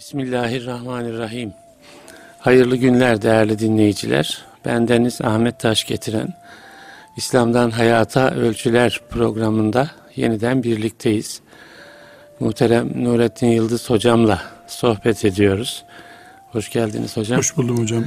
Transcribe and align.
Bismillahirrahmanirrahim. 0.00 1.52
Hayırlı 2.38 2.76
günler 2.76 3.22
değerli 3.22 3.58
dinleyiciler. 3.58 4.44
Bendeniz 4.64 5.20
Ahmet 5.20 5.60
Taş 5.60 5.84
getiren 5.84 6.34
İslam'dan 7.16 7.70
Hayata 7.70 8.30
Ölçüler 8.30 9.00
programında 9.10 9.90
yeniden 10.16 10.62
birlikteyiz. 10.62 11.40
Muhterem 12.40 13.04
Nurettin 13.04 13.46
Yıldız 13.46 13.90
hocamla 13.90 14.42
sohbet 14.66 15.24
ediyoruz. 15.24 15.84
Hoş 16.52 16.70
geldiniz 16.70 17.16
hocam. 17.16 17.38
Hoş 17.38 17.56
buldum 17.56 17.78
hocam. 17.78 18.04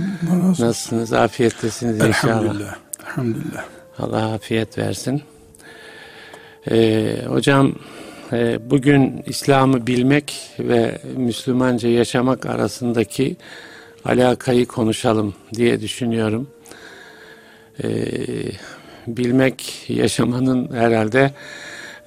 Nasılsınız? 0.60 1.14
Afiyettesiniz 1.14 2.00
inşallah. 2.00 2.34
Elhamdülillah. 2.34 2.76
Elhamdülillah. 3.02 3.66
Allah 4.00 4.34
afiyet 4.34 4.78
versin. 4.78 5.22
Ee, 6.72 7.18
hocam 7.28 7.76
bugün 8.70 9.24
İslam'ı 9.26 9.88
bilmek 9.88 10.34
ve 10.60 11.02
Müslümanca 11.16 11.90
yaşamak 11.90 12.46
arasındaki 12.46 13.38
alakayı 14.06 14.66
konuşalım 14.66 15.36
diye 15.54 15.82
düşünüyorum. 15.82 16.50
Ee, 17.84 18.06
bilmek 19.08 19.86
yaşamanın 19.90 20.76
herhalde 20.76 21.32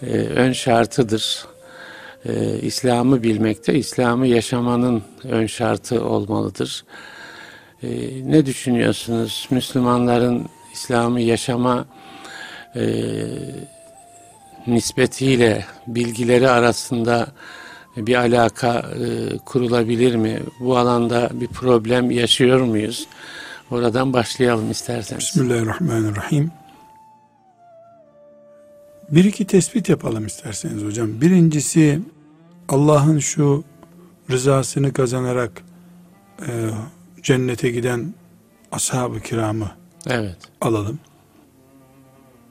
e, 0.02 0.06
ön 0.16 0.52
şartıdır. 0.52 1.46
İslam'ı 2.62 3.22
bilmekte 3.22 3.74
İslam'ı 3.74 4.26
yaşamanın 4.26 5.02
ön 5.24 5.46
şartı 5.46 6.04
olmalıdır. 6.04 6.84
Ne 8.22 8.46
düşünüyorsunuz? 8.46 9.48
Müslümanların 9.50 10.48
İslam'ı 10.72 11.20
yaşama 11.20 11.86
e, 12.76 12.82
nispetiyle 14.66 15.64
bilgileri 15.86 16.50
arasında 16.50 17.26
bir 17.96 18.14
alaka 18.14 18.78
e, 18.78 19.38
kurulabilir 19.38 20.16
mi? 20.16 20.42
Bu 20.60 20.76
alanda 20.76 21.30
bir 21.32 21.46
problem 21.46 22.10
yaşıyor 22.10 22.60
muyuz? 22.60 23.06
Oradan 23.70 24.12
başlayalım 24.12 24.70
isterseniz. 24.70 25.20
Bismillahirrahmanirrahim. 25.20 26.50
Bir 29.10 29.24
iki 29.24 29.46
tespit 29.46 29.88
yapalım 29.88 30.26
isterseniz 30.26 30.84
hocam. 30.84 31.20
Birincisi 31.20 32.00
Allah'ın 32.68 33.18
şu 33.18 33.64
rızasını 34.30 34.92
kazanarak 34.92 35.62
e, 36.40 36.70
cennete 37.22 37.70
giden 37.70 38.14
ashab-ı 38.72 39.20
kiramı 39.20 39.70
Evet. 40.06 40.36
alalım. 40.60 40.98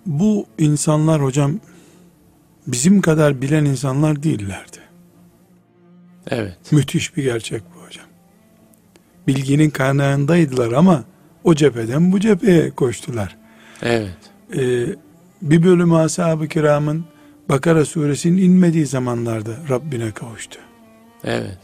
Bu 0.05 0.45
insanlar 0.57 1.23
hocam 1.23 1.59
bizim 2.67 3.01
kadar 3.01 3.41
bilen 3.41 3.65
insanlar 3.65 4.23
değillerdi. 4.23 4.77
Evet. 6.27 6.71
Müthiş 6.71 7.17
bir 7.17 7.23
gerçek 7.23 7.61
bu 7.75 7.85
hocam. 7.85 8.05
Bilginin 9.27 9.69
kaynağındaydılar 9.69 10.71
ama 10.71 11.03
o 11.43 11.55
cepheden 11.55 12.11
bu 12.11 12.19
cepheye 12.19 12.71
koştular. 12.71 13.37
Evet. 13.81 14.17
Ee, 14.55 14.85
bir 15.41 15.63
bölümü 15.63 15.95
ashab-ı 15.95 16.47
kiramın 16.47 17.05
Bakara 17.49 17.85
suresinin 17.85 18.41
inmediği 18.41 18.85
zamanlarda 18.85 19.51
Rabbine 19.69 20.11
kavuştu. 20.11 20.59
Evet. 21.23 21.59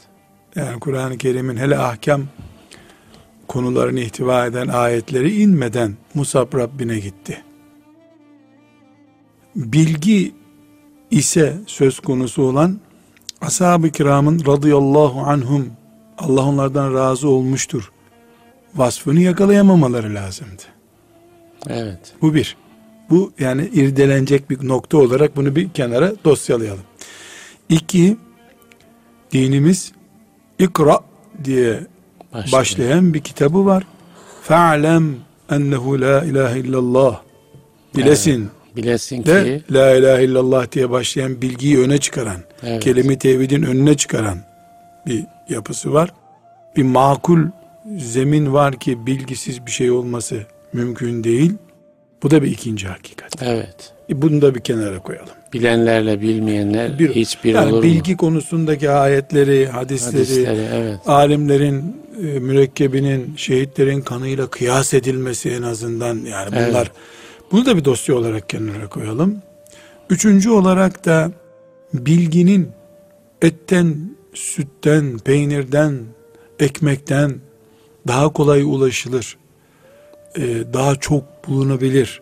Yani 0.55 0.79
Kur'an-ı 0.79 1.17
Kerim'in 1.17 1.57
hele 1.57 1.77
ahkam 1.77 2.23
konularını 3.47 3.99
ihtiva 3.99 4.45
eden 4.45 4.67
ayetleri 4.67 5.41
inmeden 5.41 5.95
Musab 6.13 6.53
Rabbine 6.53 6.99
gitti. 6.99 7.43
Bilgi 9.55 10.33
ise 11.11 11.57
söz 11.67 11.99
konusu 11.99 12.43
olan 12.43 12.79
ashab-ı 13.41 13.89
kiramın 13.89 14.45
radıyallahu 14.45 15.19
anhum 15.19 15.69
Allah 16.17 16.45
onlardan 16.45 16.93
razı 16.93 17.29
olmuştur 17.29 17.91
vasfını 18.75 19.19
yakalayamamaları 19.19 20.15
lazımdı. 20.15 20.63
Evet. 21.69 22.13
Bu 22.21 22.33
bir. 22.33 22.57
Bu 23.09 23.33
yani 23.39 23.69
irdelenecek 23.73 24.49
bir 24.49 24.67
nokta 24.67 24.97
olarak 24.97 25.35
bunu 25.35 25.55
bir 25.55 25.69
kenara 25.69 26.13
dosyalayalım. 26.25 26.83
İki, 27.69 28.17
dinimiz 29.31 29.91
ikra 30.59 30.99
diye 31.43 31.79
Başlayalım. 32.33 32.51
başlayan 32.51 33.13
bir 33.13 33.19
kitabı 33.19 33.65
var. 33.65 33.83
Fe'lem 34.43 35.15
ennehu 35.49 36.01
la 36.01 36.23
ilahe 36.23 36.59
illallah. 36.59 37.21
Bilesin 37.95 38.49
Bilesin 38.75 39.25
de 39.25 39.43
ki 39.43 39.73
la 39.73 39.95
ilahe 39.95 40.23
illallah 40.23 40.71
diye 40.71 40.89
başlayan 40.89 41.41
bilgiyi 41.41 41.79
öne 41.79 41.97
çıkaran, 41.97 42.41
Evet. 42.63 42.83
kelime 42.83 43.17
tevhidin 43.19 43.63
önüne 43.63 43.97
çıkaran 43.97 44.37
bir 45.07 45.23
yapısı 45.49 45.93
var. 45.93 46.09
Bir 46.77 46.83
makul 46.83 47.39
zemin 47.97 48.53
var 48.53 48.79
ki 48.79 49.05
bilgisiz 49.05 49.65
bir 49.65 49.71
şey 49.71 49.91
olması 49.91 50.39
mümkün 50.73 51.23
değil. 51.23 51.53
Bu 52.23 52.31
da 52.31 52.43
bir 52.43 52.51
ikinci 52.51 52.87
hakikat. 52.87 53.43
evet. 53.43 53.93
E 54.09 54.21
Bunu 54.21 54.41
da 54.41 54.55
bir 54.55 54.59
kenara 54.59 54.99
koyalım. 54.99 55.29
Bilenlerle 55.53 56.21
bilmeyenler 56.21 56.99
Bir, 56.99 57.15
hiçbir 57.15 57.53
yani 57.53 57.73
olur 57.73 57.83
bilgi 57.83 58.11
mu? 58.11 58.17
konusundaki 58.17 58.89
ayetleri, 58.89 59.67
hadisleri, 59.67 60.15
Hadisleri, 60.15 60.67
evet. 60.73 60.99
alimlerin 61.05 61.95
e, 62.19 62.21
mürekkebinin 62.21 63.33
şehitlerin 63.37 64.01
kanıyla 64.01 64.47
kıyas 64.47 64.93
edilmesi 64.93 65.49
en 65.49 65.61
azından 65.61 66.15
yani 66.25 66.51
bunlar 66.51 66.67
Evet. 66.81 66.91
Bunu 67.51 67.65
da 67.65 67.77
bir 67.77 67.85
dosya 67.85 68.15
olarak 68.15 68.49
kenara 68.49 68.89
koyalım. 68.89 69.41
Üçüncü 70.09 70.49
olarak 70.49 71.05
da 71.05 71.31
bilginin 71.93 72.71
etten, 73.41 74.15
sütten, 74.33 75.17
peynirden, 75.17 75.99
ekmekten 76.59 77.35
daha 78.07 78.33
kolay 78.33 78.61
ulaşılır, 78.61 79.37
e, 80.35 80.73
daha 80.73 80.95
çok 80.95 81.47
bulunabilir, 81.47 82.21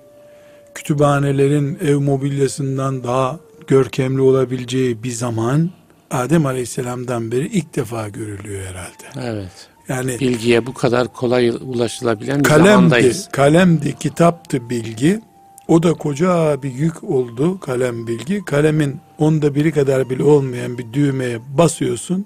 kütüphanelerin 0.76 1.78
ev 1.82 2.00
mobilyasından 2.00 3.04
daha 3.04 3.40
görkemli 3.68 4.22
olabileceği 4.22 5.04
bir 5.04 5.12
zaman 5.12 5.72
Adem 6.12 6.46
Aleyhisselam'dan 6.46 7.32
beri 7.32 7.48
ilk 7.48 7.76
defa 7.76 8.10
görülüyor 8.10 8.62
herhalde. 8.62 9.30
Evet. 9.30 9.70
Yani 9.90 10.20
Bilgiye 10.20 10.66
bu 10.66 10.74
kadar 10.74 11.14
kolay 11.14 11.50
ulaşılabilen 11.50 12.40
bir 12.40 12.44
kalemdi, 12.44 12.70
zamandayız. 12.70 13.30
kalemdi, 13.32 13.96
kitaptı 14.00 14.70
bilgi. 14.70 15.20
O 15.68 15.84
da 15.84 15.94
koca 15.94 16.64
bir 16.64 16.72
yük 16.72 17.04
oldu 17.04 17.60
kalem 17.60 18.08
bilgi. 18.08 18.46
Kalemin 18.46 19.00
onda 19.18 19.56
biri 19.56 19.72
kadar 19.72 20.10
bile 20.10 20.24
olmayan 20.24 20.78
bir 20.78 20.94
düğmeye 20.94 21.40
basıyorsun. 21.58 22.26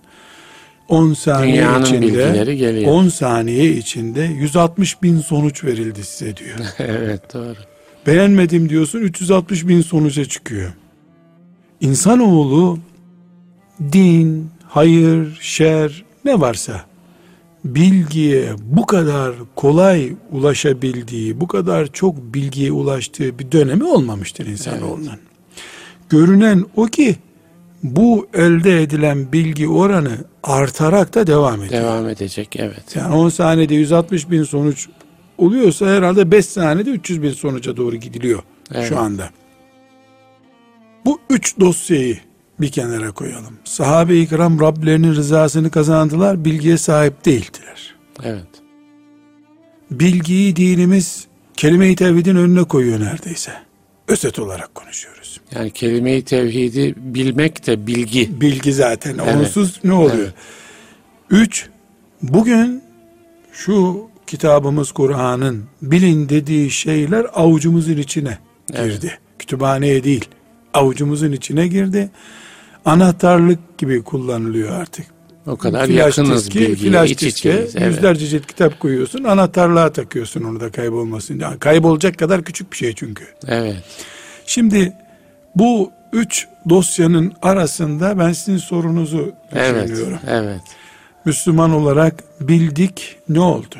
10 0.89 1.13
saniye 1.13 1.53
Dünyanın 1.53 1.85
içinde 1.85 2.01
bilgileri 2.01 2.57
geliyor. 2.57 2.91
10 2.91 3.07
saniye 3.07 3.71
içinde 3.71 4.21
160 4.21 5.03
bin 5.03 5.19
sonuç 5.19 5.63
verildi 5.63 6.03
size 6.03 6.37
diyor. 6.37 6.57
evet 6.79 7.33
doğru. 7.33 7.55
Beğenmedim 8.07 8.69
diyorsun 8.69 8.99
360 8.99 9.67
bin 9.67 9.81
sonuca 9.81 10.25
çıkıyor. 10.25 10.71
İnsanoğlu 11.81 12.79
din, 13.91 14.49
hayır, 14.67 15.37
şer 15.41 16.05
ne 16.25 16.39
varsa 16.39 16.92
bilgiye 17.65 18.49
bu 18.61 18.85
kadar 18.85 19.35
kolay 19.55 20.13
ulaşabildiği, 20.31 21.41
bu 21.41 21.47
kadar 21.47 21.87
çok 21.93 22.17
bilgiye 22.17 22.71
ulaştığı 22.71 23.39
bir 23.39 23.51
dönemi 23.51 23.83
olmamıştır 23.83 24.45
insanoğlunun. 24.45 25.19
Görünen 26.09 26.65
o 26.75 26.85
ki 26.85 27.15
bu 27.83 28.27
elde 28.33 28.81
edilen 28.81 29.31
bilgi 29.31 29.67
oranı 29.67 30.17
artarak 30.43 31.15
da 31.15 31.27
devam 31.27 31.63
ediyor. 31.63 31.83
Devam 31.83 32.09
edecek 32.09 32.55
evet. 32.55 32.95
Yani 32.95 33.15
10 33.15 33.29
saniyede 33.29 33.75
160 33.75 34.31
bin 34.31 34.43
sonuç 34.43 34.89
oluyorsa 35.37 35.85
herhalde 35.85 36.31
5 36.31 36.45
saniyede 36.45 36.89
300 36.89 37.21
bin 37.21 37.31
sonuca 37.31 37.77
doğru 37.77 37.95
gidiliyor 37.95 38.43
Evet. 38.73 38.89
şu 38.89 38.99
anda. 38.99 39.29
Bu 41.05 41.19
üç 41.29 41.59
dosyayı 41.59 42.17
bir 42.63 42.71
kenara 42.71 43.11
koyalım. 43.11 43.57
Sahabe-i 43.63 44.27
kiram 44.27 44.59
Rablerinin 44.59 45.15
rızasını 45.15 45.71
kazandılar, 45.71 46.45
bilgiye 46.45 46.77
sahip 46.77 47.25
değildiler. 47.25 47.95
Evet. 48.23 48.47
Bilgiyi 49.91 50.55
dinimiz 50.55 51.27
kelime-i 51.57 51.95
tevhidin 51.95 52.35
önüne 52.35 52.63
koyuyor 52.63 52.99
neredeyse. 52.99 53.51
Özet 54.07 54.39
olarak 54.39 54.75
konuşuyoruz. 54.75 55.41
Yani 55.55 55.71
kelime-i 55.71 56.25
tevhidi 56.25 56.95
bilmek 56.97 57.67
de 57.67 57.87
bilgi. 57.87 58.41
Bilgi 58.41 58.73
zaten. 58.73 59.17
Evet. 59.25 59.35
Onsuz 59.35 59.79
ne 59.83 59.93
oluyor? 59.93 60.17
Evet. 60.17 60.33
Üç, 61.29 61.69
bugün 62.21 62.83
şu 63.53 64.07
kitabımız 64.27 64.91
Kur'an'ın 64.91 65.63
bilin 65.81 66.29
dediği 66.29 66.71
şeyler 66.71 67.25
avucumuzun 67.33 67.97
içine 67.97 68.37
girdi. 68.67 69.19
Kütüphaneye 69.39 70.03
değil, 70.03 70.25
avucumuzun 70.73 71.31
içine 71.31 71.67
girdi. 71.67 72.09
Anahtarlık 72.85 73.77
gibi 73.77 74.03
kullanılıyor 74.03 74.71
artık. 74.71 75.05
O 75.47 75.55
kadar 75.55 75.85
Flash 75.87 75.97
yakınız 75.97 76.45
diski, 76.45 76.59
bilgiye, 76.59 76.91
flash 76.91 77.11
iç 77.11 77.21
diske. 77.21 77.49
Evet. 77.51 77.81
yüzlerce 77.81 78.27
cilt 78.27 78.45
kitap 78.47 78.79
koyuyorsun, 78.79 79.23
anahtarlığa 79.23 79.91
takıyorsun 79.91 80.43
onu 80.43 80.59
da 80.59 80.71
kaybolmasın. 80.71 81.39
Yani 81.39 81.59
kaybolacak 81.59 82.17
kadar 82.19 82.43
küçük 82.43 82.71
bir 82.71 82.77
şey 82.77 82.93
çünkü. 82.95 83.23
Evet. 83.47 83.75
Şimdi 84.45 84.93
bu 85.55 85.91
üç 86.13 86.47
dosyanın 86.69 87.33
arasında 87.41 88.19
ben 88.19 88.31
sizin 88.31 88.57
sorunuzu 88.57 89.31
Evet. 89.55 89.83
düşünüyorum. 89.89 90.19
Evet. 90.27 90.61
Müslüman 91.25 91.71
olarak 91.71 92.23
bildik 92.41 93.17
ne 93.29 93.39
oldu? 93.39 93.75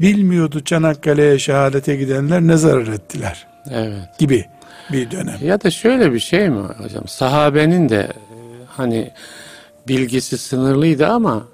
Bilmiyordu 0.00 0.60
Çanakkale'ye 0.64 1.38
şehadete 1.38 1.96
gidenler 1.96 2.40
ne 2.40 2.56
zarar 2.56 2.86
ettiler 2.86 3.46
Evet. 3.70 4.18
gibi 4.18 4.44
bir 4.92 5.10
dönem. 5.10 5.36
Ya 5.42 5.60
da 5.60 5.70
şöyle 5.70 6.12
bir 6.12 6.18
şey 6.20 6.50
mi 6.50 6.60
hocam? 6.82 7.08
Sahabenin 7.08 7.88
de 7.88 8.08
hani 8.78 9.10
bilgisi 9.88 10.38
sınırlıydı 10.38 11.06
ama 11.06 11.48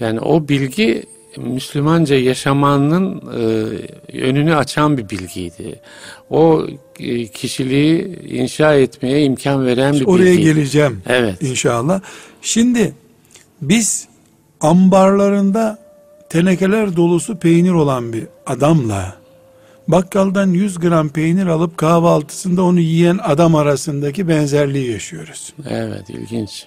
yani 0.00 0.20
o 0.20 0.48
bilgi 0.48 1.02
Müslümanca 1.36 2.16
yaşamanın 2.16 3.22
e, 3.38 4.18
önünü 4.22 4.56
açan 4.56 4.98
bir 4.98 5.10
bilgiydi. 5.10 5.80
O 6.30 6.66
e, 7.00 7.26
kişiliği 7.26 8.18
inşa 8.28 8.74
etmeye 8.74 9.24
imkan 9.24 9.66
veren 9.66 9.94
bir 9.94 10.06
Oraya 10.06 10.24
bilgiydi. 10.24 10.42
geleceğim 10.44 11.02
Evet. 11.06 11.42
inşallah. 11.42 12.00
Şimdi 12.42 12.94
biz 13.62 14.08
ambarlarında 14.60 15.78
tenekeler 16.30 16.96
dolusu 16.96 17.38
peynir 17.38 17.72
olan 17.72 18.12
bir 18.12 18.24
adamla 18.46 19.16
bakkaldan 19.88 20.50
100 20.50 20.78
gram 20.78 21.08
peynir 21.08 21.46
alıp 21.46 21.76
kahvaltısında 21.76 22.62
onu 22.62 22.80
yiyen 22.80 23.18
adam 23.22 23.54
arasındaki 23.54 24.28
benzerliği 24.28 24.90
yaşıyoruz. 24.90 25.54
Evet, 25.68 26.10
ilginç. 26.10 26.66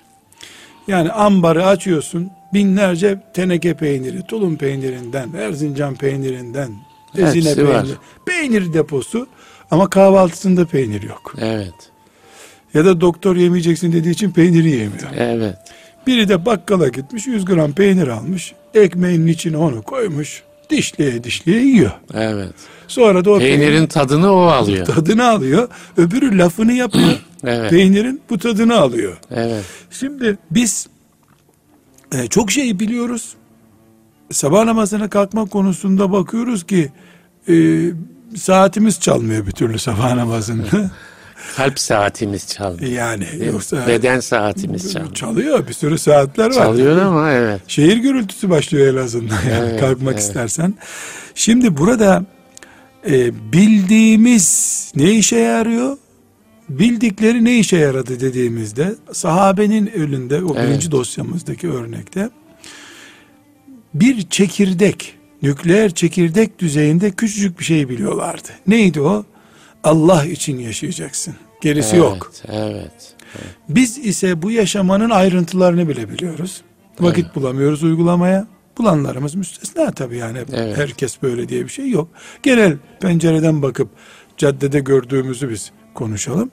Yani 0.87 1.11
ambarı 1.11 1.65
açıyorsun 1.65 2.31
binlerce 2.53 3.21
teneke 3.33 3.73
peyniri, 3.73 4.21
tulum 4.27 4.57
peynirinden, 4.57 5.33
Erzincan 5.33 5.95
peynirinden, 5.95 6.71
ezine 7.17 7.49
Hepsi 7.49 7.67
var. 7.67 7.81
peyniri, 7.83 7.97
peynir 8.25 8.73
deposu 8.73 9.27
ama 9.71 9.89
kahvaltısında 9.89 10.65
peynir 10.65 11.01
yok. 11.01 11.35
Evet. 11.41 11.73
Ya 12.73 12.85
da 12.85 13.01
doktor 13.01 13.35
yemeyeceksin 13.35 13.93
dediği 13.93 14.09
için 14.11 14.31
peyniri 14.31 14.69
yemiyor. 14.69 15.09
Evet. 15.17 15.57
Biri 16.07 16.29
de 16.29 16.45
bakkala 16.45 16.87
gitmiş 16.87 17.27
100 17.27 17.45
gram 17.45 17.71
peynir 17.71 18.07
almış. 18.07 18.53
Ekmeğin 18.73 19.27
içine 19.27 19.57
onu 19.57 19.81
koymuş. 19.81 20.43
Dişliye 20.69 21.23
dişliye 21.23 21.61
yiyor. 21.61 21.91
Evet. 22.13 22.53
Sonra 22.87 23.25
da 23.25 23.31
o 23.31 23.39
Peynirin 23.39 23.87
tadını 23.87 24.31
o 24.33 24.41
alıyor. 24.41 24.85
tadını 24.85 25.29
alıyor. 25.29 25.67
Öbürü 25.97 26.37
lafını 26.37 26.73
yapıyor. 26.73 27.09
Evet. 27.43 27.69
Peynirin 27.69 28.21
bu 28.29 28.37
tadını 28.37 28.77
alıyor. 28.79 29.17
Evet. 29.31 29.63
Şimdi 29.91 30.37
biz 30.51 30.87
e, 32.15 32.27
çok 32.27 32.51
şey 32.51 32.79
biliyoruz. 32.79 33.33
Sabah 34.31 34.63
namazına 34.65 35.09
kalkma 35.09 35.45
konusunda 35.45 36.11
bakıyoruz 36.11 36.63
ki 36.67 36.91
e, 37.49 37.85
saatimiz 38.35 38.99
çalmıyor 38.99 39.47
bir 39.47 39.51
türlü 39.51 39.79
sabah 39.79 40.15
namazında. 40.15 40.91
Kalp 41.55 41.79
saatimiz 41.79 42.47
çalıyor. 42.47 42.91
yani 42.91 43.25
yoksa 43.45 43.87
Beden 43.87 44.19
saatimiz 44.19 44.93
çalıyor. 44.93 45.13
çalıyor 45.13 45.67
bir 45.67 45.73
sürü 45.73 45.97
saatler 45.97 46.45
var. 46.45 46.51
Çalıyor 46.51 46.97
ama 47.01 47.31
evet. 47.31 47.61
Şehir 47.67 47.97
gürültüsü 47.97 48.49
başlıyor 48.49 48.93
en 48.93 48.97
azından 49.03 49.35
yani 49.51 49.69
Evet, 49.69 49.79
kalkmak 49.79 50.13
evet. 50.13 50.23
istersen. 50.23 50.73
Şimdi 51.35 51.77
burada 51.77 52.25
e, 53.09 53.31
bildiğimiz 53.53 54.91
ne 54.95 55.11
işe 55.11 55.37
yarıyor? 55.37 55.97
Bildikleri 56.69 57.45
ne 57.45 57.59
işe 57.59 57.77
yaradı 57.77 58.19
dediğimizde 58.19 58.95
sahabenin 59.11 59.87
önünde 59.87 60.43
o 60.43 60.53
Evet. 60.57 60.69
birinci 60.69 60.91
dosyamızdaki 60.91 61.69
örnekte 61.69 62.29
bir 63.93 64.29
çekirdek 64.29 65.13
nükleer 65.41 65.91
çekirdek 65.93 66.59
düzeyinde 66.59 67.11
küçücük 67.11 67.59
bir 67.59 67.65
şey 67.65 67.89
biliyorlardı. 67.89 68.49
Neydi 68.67 69.01
o? 69.01 69.25
Allah 69.83 70.25
için 70.25 70.59
yaşayacaksın. 70.59 71.35
Gerisi 71.61 71.95
yok. 71.95 72.31
Evet. 72.47 73.15
Biz 73.69 73.97
ise 73.97 74.41
bu 74.41 74.51
yaşamanın 74.51 75.09
ayrıntılarını 75.09 75.89
bile 75.89 76.09
biliyoruz. 76.09 76.61
Vakit 76.99 77.35
bulamıyoruz 77.35 77.83
uygulamaya. 77.83 78.47
Bulanlarımız 78.77 79.35
müstesna 79.35 79.91
tabii 79.91 80.17
yani. 80.17 80.37
Evet. 80.53 80.77
Herkes 80.77 81.21
böyle 81.21 81.49
diye 81.49 81.63
bir 81.63 81.69
şey 81.69 81.89
yok. 81.89 82.07
Genel 82.43 82.77
pencereden 82.99 83.61
bakıp 83.61 83.89
caddede 84.37 84.79
gördüğümüzü 84.79 85.49
biz 85.49 85.71
konuşalım. 85.93 86.51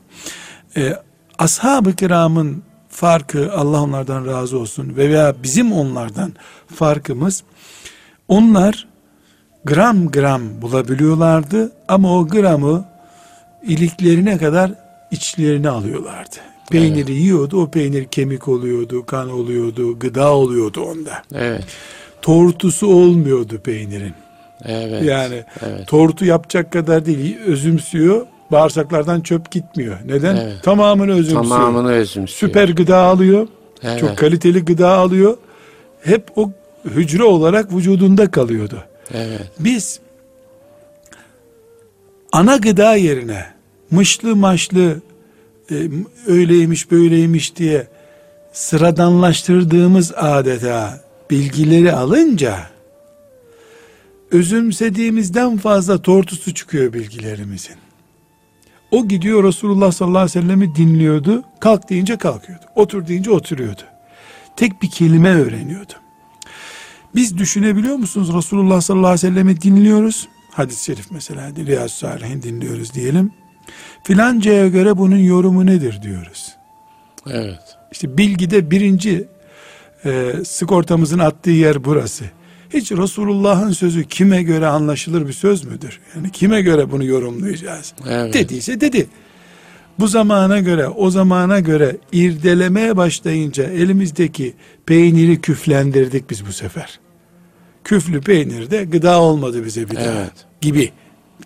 Ee, 0.76 0.92
Ashab-ı 1.38 1.92
kiramın 1.96 2.62
farkı 2.88 3.52
Allah 3.52 3.82
onlardan 3.82 4.26
razı 4.26 4.58
olsun 4.58 4.96
ve 4.96 5.08
veya 5.08 5.34
bizim 5.42 5.72
onlardan 5.72 6.32
farkımız 6.74 7.42
onlar 8.28 8.88
gram 9.64 10.08
gram 10.10 10.62
bulabiliyorlardı 10.62 11.72
ama 11.88 12.18
o 12.18 12.28
gramı 12.28 12.84
iliklerine 13.66 14.38
kadar 14.38 14.70
içlerine 15.10 15.68
alıyorlardı. 15.68 16.36
Peyniri 16.70 17.12
yiyordu, 17.12 17.62
o 17.62 17.70
peynir 17.70 18.04
kemik 18.04 18.48
oluyordu, 18.48 19.06
kan 19.06 19.30
oluyordu, 19.30 19.98
gıda 19.98 20.32
oluyordu 20.32 20.80
onda. 20.80 21.22
Evet. 21.34 21.64
Tortusu 22.22 22.86
olmuyordu 22.86 23.58
peynirin. 23.64 24.14
Evet. 24.64 25.02
Yani 25.02 25.44
Evet. 25.66 25.86
tortu 25.86 26.24
yapacak 26.24 26.72
kadar 26.72 27.06
değil, 27.06 27.38
özümsüyor, 27.46 28.26
bağırsaklardan 28.52 29.20
çöp 29.20 29.50
gitmiyor. 29.50 29.98
Neden? 30.04 30.36
Evet. 30.36 30.62
Tamamını 30.62 31.12
özümsüyor. 31.12 31.42
Tamamını 31.42 31.90
özümsüyor. 31.90 32.28
Süper 32.50 32.68
gıda 32.68 32.98
alıyor, 32.98 33.48
Evet. 33.82 34.00
çok 34.00 34.18
kaliteli 34.18 34.64
gıda 34.64 34.88
alıyor. 34.90 35.36
Hep 36.02 36.38
o 36.38 36.50
hücre 36.84 37.24
olarak 37.24 37.72
vücudunda 37.72 38.30
kalıyordu. 38.30 38.84
Evet. 39.14 39.50
Biz 39.58 40.00
ana 42.32 42.56
gıda 42.56 42.94
yerine 42.96 43.55
mışlı 43.90 44.36
maşlı 44.36 45.00
e, 45.70 45.74
öyleymiş 46.26 46.90
böyleymiş 46.90 47.56
diye 47.56 47.86
sıradanlaştırdığımız 48.52 50.12
adeta 50.16 51.00
bilgileri 51.30 51.92
alınca 51.92 52.66
özümsediğimizden 54.30 55.56
fazla 55.56 56.02
tortusu 56.02 56.54
çıkıyor 56.54 56.92
bilgilerimizin. 56.92 57.76
O 58.90 59.08
gidiyor 59.08 59.44
Resulullah 59.44 59.92
sallallahu 59.92 60.18
aleyhi 60.18 60.38
ve 60.38 60.42
sellem'i 60.42 60.74
dinliyordu. 60.74 61.44
Kalk 61.60 61.90
deyince 61.90 62.16
kalkıyordu. 62.16 62.64
Otur 62.74 63.06
deyince 63.06 63.30
oturuyordu. 63.30 63.82
Tek 64.56 64.82
bir 64.82 64.90
kelime 64.90 65.30
öğreniyordu. 65.30 65.92
Biz 67.14 67.38
düşünebiliyor 67.38 67.96
musunuz 67.96 68.34
Resulullah 68.34 68.80
sallallahu 68.80 69.06
aleyhi 69.06 69.26
ve 69.26 69.30
sellem'i 69.30 69.60
dinliyoruz. 69.60 70.28
Hadis-i 70.50 70.84
şerif 70.84 71.10
mesela 71.10 71.50
Riyaz 71.56 71.92
Salihin 71.92 72.42
dinliyoruz 72.42 72.94
diyelim. 72.94 73.32
Filancaya 74.04 74.68
göre 74.68 74.98
bunun 74.98 75.16
yorumu 75.16 75.66
nedir 75.66 76.02
diyoruz. 76.02 76.56
Evet. 77.30 77.76
İşte 77.92 78.18
bilgide 78.18 78.70
birinci 78.70 79.28
e, 80.04 80.32
sigortamızın 80.44 81.18
attığı 81.18 81.50
yer 81.50 81.84
burası. 81.84 82.24
Hiç 82.72 82.92
Resulullah'ın 82.92 83.72
sözü 83.72 84.04
kime 84.04 84.42
göre 84.42 84.66
anlaşılır 84.66 85.28
bir 85.28 85.32
söz 85.32 85.64
müdür? 85.64 86.00
Yani 86.14 86.30
kime 86.30 86.62
göre 86.62 86.90
bunu 86.92 87.04
yorumlayacağız? 87.04 87.94
Evet. 88.08 88.34
Dediyse 88.34 88.80
dedi. 88.80 89.06
Bu 89.98 90.08
zamana 90.08 90.60
göre, 90.60 90.88
o 90.88 91.10
zamana 91.10 91.60
göre 91.60 91.96
irdelemeye 92.12 92.96
başlayınca 92.96 93.64
elimizdeki 93.64 94.54
peyniri 94.86 95.40
küflendirdik 95.40 96.30
biz 96.30 96.46
bu 96.46 96.52
sefer. 96.52 97.00
Küflü 97.84 98.20
peynir 98.20 98.70
de 98.70 98.84
gıda 98.84 99.20
olmadı 99.20 99.64
bize 99.64 99.90
bir 99.90 99.96
daha 99.96 100.04
Evet. 100.04 100.32
gibi. 100.60 100.92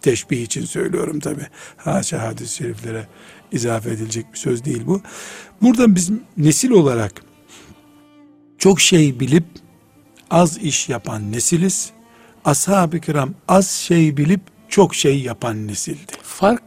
Teşbih 0.03 0.43
için 0.43 0.65
söylüyorum 0.65 1.21
tabi. 1.21 1.43
Haşa 1.77 2.23
hadis-i 2.23 2.57
şeriflere 2.57 3.07
izafe 3.53 3.91
edilecek 3.91 4.33
bir 4.33 4.39
söz 4.39 4.65
değil 4.65 4.83
bu. 4.87 5.01
Burada 5.63 5.95
biz 5.95 6.11
nesil 6.37 6.71
olarak 6.71 7.13
çok 8.59 8.81
şey 8.81 9.21
bilip 9.21 9.45
az 10.31 10.59
iş 10.59 10.89
yapan 10.89 11.33
nesiliz. 11.33 11.91
Ashab-ı 12.45 13.01
kiram 13.01 13.31
az 13.49 13.71
şey 13.71 14.17
bilip 14.17 14.41
çok 14.69 14.95
şey 14.95 15.21
yapan 15.23 15.67
nesildi. 15.69 16.13
Fark 16.23 16.63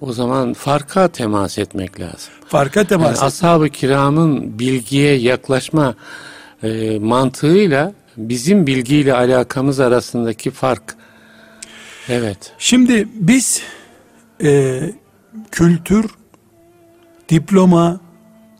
o 0.00 0.12
zaman 0.12 0.52
farka 0.52 1.08
temas 1.08 1.58
etmek 1.58 2.00
lazım. 2.00 2.32
Farka 2.48 2.80
Yani 2.80 2.88
temas 2.88 3.16
et- 3.16 3.22
ashab-ı 3.22 3.68
kiramın 3.68 4.58
bilgiye 4.58 5.14
yaklaşma 5.14 5.94
e, 6.62 6.98
mantığıyla 6.98 7.92
bizim 8.16 8.66
bilgiyle 8.66 9.14
alakamız 9.14 9.80
arasındaki 9.80 10.50
fark. 10.50 10.96
Evet. 12.08 12.52
Şimdi 12.58 13.08
biz 13.14 13.62
e, 14.42 14.80
kültür, 15.50 16.10
diploma, 17.28 18.00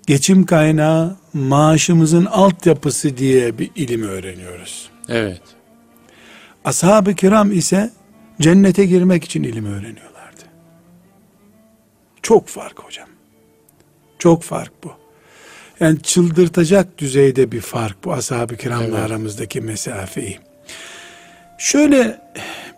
geçim 0.07 0.47
kaynağı, 0.47 1.17
maaşımızın 1.33 2.25
altyapısı 2.25 3.17
diye 3.17 3.59
bir 3.59 3.71
ilim 3.77 4.03
öğreniyoruz. 4.03 4.91
Evet. 5.09 5.43
Ashab-ı 6.65 7.15
kiram 7.15 7.53
ise 7.53 7.91
cennete 8.41 8.87
girmek 8.87 9.25
için 9.25 9.43
ilim 9.43 9.67
öğreniyorlardı. 9.67 10.43
Çok 12.23 12.49
fark 12.49 12.79
hocam. 12.79 13.09
Çok 14.19 14.43
fark 14.43 14.73
bu. 14.85 14.93
Yani 15.81 16.03
çıldırtacak 16.03 16.99
düzeyde 16.99 17.53
bir 17.53 17.61
fark 17.61 18.05
bu 18.05 18.13
ashab-ı 18.13 18.57
kiramla 18.57 18.85
Evet. 18.85 19.11
aramızdaki 19.11 19.61
mesafeyi. 19.61 20.39
Şöyle 21.59 22.21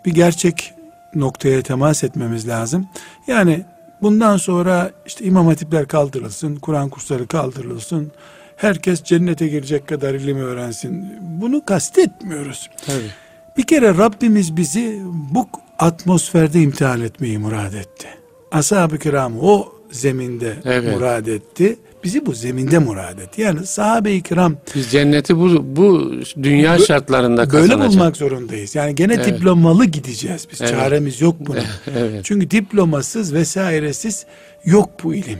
bir 0.07 0.13
gerçek 0.13 0.73
noktaya 1.15 1.61
temas 1.61 2.03
etmemiz 2.03 2.47
lazım. 2.47 2.87
Yani 3.27 3.65
bundan 4.01 4.37
sonra 4.37 4.91
işte 5.05 5.25
imam 5.25 5.47
hatipler 5.47 5.87
kaldırılsın, 5.87 6.55
Kur'an 6.55 6.89
kursları 6.89 7.27
kaldırılsın, 7.27 8.11
herkes 8.55 9.03
cennete 9.03 9.47
girecek 9.47 9.87
kadar 9.87 10.13
ilim 10.13 10.37
öğrensin. 10.37 11.13
Bunu 11.21 11.65
kastetmiyoruz. 11.65 12.69
Tabii. 12.85 13.11
Bir 13.57 13.63
kere 13.63 13.97
Rabbimiz 13.97 14.57
bizi 14.57 15.01
bu 15.05 15.49
atmosferde 15.79 16.61
imtihan 16.61 17.01
etmeyi 17.01 17.37
murad 17.37 17.73
etti. 17.73 18.07
Ashab-ı 18.51 18.97
kiram 18.97 19.33
o 19.41 19.67
zeminde 19.91 20.53
Evet. 20.65 20.93
murad 20.95 21.25
etti. 21.25 21.75
Bizi 22.07 22.25
bu 22.25 22.33
zeminde 22.33 22.79
murad 22.79 23.19
etti. 23.19 23.41
Yani 23.41 23.65
sahabe-i 23.65 24.21
kiram 24.21 24.55
Biz 24.75 24.91
cenneti 24.91 25.37
bu, 25.37 25.63
bu 25.75 26.11
dünya 26.43 26.75
Bö- 26.75 26.85
şartlarında 26.87 27.37
böyle 27.37 27.67
kazanacağız. 27.67 27.93
bulmak 27.99 28.17
zorundayız. 28.17 28.75
Yani 28.75 28.95
gene 28.95 29.13
Evet. 29.13 29.25
diplomalı 29.25 29.85
gideceğiz 29.85 30.47
biz. 30.51 30.61
Evet. 30.61 30.71
Çaremiz 30.71 31.21
yok 31.21 31.35
bunun. 31.39 31.59
Evet. 31.97 32.21
Çünkü 32.25 32.51
diplomasız 32.51 33.33
vesairesiz 33.33 34.25
yok 34.65 34.89
bu 35.03 35.13
ilim. 35.15 35.39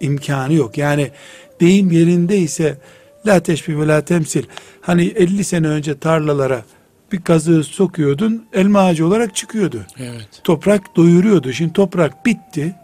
İmkanı 0.00 0.52
yok. 0.54 0.78
Yani 0.78 1.10
deyim 1.60 1.90
yerindeyse 1.90 2.76
la 3.26 3.40
teşbih 3.40 3.78
ve 3.78 3.86
la 3.88 4.00
temsil. 4.04 4.42
Hani 4.80 5.04
50 5.06 5.44
sene 5.44 5.66
önce 5.68 5.98
tarlalara 5.98 6.62
bir 7.12 7.20
kazığı 7.22 7.64
sokuyordun 7.64 8.44
elma 8.52 8.80
ağacı 8.80 9.06
olarak 9.06 9.34
çıkıyordu. 9.36 9.80
Evet. 9.98 10.28
Toprak 10.44 10.96
doyuruyordu. 10.96 11.52
Şimdi 11.52 11.72
toprak 11.72 12.26
bitti. 12.26 12.74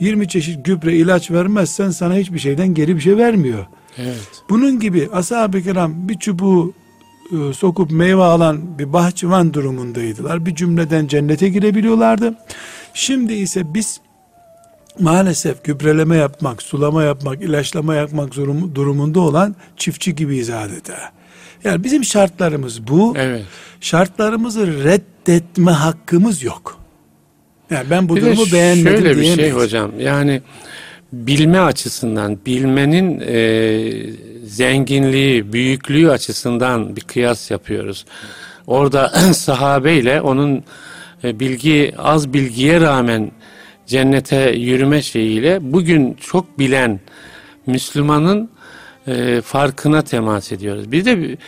20 0.00 0.28
çeşit 0.28 0.64
gübre 0.64 0.96
ilaç 0.96 1.30
vermezsen 1.30 1.90
sana 1.90 2.14
hiçbir 2.14 2.38
şeyden 2.38 2.74
geri 2.74 2.96
bir 2.96 3.00
şey 3.00 3.16
vermiyor. 3.16 3.66
Evet. 3.98 4.20
Bunun 4.50 4.80
gibi 4.80 5.08
ashab-ı 5.12 5.62
kiram 5.62 6.08
bir 6.08 6.18
çubuğu 6.18 6.72
e, 7.32 7.52
sokup 7.52 7.90
meyve 7.90 8.22
alan 8.22 8.78
bir 8.78 8.92
bahçıvan 8.92 9.54
durumundaydılar. 9.54 10.46
Bir 10.46 10.54
cümleden 10.54 11.06
cennete 11.06 11.48
girebiliyorlardı. 11.48 12.34
Şimdi 12.94 13.32
ise 13.32 13.74
biz 13.74 14.00
maalesef 15.00 15.64
gübreleme 15.64 16.16
yapmak, 16.16 16.62
sulama 16.62 17.02
yapmak, 17.02 17.42
ilaçlama 17.42 17.94
yapmak 17.94 18.34
zorum- 18.34 18.74
durumunda 18.74 19.20
olan 19.20 19.56
çiftçi 19.76 20.14
gibiyiz 20.14 20.50
adeta. 20.50 20.96
Yani 21.64 21.84
bizim 21.84 22.04
şartlarımız 22.04 22.88
bu. 22.88 23.14
Evet. 23.16 23.44
Şartlarımızı 23.80 24.84
reddetme 24.84 25.70
hakkımız 25.72 26.42
yok. 26.42 26.79
Yani 27.70 27.90
ben 27.90 28.08
bu 28.08 28.16
Bir 28.16 28.20
durumu 28.20 28.44
beğenmedim 28.52 28.98
şöyle 28.98 29.10
bir 29.10 29.14
şey 29.14 29.24
diyemeyiz. 29.24 29.54
hocam. 29.56 29.90
Yani 30.00 30.42
bilme 31.12 31.58
açısından, 31.60 32.38
bilmenin 32.46 33.20
e, 33.26 33.92
zenginliği, 34.44 35.52
büyüklüğü 35.52 36.10
açısından 36.10 36.96
bir 36.96 37.00
kıyas 37.00 37.50
yapıyoruz. 37.50 38.04
Orada 38.66 39.08
sahabeyle 39.32 40.20
onun 40.20 40.64
e, 41.24 41.40
bilgi 41.40 41.92
az 41.98 42.32
bilgiye 42.32 42.80
rağmen 42.80 43.30
cennete 43.86 44.50
yürüme 44.50 45.02
şeyiyle 45.02 45.58
bugün 45.60 46.16
çok 46.20 46.58
bilen 46.58 47.00
Müslümanın 47.66 48.50
e, 49.06 49.40
farkına 49.44 50.02
temas 50.02 50.52
ediyoruz. 50.52 50.92
Bir 50.92 51.04
de 51.04 51.18
bi- 51.20 51.38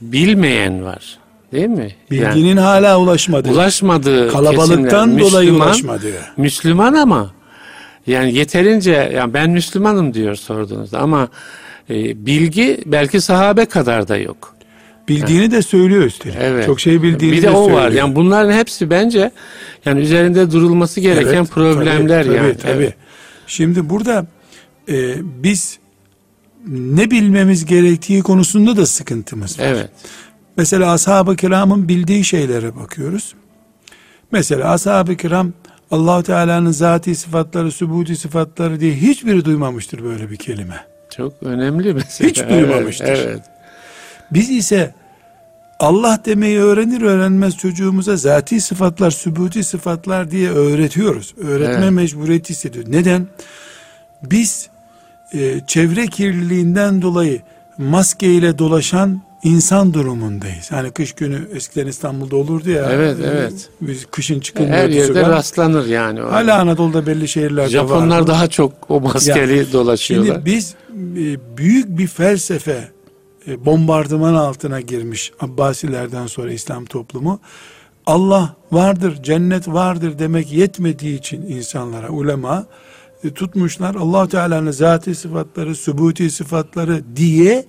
bilmeyen 0.00 0.84
var. 0.84 1.18
Değil 1.52 1.66
mi? 1.68 1.94
Yani 2.10 2.34
Bilginin 2.36 2.56
hala 2.56 2.98
ulaşmadığı, 3.00 3.50
ulaşmadığı 3.50 4.28
kalabalıktan 4.32 5.04
kesimler. 5.10 5.30
dolayı 5.30 5.50
Müslüman- 5.50 5.66
ulaşmadığı. 5.66 6.12
Müslüman 6.36 6.94
ama 6.94 7.30
yani 8.06 8.34
yeterince 8.34 9.10
yani 9.14 9.34
ben 9.34 9.50
Müslümanım 9.50 10.14
diyor 10.14 10.34
sorduğunuzda 10.34 10.98
ama 10.98 11.28
e, 11.90 12.26
bilgi 12.26 12.80
belki 12.86 13.20
sahabe 13.20 13.64
kadar 13.66 14.08
da 14.08 14.16
yok. 14.16 14.54
Bildiğini 15.08 15.50
de 15.50 15.62
söylüyor 15.62 16.02
üstelik. 16.02 16.36
Evet. 16.40 16.66
Çok 16.66 16.80
şey 16.80 17.02
bildiğini 17.02 17.36
bir 17.36 17.42
de 17.42 17.46
de 17.46 17.50
o 17.50 17.64
söylüyor. 17.64 17.80
var. 17.84 17.90
Yani 17.90 18.14
bunların 18.16 18.52
hepsi 18.52 18.90
bence 18.90 19.30
yani 19.84 20.00
üzerinde 20.00 20.50
durulması 20.52 21.00
gereken 21.00 21.34
Evet, 21.34 21.50
problemler 21.50 22.24
tabii, 22.24 22.36
yani. 22.36 22.52
Tabii, 22.56 22.62
tabii. 22.62 22.82
Evet. 22.82 22.94
Şimdi 23.46 23.90
burada 23.90 24.26
e, 24.88 25.14
biz 25.42 25.78
ne 26.68 27.10
bilmemiz 27.10 27.66
gerektiği 27.66 28.22
konusunda 28.22 28.76
da 28.76 28.86
sıkıntımız 28.86 29.58
var. 29.60 29.64
Evet. 29.64 29.88
Mesela 30.56 30.92
ashab-ı 30.92 31.36
kiramın 31.36 31.88
bildiği 31.88 32.24
şeylere 32.24 32.76
bakıyoruz. 32.76 33.34
Mesela 34.32 34.70
ashab-ı 34.70 35.16
kiram 35.16 35.52
allah 35.90 36.22
Teala'nın 36.22 36.70
zati 36.70 37.14
sıfatları, 37.14 37.72
sübuti 37.72 38.16
sıfatları 38.16 38.80
diye 38.80 38.94
hiçbiri 38.94 39.44
duymamıştır 39.44 40.04
böyle 40.04 40.30
bir 40.30 40.36
kelime. 40.36 40.84
Çok 41.16 41.42
önemli 41.42 41.94
mesela. 41.94 42.30
Hiç 42.30 42.48
duymamıştır. 42.48 43.06
Evet. 43.06 43.26
evet. 43.26 43.42
Biz 44.32 44.50
ise 44.50 44.94
Allah 45.80 46.22
demeyi 46.24 46.58
öğrenir 46.58 47.02
öğrenmez 47.02 47.56
çocuğumuza 47.56 48.16
zati 48.16 48.60
sıfatlar, 48.60 49.10
sübuti 49.10 49.64
sıfatlar 49.64 50.30
diye 50.30 50.50
öğretiyoruz. 50.50 51.34
Öğretme 51.38 51.74
Evet. 51.74 51.92
mecburiyeti 51.92 52.50
hissediyoruz. 52.50 52.90
Neden? 52.90 53.26
Biz 54.22 54.68
e, 55.34 55.60
çevre 55.66 56.06
kirliliğinden 56.06 57.02
dolayı 57.02 57.42
maskeyle 57.78 58.58
dolaşan 58.58 59.22
insan 59.44 59.94
durumundayız. 59.94 60.72
Hani 60.72 60.90
kış 60.90 61.12
günü 61.12 61.48
eskiden 61.54 61.86
İstanbul'da 61.86 62.36
olurdu 62.36 62.70
ya. 62.70 62.90
Evet, 62.92 63.20
e, 63.20 63.24
evet. 63.26 63.68
Biz 63.80 64.06
kışın 64.06 64.40
çıkılmıyordu 64.40 64.76
Her 64.82 64.88
yerde 64.88 65.06
sokağa. 65.06 65.28
rastlanır 65.28 65.86
yani. 65.86 66.22
o. 66.22 66.32
Hala 66.32 66.58
Anadolu'da 66.58 67.06
belli 67.06 67.28
şehirlerde 67.28 67.68
Japonlar 67.70 68.20
var. 68.20 68.26
daha 68.26 68.46
çok 68.48 68.72
o 68.90 69.00
maskeli 69.00 69.72
dolaşıyorlar. 69.72 70.34
Şimdi 70.34 70.46
biz 70.46 70.74
e, 71.16 71.56
büyük 71.56 71.98
bir 71.98 72.06
felsefe 72.06 72.88
e, 73.48 73.64
bombardıman 73.66 74.34
altına 74.34 74.80
girmiş 74.80 75.32
Abbasilerden 75.40 76.26
sonra 76.26 76.52
İslam 76.52 76.84
toplumu. 76.84 77.40
Allah 78.06 78.56
vardır, 78.72 79.22
cennet 79.22 79.68
vardır 79.68 80.18
demek 80.18 80.52
yetmediği 80.52 81.18
için 81.18 81.42
insanlara, 81.42 82.08
ulema 82.08 82.66
e, 83.24 83.30
tutmuşlar. 83.30 83.94
allah 83.94 84.28
Teala'nın 84.28 84.70
zati 84.70 85.14
sıfatları, 85.14 85.74
sübuti 85.76 86.30
sıfatları 86.30 87.16
diye 87.16 87.64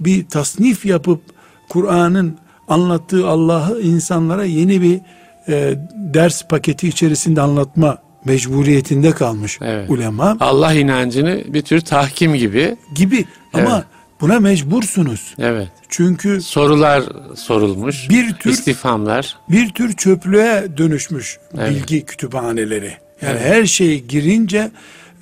bir 0.00 0.26
tasnif 0.26 0.86
yapıp 0.86 1.20
Kur'an'ın 1.68 2.38
anlattığı 2.68 3.28
Allah'ı 3.28 3.80
insanlara 3.80 4.44
yeni 4.44 4.82
bir 4.82 5.00
e, 5.48 5.74
ders 5.96 6.42
paketi 6.48 6.88
içerisinde 6.88 7.40
anlatma 7.40 7.98
mecburiyetinde 8.24 9.10
kalmış 9.10 9.58
Evet. 9.62 9.90
ulema 9.90 10.36
Allah 10.40 10.72
inancını 10.74 11.42
bir 11.46 11.62
tür 11.62 11.80
tahkim 11.80 12.34
gibi. 12.34 12.76
gibi 12.94 13.24
ama 13.52 13.74
Evet. 13.74 13.84
buna 14.20 14.40
mecbursunuz. 14.40 15.34
Evet. 15.38 15.68
Çünkü 15.88 16.40
Sorular 16.42 17.02
sorulmuş. 17.36 18.08
Bir 18.10 18.32
tür- 18.32 18.50
istifhamlar. 18.50 19.36
bir 19.50 19.70
tür 19.70 19.92
çöplüğe 19.92 20.64
dönüşmüş 20.76 21.38
Evet. 21.58 21.70
bilgi 21.70 22.04
kütüphaneleri. 22.04 22.92
Yani 23.22 23.38
Evet. 23.40 23.40
her 23.44 23.66
şey 23.66 24.00
girince 24.04 24.70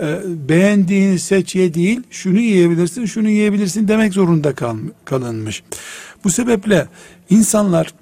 e, 0.00 0.18
beğendiğini 0.48 1.18
seç 1.18 1.54
ye 1.54 1.74
değil, 1.74 2.00
şunu 2.10 2.38
yiyebilirsin, 2.38 3.06
şunu 3.06 3.28
yiyebilirsin 3.28 3.88
demek 3.88 4.12
zorunda 4.12 4.54
kal, 4.54 4.76
kalınmış. 5.04 5.62
Bu 6.24 6.30
sebeple 6.30 6.88
insanlar 7.30 7.94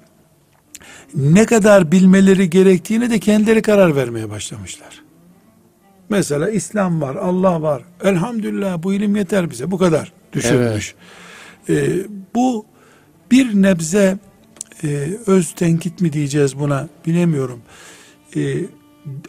ne 1.15 1.45
kadar 1.45 1.91
bilmeleri 1.91 2.49
gerektiğine 2.49 3.09
de 3.09 3.19
kendileri 3.19 3.61
karar 3.61 3.95
vermeye 3.95 4.29
başlamışlar. 4.29 5.01
Mesela 6.09 6.49
İslam 6.49 7.01
var, 7.01 7.15
Allah 7.15 7.61
var. 7.61 7.83
Elhamdülillah 8.03 8.83
bu 8.83 8.93
ilim 8.93 9.15
yeter 9.15 9.51
bize. 9.51 9.71
Bu 9.71 9.77
kadar 9.77 10.13
düşünmüş. 10.33 10.95
Ee, 11.69 11.89
bu 12.35 12.65
bir 13.31 13.61
nebze 13.61 14.17
e, 14.83 14.87
öz 15.25 15.51
tenkit 15.51 16.01
mi 16.01 16.13
diyeceğiz 16.13 16.59
buna 16.59 16.87
bilemiyorum. 17.05 17.61
Ee, 18.35 18.55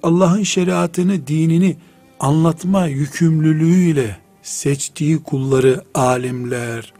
Allah'ın 0.02 0.42
şeriatını, 0.42 1.26
dinini 1.26 1.76
anlatma 2.20 2.86
yükümlülüğüyle 2.86 4.16
seçtiği 4.42 5.22
kulları 5.22 5.84
alimler, 5.94 6.92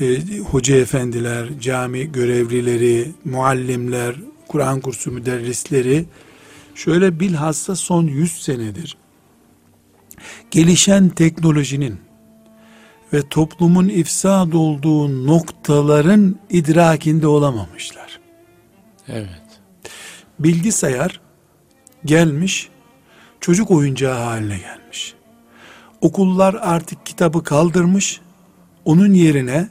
e, 0.00 0.38
hoca 0.38 0.76
efendiler, 0.76 1.48
cami 1.60 2.12
görevlileri, 2.12 3.12
muallimler, 3.24 4.14
Kur'an 4.48 4.80
kursu 4.80 5.10
müderrisleri 5.10 6.04
şöyle 6.74 7.20
bilhassa 7.20 7.76
son 7.76 8.06
100 8.06 8.42
senedir 8.42 8.96
gelişen 10.50 11.08
teknolojinin 11.08 12.00
ve 13.12 13.22
toplumun 13.28 13.88
ifsad 13.88 14.52
olduğu 14.52 15.26
noktaların 15.26 16.36
idrakinde 16.50 17.26
olamamışlar. 17.26 18.20
Evet. 19.08 19.42
Bilgisayar 20.38 21.20
gelmiş, 22.04 22.68
çocuk 23.42 23.70
oyuncağı 23.70 24.18
haline 24.18 24.58
gelmiş. 24.58 25.14
Okullar 26.00 26.56
artık 26.60 27.06
kitabı 27.06 27.44
kaldırmış, 27.44 28.20
onun 28.84 29.14
yerine 29.14 29.68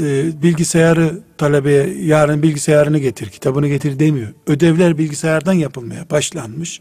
e, 0.00 0.42
bilgisayarı 0.42 1.20
talebeye 1.38 2.04
yarın 2.04 2.42
bilgisayarını 2.42 2.98
getir, 2.98 3.30
kitabını 3.30 3.68
getir 3.68 3.98
demiyor. 3.98 4.28
Ödevler 4.46 4.98
bilgisayardan 4.98 5.52
yapılmaya 5.52 6.10
başlanmış. 6.10 6.80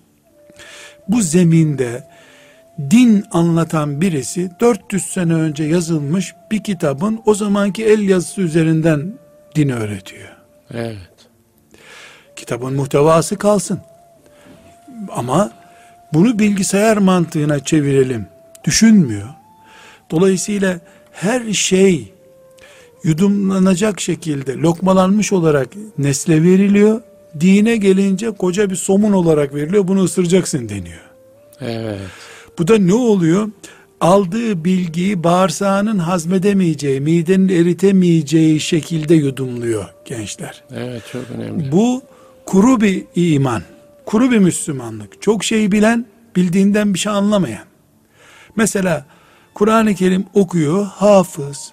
Bu 1.08 1.22
zeminde 1.22 2.08
din 2.92 3.24
anlatan 3.32 4.02
birisi 4.02 4.52
400 4.60 5.04
sene 5.04 5.34
önce 5.34 5.64
yazılmış 5.64 6.36
bir 6.52 6.64
kitabın 6.64 7.22
o 7.26 7.34
zamanki 7.34 7.86
el 7.86 8.10
yazısı 8.10 8.42
üzerinden 8.42 9.14
din 9.56 9.70
öğretiyor. 9.70 10.30
Evet. 10.74 11.30
Kitabın 12.36 12.74
muhtevası 12.74 13.38
kalsın. 13.38 13.80
Ama 15.12 15.59
bunu 16.14 16.40
bilgisayar 16.40 16.98
mantığına 16.98 17.60
çevirelim. 17.60 18.26
Düşünmüyor. 18.64 19.28
Dolayısıyla 20.12 20.80
her 21.12 21.54
şey 21.54 22.14
yudumlanacak 23.04 24.02
şekilde 24.02 24.54
lokmalanmış 24.54 25.34
olarak 25.34 25.70
nesle 25.98 26.44
veriliyor. 26.44 27.02
Dine 27.40 27.78
gelince 27.78 28.32
koca 28.32 28.70
bir 28.70 28.76
somun 28.76 29.14
olarak 29.14 29.56
veriliyor. 29.56 29.88
Bunu 29.88 30.04
ısıracaksın 30.04 30.70
deniyor. 30.70 31.02
Evet. 31.62 32.00
Bu 32.58 32.68
da 32.68 32.78
ne 32.78 32.94
oluyor? 32.94 33.50
Aldığı 34.02 34.66
bilgiyi 34.66 35.24
bağırsağının 35.24 36.00
hazmedemeyeceği, 36.00 37.02
midenin 37.02 37.50
eritemeyeceği 37.50 38.60
şekilde 38.60 39.16
yudumluyor 39.16 39.86
gençler. 40.06 40.64
Evet 40.76 41.02
çok 41.12 41.22
önemli. 41.36 41.72
Bu 41.72 42.02
kuru 42.46 42.82
bir 42.82 43.04
iman, 43.16 43.64
kuru 44.10 44.32
bir 44.32 44.38
Müslümanlık. 44.38 45.22
Çok 45.22 45.44
şey 45.44 45.72
bilen, 45.72 46.06
bildiğinden 46.36 46.94
bir 46.94 47.00
şey 47.00 47.12
anlamayan. 47.12 47.64
Mesela 48.56 49.06
Kur'an-ı 49.54 49.96
Kerim 49.96 50.26
okuyor, 50.34 50.86
hafız, 50.86 51.72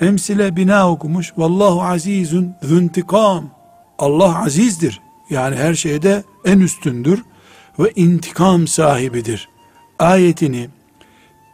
emsile 0.00 0.56
bina 0.56 0.90
okumuş. 0.90 1.32
Vallahu 1.36 1.82
azizun 1.82 2.54
züntikam. 2.62 3.50
Allah 3.98 4.44
azizdir. 4.44 5.00
Yani 5.30 5.56
her 5.56 5.74
şeyde 5.74 6.24
en 6.44 6.60
üstündür 6.60 7.22
ve 7.78 7.92
intikam 7.96 8.66
sahibidir. 8.66 9.48
Ayetini 9.98 10.68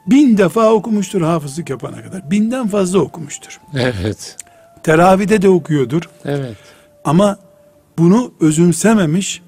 bin 0.07 0.39
defa 0.39 0.73
okumuştur 0.73 1.23
hafızlık 1.23 1.71
yapana 1.71 2.03
kadar. 2.03 2.31
Binden 2.31 2.69
fazla 2.69 2.99
okumuştur. 2.99 3.61
Evet. 3.75 4.37
Teravide 4.83 5.43
de 5.43 5.49
okuyordur. 5.49 6.03
Evet. 6.25 6.57
Ama 7.05 7.39
bunu 7.99 8.33
özümsememiş. 8.41 9.43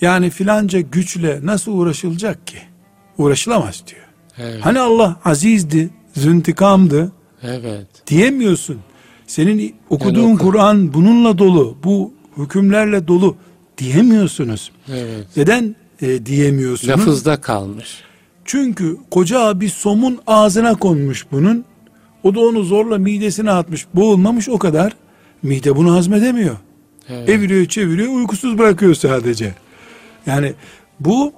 Yani 0.00 0.30
filanca 0.30 0.80
güçle 0.80 1.40
nasıl 1.42 1.72
uğraşılacak 1.72 2.46
ki? 2.46 2.56
Uğraşılamaz 3.18 3.84
diyor. 3.86 4.02
Evet. 4.38 4.64
Hani 4.64 4.80
Allah 4.80 5.16
azizdi, 5.24 5.90
züntikamdı 6.14 7.12
Evet. 7.42 7.86
diyemiyorsun. 8.06 8.76
Senin 9.26 9.74
okuduğun 9.90 10.22
Yani 10.22 10.34
oku- 10.34 10.44
Kur'an 10.44 10.94
bununla 10.94 11.38
dolu, 11.38 11.76
bu 11.84 12.12
hükümlerle 12.38 13.08
dolu 13.08 13.36
diyemiyorsunuz. 13.78 14.70
Evet. 14.92 15.26
Neden 15.36 15.76
e, 16.02 16.26
diyemiyorsunuz? 16.26 16.92
Lafızda 16.92 17.40
kalmış. 17.40 18.00
Çünkü 18.44 18.96
koca 19.10 19.60
bir 19.60 19.68
somun 19.68 20.18
ağzına 20.26 20.74
konmuş 20.74 21.26
bunun. 21.32 21.64
O 22.22 22.34
da 22.34 22.40
onu 22.40 22.62
zorla 22.62 22.98
midesine 22.98 23.50
atmış. 23.50 23.86
Boğulmamış 23.94 24.48
o 24.48 24.58
kadar. 24.58 24.92
Mide 25.42 25.76
bunu 25.76 25.92
hazmedemiyor. 25.94 26.56
Evet. 27.08 27.28
Eviriyor 27.28 27.66
çeviriyor 27.66 28.12
uykusuz 28.12 28.58
bırakıyor 28.58 28.94
sadece. 28.94 29.54
Yani 30.26 30.54
bu 31.00 31.32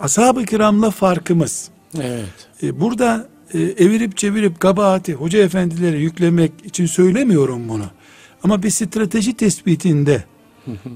ashab-ı 0.00 0.44
kiramla 0.44 0.90
farkımız. 0.90 1.68
Evet. 2.00 2.48
E, 2.62 2.80
burada 2.80 3.28
e, 3.54 3.58
evirip 3.60 4.16
çevirip 4.16 4.60
kabahati 4.60 5.14
hoca 5.14 5.38
efendilere 5.38 5.98
yüklemek 5.98 6.52
için 6.64 6.86
söylemiyorum 6.86 7.68
bunu. 7.68 7.84
Ama 8.42 8.62
bir 8.62 8.70
strateji 8.70 9.36
tespitinde 9.36 10.24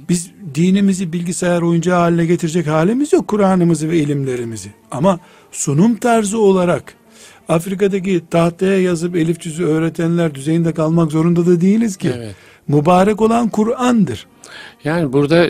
biz 0.09 0.31
dinimizi 0.55 1.13
bilgisayar 1.13 1.63
oyuncağı 1.63 1.99
haline 1.99 2.27
getirecek 2.27 2.67
halimiz 2.67 3.13
yok. 3.13 3.29
Kur'an'ımızı 3.29 3.91
ve 3.91 3.99
ilimlerimizi. 3.99 4.69
Ama 4.91 5.21
sunum 5.53 5.97
tarzı 5.97 6.39
olarak 6.39 6.95
Afrika'daki 7.49 8.23
tahtaya 8.31 8.83
yazıp 8.83 9.17
elif 9.17 9.41
cüzü 9.41 9.65
öğretenler 9.65 10.35
düzeyinde 10.35 10.73
kalmak 10.73 11.13
zorunda 11.13 11.47
da 11.47 11.61
değiliz 11.61 11.97
ki. 11.97 12.13
Evet. 12.17 12.35
Mübarek 12.69 13.21
olan 13.21 13.49
Kur'an'dır. 13.49 14.27
Yani 14.85 15.13
burada 15.13 15.49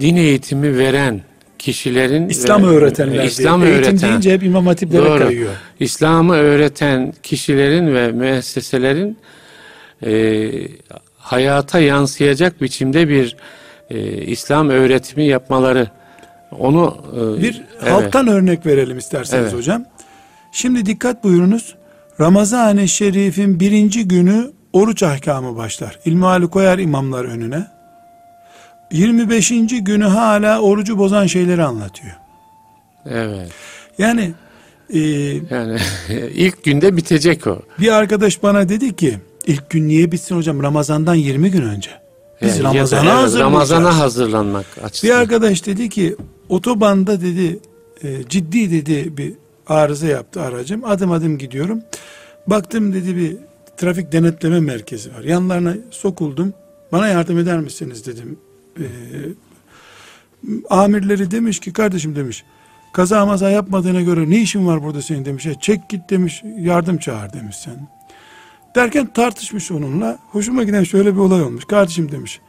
din 0.00 0.16
eğitimi 0.16 0.78
veren 0.78 1.20
kişilerin 1.58 2.28
İslam 2.28 2.62
ve- 2.62 2.66
öğretenler 2.66 3.24
İslam 3.24 3.60
diye. 3.62 3.70
Eğitim 3.72 3.88
öğreten 3.92 4.08
deyince 4.10 4.32
hep 4.32 4.42
imam 4.42 4.66
hatiplere 4.66 5.04
Doğru. 5.04 5.18
kayıyor. 5.24 5.50
İslam'ı 5.80 6.34
öğreten 6.34 7.14
kişilerin 7.22 7.94
ve 7.94 8.12
müesseselerin 8.12 9.18
e, 10.06 10.50
hayata 11.18 11.80
yansıyacak 11.80 12.62
biçimde 12.62 13.08
bir 13.08 13.36
e, 13.90 14.22
İslam 14.22 14.68
öğretimi 14.68 15.24
yapmaları 15.26 15.88
onu 16.58 16.96
e, 17.38 17.42
Bir 17.42 17.62
evet, 17.82 17.92
halktan 17.92 18.26
örnek 18.28 18.66
verelim 18.66 18.98
isterseniz 18.98 19.44
Evet. 19.44 19.54
hocam. 19.54 19.84
Şimdi 20.52 20.86
dikkat 20.86 21.24
buyurunuz. 21.24 21.74
Ramazan-ı 22.20 22.88
Şerif'in 22.88 23.60
birinci 23.60 24.08
günü 24.08 24.50
oruç 24.72 25.02
ahkamı 25.02 25.56
başlar. 25.56 25.98
İlmihali 26.04 26.46
koyar 26.46 26.78
imamlar 26.78 27.24
önüne. 27.24 27.66
25. 28.94 29.52
günü 29.80 30.04
hala 30.04 30.60
orucu 30.60 30.98
bozan 30.98 31.26
şeyleri 31.26 31.62
anlatıyor. 31.62 32.14
evet. 33.06 33.50
Yani 33.98 34.32
e, 34.90 34.98
Yani 35.50 35.78
ilk 36.34 36.64
günde 36.64 36.96
bitecek 36.96 37.46
o. 37.46 37.58
bir 37.80 37.88
arkadaş 37.88 38.42
bana 38.42 38.68
dedi 38.68 38.96
ki 38.96 39.18
ilk 39.46 39.70
gün 39.70 39.88
niye 39.88 40.12
bitsin 40.12 40.36
hocam 40.36 40.62
Ramazan'dan 40.62 41.14
20 41.14 41.50
gün 41.50 41.62
önce. 41.62 41.90
Biz 42.42 42.48
Yani 42.56 42.62
Ramazan'a 42.64 43.00
evet, 43.00 43.12
hazırlayacağız. 43.12 43.40
Ramazan'a 43.40 43.98
hazırlanmak 43.98 44.66
Bir 44.76 44.82
açısından. 44.82 45.16
arkadaş 45.20 45.66
dedi 45.66 45.88
ki 45.88 46.16
otobanda 46.48 47.20
dedi 47.20 47.58
e, 48.02 48.28
ciddi 48.28 48.70
dedi 48.70 49.16
bir 49.16 49.32
arıza 49.66 50.06
yaptı 50.06 50.40
aracım. 50.40 50.84
Adım 50.84 51.12
adım 51.12 51.38
gidiyorum. 51.38 51.82
Baktım 52.46 52.92
dedi 52.94 53.16
bir 53.16 53.36
trafik 53.76 54.12
denetleme 54.12 54.60
merkezi 54.60 55.14
var. 55.14 55.20
Yanlarına 55.24 55.74
sokuldum. 55.90 56.54
Bana 56.92 57.08
yardım 57.08 57.38
eder 57.38 57.58
misiniz 57.60 58.06
dedim. 58.06 58.38
E, 58.78 58.86
amirleri 60.70 61.30
demiş 61.30 61.60
ki 61.60 61.72
kardeşim 61.72 62.16
demiş 62.16 62.44
kaza 62.92 63.26
maza 63.26 63.50
yapmadığına 63.50 64.02
göre 64.02 64.30
ne 64.30 64.40
işin 64.40 64.66
var 64.66 64.82
burada 64.82 65.02
senin 65.02 65.24
demiş. 65.24 65.46
"E, 65.46 65.54
çek 65.60 65.88
git 65.88 66.10
demiş 66.10 66.42
yardım 66.58 66.98
çağır 66.98 67.32
demiş 67.32 67.56
sen. 67.56 67.88
Derken 68.76 69.06
tartışmış 69.06 69.70
onunla. 69.70 70.18
Hoşuma 70.30 70.62
giden 70.62 70.84
şöyle 70.84 71.14
bir 71.14 71.18
olay 71.18 71.42
olmuş. 71.42 71.64
Kardeşim 71.64 72.12
demiş. 72.12 72.40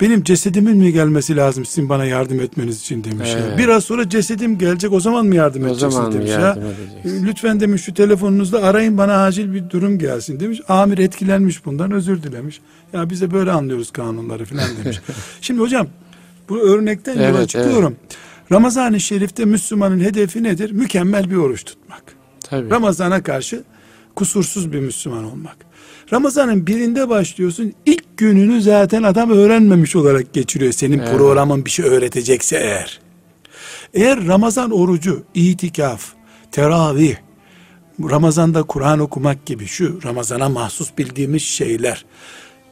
Benim 0.00 0.22
cesedimin 0.24 0.76
mi 0.76 0.92
gelmesi 0.92 1.36
lazım 1.36 1.64
sizin 1.64 1.88
bana 1.88 2.04
yardım 2.04 2.40
etmeniz 2.40 2.80
için 2.80 3.04
demiş. 3.04 3.28
ya. 3.32 3.38
Evet. 3.38 3.58
Biraz 3.58 3.84
sonra 3.84 4.08
cesedim 4.08 4.58
gelecek 4.58 4.92
o 4.92 5.00
zaman 5.00 5.26
mı 5.26 5.34
yardım 5.34 5.62
o 5.62 5.66
edeceksiniz 5.66 5.94
zaman 5.94 6.12
demiş 6.12 6.30
yardım 6.30 6.62
ya. 6.62 6.68
edeceksin? 6.68 7.26
Lütfen 7.26 7.60
demiş 7.60 7.82
şu 7.82 7.94
telefonunuzda 7.94 8.62
arayın 8.62 8.98
bana 8.98 9.24
acil 9.24 9.52
bir 9.54 9.70
durum 9.70 9.98
gelsin 9.98 10.40
demiş. 10.40 10.60
Amir 10.68 10.98
etkilenmiş 10.98 11.64
bundan 11.64 11.90
özür 11.90 12.22
dilemiş. 12.22 12.60
Ya 12.92 13.10
biz 13.10 13.20
de 13.20 13.30
böyle 13.30 13.50
anlıyoruz 13.50 13.90
kanunları 13.90 14.44
filan 14.44 14.68
demiş. 14.84 15.00
Şimdi 15.40 15.60
hocam 15.60 15.86
bu 16.48 16.58
örnekten 16.60 17.14
yola 17.14 17.38
Evet, 17.38 17.48
çıkıyorum. 17.48 17.96
Ramazan-ı 18.52 19.00
Şerif'te 19.00 19.44
Müslümanın 19.44 20.00
hedefi 20.00 20.42
nedir? 20.42 20.70
Mükemmel 20.70 21.30
bir 21.30 21.36
oruç 21.36 21.64
tutmak. 21.64 22.02
Tabii. 22.40 22.70
Ramazana 22.70 23.22
karşı 23.22 23.62
kusursuz 24.16 24.72
bir 24.72 24.80
Müslüman 24.80 25.24
olmak. 25.24 25.56
Ramazanın 26.12 26.66
birinde 26.66 27.08
başlıyorsun. 27.08 27.72
ilk 27.86 28.16
gününü 28.16 28.62
zaten 28.62 29.02
adam 29.02 29.30
öğrenmemiş 29.30 29.96
olarak 29.96 30.32
geçiriyor. 30.32 30.72
Senin 30.72 30.98
Evet. 30.98 31.10
programın 31.16 31.64
bir 31.64 31.70
şey 31.70 31.84
öğretecekse 31.86 32.56
eğer. 32.56 33.00
Eğer 33.94 34.26
Ramazan 34.26 34.70
orucu, 34.70 35.22
itikaf, 35.34 36.12
teravih, 36.52 37.16
Ramazan'da 38.10 38.62
Kur'an 38.62 38.98
okumak 38.98 39.46
gibi 39.46 39.66
şu 39.66 40.00
Ramazan'a 40.04 40.48
mahsus 40.48 40.90
bildiğimiz 40.98 41.42
şeyler 41.42 42.04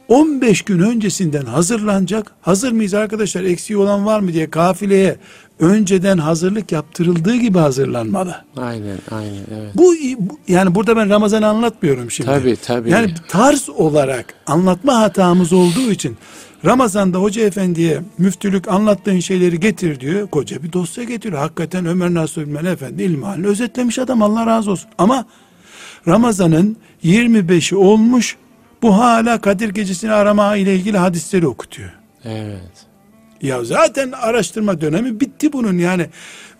15 0.07 0.61
gün 0.61 0.79
öncesinden 0.79 1.45
hazırlanacak. 1.45 2.31
Hazır 2.41 2.71
mıyız 2.71 2.93
arkadaşlar? 2.93 3.43
Eksiği 3.43 3.77
olan 3.77 4.05
var 4.05 4.19
mı 4.19 4.33
diye 4.33 4.49
kafileye 4.49 5.17
önceden 5.59 6.17
hazırlık 6.17 6.71
yaptırıldığı 6.71 7.35
gibi 7.35 7.57
hazırlanmalı. 7.57 8.35
Aynen 8.57 8.97
aynen 9.11 9.43
evet. 9.57 9.75
Bu, 9.75 9.95
yani 10.47 10.75
burada 10.75 10.97
ben 10.97 11.09
Ramazan'ı 11.09 11.47
anlatmıyorum 11.47 12.11
şimdi. 12.11 12.29
Tabii, 12.29 12.55
tabii. 12.55 12.89
Yani 12.89 13.13
tarz 13.27 13.69
olarak 13.69 14.33
anlatma 14.47 14.99
hatamız 14.99 15.53
olduğu 15.53 15.91
için 15.91 16.17
Ramazan'da 16.65 17.17
hoca 17.17 17.45
efendiye 17.45 18.01
müftülük 18.17 18.67
anlattığın 18.67 19.19
şeyleri 19.19 19.59
getir 19.59 19.99
diyor. 19.99 20.27
Koca 20.27 20.63
bir 20.63 20.73
dosya 20.73 21.03
getiriyor. 21.03 21.41
Hakikaten 21.41 21.85
Ömer 21.85 22.13
Nasuh 22.13 22.41
Bilmen 22.41 22.65
Efendi 22.65 23.03
ilmihalini 23.03 23.47
özetlemiş 23.47 23.99
adam 23.99 24.21
Allah 24.21 24.45
razı 24.45 24.71
olsun. 24.71 24.89
Ama 24.97 25.25
Ramazan'ın 26.07 26.77
25'i 27.03 27.77
olmuş 27.77 28.37
bu 28.81 28.97
hala 28.97 29.41
Kadir 29.41 29.69
Gecesi'ni 29.69 30.11
arama 30.11 30.55
ile 30.55 30.75
ilgili 30.75 30.97
hadisleri 30.97 31.47
okutuyor. 31.47 31.89
Evet. 32.23 32.85
Ya 33.43 33.63
zaten 33.63 34.11
araştırma 34.11 34.81
dönemi 34.81 35.19
bitti 35.19 35.53
bunun 35.53 35.77
yani. 35.77 36.05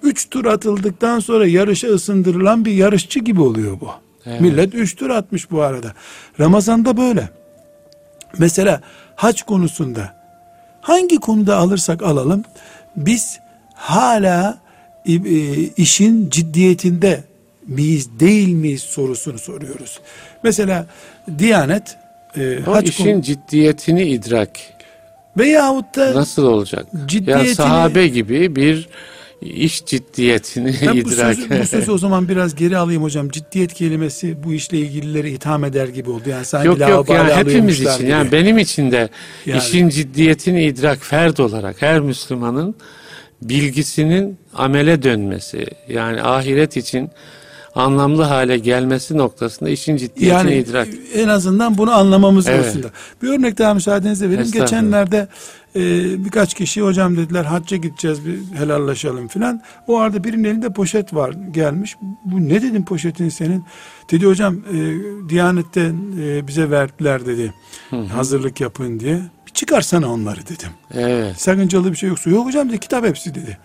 Üç 0.03 0.29
tur 0.29 0.45
atıldıktan 0.45 1.19
sonra 1.19 1.47
yarışa 1.47 1.87
ısındırılan 1.87 2.65
bir 2.65 2.71
yarışçı 2.71 3.19
gibi 3.19 3.41
oluyor 3.41 3.79
bu. 3.81 3.89
Evet. 4.25 4.41
Millet 4.41 4.73
üç 4.75 4.95
tur 4.95 5.09
atmış 5.09 5.51
bu 5.51 5.61
arada. 5.61 5.93
Ramazan'da 6.39 6.97
böyle. 6.97 7.29
Mesela 8.37 8.81
hac 9.15 9.41
konusunda 9.41 10.15
hangi 10.81 11.17
konuda 11.17 11.57
alırsak 11.57 12.03
alalım 12.03 12.43
biz 12.95 13.39
hala 13.75 14.57
e, 15.05 15.13
işin 15.77 16.29
ciddiyetinde 16.29 17.23
miyiz 17.67 18.09
değil 18.19 18.49
miyiz 18.53 18.81
sorusunu 18.81 19.39
soruyoruz. 19.39 19.99
Mesela 20.43 20.85
Diyanet 21.39 21.97
e, 22.37 22.59
O 22.67 22.73
hac 22.75 22.89
işin 22.89 23.03
konu- 23.13 23.21
ciddiyetini 23.21 24.03
idrak 24.03 24.49
veyahut 25.37 25.95
da 25.95 26.15
nasıl 26.15 26.43
olacak? 26.43 26.85
Ciddiyetini- 27.07 27.47
Ya 27.47 27.55
sahabe 27.55 28.07
gibi 28.07 28.55
bir 28.55 28.89
iş 29.41 29.85
ciddiyetini 29.85 30.75
Ben 30.81 30.93
bu, 30.93 30.97
idrak 30.97 31.35
sözü, 31.35 31.61
bu 31.61 31.65
sözü 31.67 31.91
o 31.91 31.97
zaman 31.97 32.29
biraz 32.29 32.55
geri 32.55 32.77
alayım 32.77 33.03
hocam. 33.03 33.29
Ciddiyet 33.29 33.73
kelimesi 33.73 34.43
bu 34.43 34.53
işle 34.53 34.77
ilgilileri 34.77 35.29
itham 35.31 35.63
eder 35.63 35.87
gibi 35.87 36.09
oldu. 36.09 36.29
Yani 36.29 36.45
sanki 36.45 36.67
Yok 36.67 36.79
yok 36.79 37.09
yani 37.09 37.33
hepimiz 37.33 37.81
için 37.81 37.97
gibi. 37.97 38.09
yani 38.09 38.31
benim 38.31 38.57
için 38.57 38.91
de 38.91 39.09
Yani. 39.45 39.59
işin 39.59 39.89
ciddiyetini 39.89 40.63
idrak 40.65 40.99
ferd 41.05 41.37
olarak 41.37 41.81
her 41.81 41.99
Müslümanın 41.99 42.75
bilgisinin 43.41 44.37
amele 44.53 45.03
dönmesi 45.03 45.65
yani 45.89 46.21
ahiret 46.21 46.77
için 46.77 47.09
anlamlı 47.75 48.23
hale 48.23 48.57
gelmesi 48.57 49.17
noktasında 49.17 49.69
işin 49.69 49.97
ciddiyetini 49.97 50.29
Yani 50.29 50.55
idrak. 50.55 50.88
en 51.15 51.27
azından 51.27 51.77
bunu 51.77 51.91
anlamamız 51.91 52.47
Evet. 52.47 52.62
konusunda. 52.62 52.88
Bir 53.21 53.27
örnek 53.29 53.57
daha 53.57 53.73
müsaadenizle 53.73 54.29
vereyim. 54.29 54.51
Geçenlerde 54.51 55.27
e, 55.75 55.79
birkaç 56.25 56.53
kişi 56.53 56.81
hocam 56.81 57.17
dediler 57.17 57.43
hacca 57.45 57.77
gideceğiz 57.77 58.25
bir 58.25 58.57
helallaşalım 58.57 59.27
filan. 59.27 59.62
O 59.88 59.97
arada 59.97 60.23
birinin 60.23 60.43
elinde 60.43 60.69
poşet 60.73 61.13
var 61.13 61.33
gelmiş. 61.51 61.95
Bu 62.25 62.49
ne 62.49 62.62
dedim 62.62 62.86
poşetin 62.86 63.29
senin? 63.29 63.63
Dedi 64.12 64.25
hocam 64.25 64.55
e, 64.55 64.75
Diyanet'te 65.29 65.91
e, 66.21 66.47
bize 66.47 66.69
verdiler 66.69 67.25
dedi. 67.25 67.53
Hazırlık 68.13 68.62
yapın 68.62 68.99
diye. 68.99 69.19
Bir 69.47 69.51
çıkarsana 69.53 70.13
onları 70.13 70.41
dedim. 70.45 70.69
Evet. 70.93 71.41
Sakıncalı 71.41 71.91
bir 71.91 71.97
şey 71.97 72.09
yoksa. 72.09 72.29
Yok 72.29 72.45
hocam 72.45 72.69
dedi 72.69 72.79
kitap 72.79 73.05
hepsi 73.05 73.36
dedi. 73.36 73.57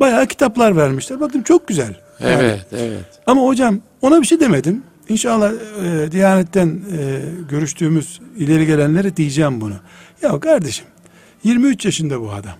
Bayağı 0.00 0.26
kitaplar 0.26 0.76
vermişler. 0.76 1.20
Baktım 1.20 1.42
çok 1.42 1.68
güzel. 1.68 1.94
Yani 2.20 2.32
Evet, 2.32 2.66
evet. 2.72 3.04
ama 3.26 3.42
hocam 3.42 3.80
ona 4.02 4.20
bir 4.20 4.26
şey 4.26 4.40
demedim. 4.40 4.82
İnşallah 5.08 5.52
e, 5.84 6.12
Diyanet'ten 6.12 6.80
e, 6.98 7.20
görüştüğümüz 7.50 8.20
ileri 8.36 8.66
gelenlere 8.66 9.16
diyeceğim 9.16 9.60
bunu. 9.60 9.74
Ya 10.22 10.40
kardeşim 10.40 10.86
23 11.44 11.84
yaşında 11.84 12.20
bu 12.20 12.30
adam. 12.30 12.54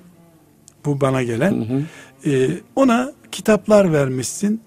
Bu 0.84 1.00
bana 1.00 1.22
gelen. 1.22 1.84
E, 2.26 2.48
ona 2.76 3.12
kitaplar 3.32 3.92
vermişsin. 3.92 4.60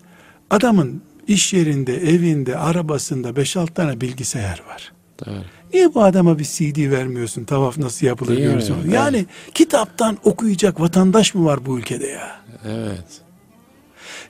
Adamın 0.50 1.02
iş 1.28 1.54
yerinde, 1.54 1.98
evinde, 1.98 2.58
arabasında 2.58 3.30
5-6 3.30 3.68
tane 3.74 4.02
bilgisayar 4.02 4.64
var. 4.70 4.92
Doğru. 5.26 5.36
Niye 5.74 5.94
bu 5.94 6.04
adama 6.04 6.40
bir 6.40 6.44
CD 6.44 6.92
vermiyorsun? 6.92 7.44
Tavaf 7.44 7.78
nasıl 7.78 8.08
yapılır 8.08 8.38
Değil 8.38 8.48
mi? 8.48 8.54
görsün. 8.54 8.76
Evet. 8.84 8.94
Yani 8.94 9.26
kitaptan 9.54 10.18
okuyacak 10.24 10.82
vatandaş 10.82 11.36
mı 11.36 11.46
var 11.46 11.66
bu 11.66 11.80
ülkede 11.80 12.08
ya? 12.08 12.42
Evet. 12.66 13.22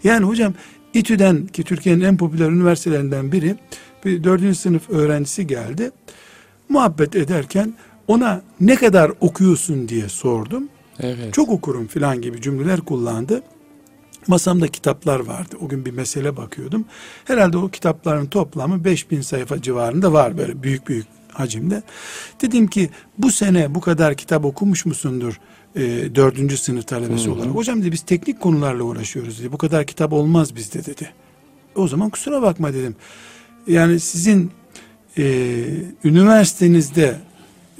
Yani 0.03 0.25
hocam 0.25 0.53
İTÜ'den 0.93 1.47
ki 1.47 1.63
Türkiye'nin 1.63 2.01
en 2.01 2.17
popüler 2.17 2.49
üniversitelerinden 2.49 3.31
biri 3.31 3.55
bir 4.05 4.23
dördüncü 4.23 4.55
sınıf 4.55 4.89
öğrencisi 4.89 5.47
geldi. 5.47 5.91
Muhabbet 6.69 7.15
ederken 7.15 7.73
ona 8.07 8.41
ne 8.59 8.75
kadar 8.75 9.11
okuyorsun 9.19 9.87
diye 9.87 10.09
sordum. 10.09 10.69
Evet. 10.99 11.33
Çok 11.33 11.49
okurum 11.49 11.87
filan 11.87 12.21
gibi 12.21 12.41
cümleler 12.41 12.81
kullandı. 12.81 13.43
Masamda 14.27 14.67
kitaplar 14.67 15.19
vardı. 15.19 15.55
O 15.61 15.67
gün 15.67 15.85
bir 15.85 15.91
mesele 15.91 16.37
bakıyordum. 16.37 16.85
Herhalde 17.25 17.57
o 17.57 17.69
kitapların 17.69 18.25
toplamı 18.25 18.83
5000 18.83 19.21
sayfa 19.21 19.61
civarında 19.61 20.13
var 20.13 20.37
böyle 20.37 20.63
büyük 20.63 20.87
büyük 20.87 21.05
hacimde. 21.33 21.83
Dedim 22.41 22.67
ki 22.67 22.89
bu 23.17 23.31
sene 23.31 23.75
bu 23.75 23.81
kadar 23.81 24.15
kitap 24.15 24.45
okumuş 24.45 24.85
musundur 24.85 25.39
e, 25.75 25.81
dördüncü 26.15 26.57
sınıf 26.57 26.87
talebesi 26.87 27.29
olarak? 27.29 27.55
Hocam 27.55 27.81
dedi 27.81 27.91
biz 27.91 28.01
teknik 28.01 28.39
konularla 28.39 28.83
uğraşıyoruz 28.83 29.39
dedi. 29.39 29.51
Bu 29.51 29.57
kadar 29.57 29.85
kitap 29.85 30.13
olmaz 30.13 30.55
bizde 30.55 30.85
dedi. 30.85 31.09
O 31.75 31.87
zaman 31.87 32.09
kusura 32.09 32.41
bakma 32.41 32.73
dedim. 32.73 32.95
Yani 33.67 33.99
sizin 33.99 34.51
e, 35.17 35.23
üniversitenizde 36.03 37.15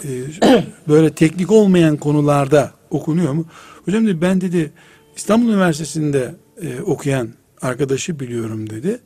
e, 0.04 0.10
böyle 0.88 1.14
teknik 1.14 1.52
olmayan 1.52 1.98
konularda 1.98 2.72
okunuyor 2.90 3.34
mu? 3.34 3.46
Hocam 3.86 4.08
dedi 4.08 4.22
ben 4.22 4.42
dedi 4.42 4.72
İstanbul 5.16 5.50
Üniversitesi'nde 5.50 6.36
e, 6.62 6.82
okuyan 6.82 7.30
arkadaşı 7.62 8.20
biliyorum 8.20 8.70
dedi. 8.70 9.00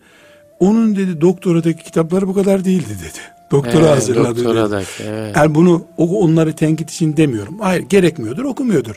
Onun 0.59 0.95
dedi 0.95 1.21
doktoradaki 1.21 1.83
kitapları 1.83 2.27
bu 2.27 2.33
kadar 2.33 2.65
değildi 2.65 2.89
dedi. 2.89 3.34
Doktora 3.51 3.85
Evet, 3.85 3.95
hazırladı 3.95 4.37
doktoradaki, 4.45 5.03
evet. 5.03 5.35
Yani 5.35 5.55
bunu 5.55 5.85
onları 5.97 6.53
tenkit 6.53 6.91
için 6.91 7.17
demiyorum. 7.17 7.59
Hayır 7.59 7.81
gerekmiyordur 7.81 8.43
okumuyordur. 8.43 8.95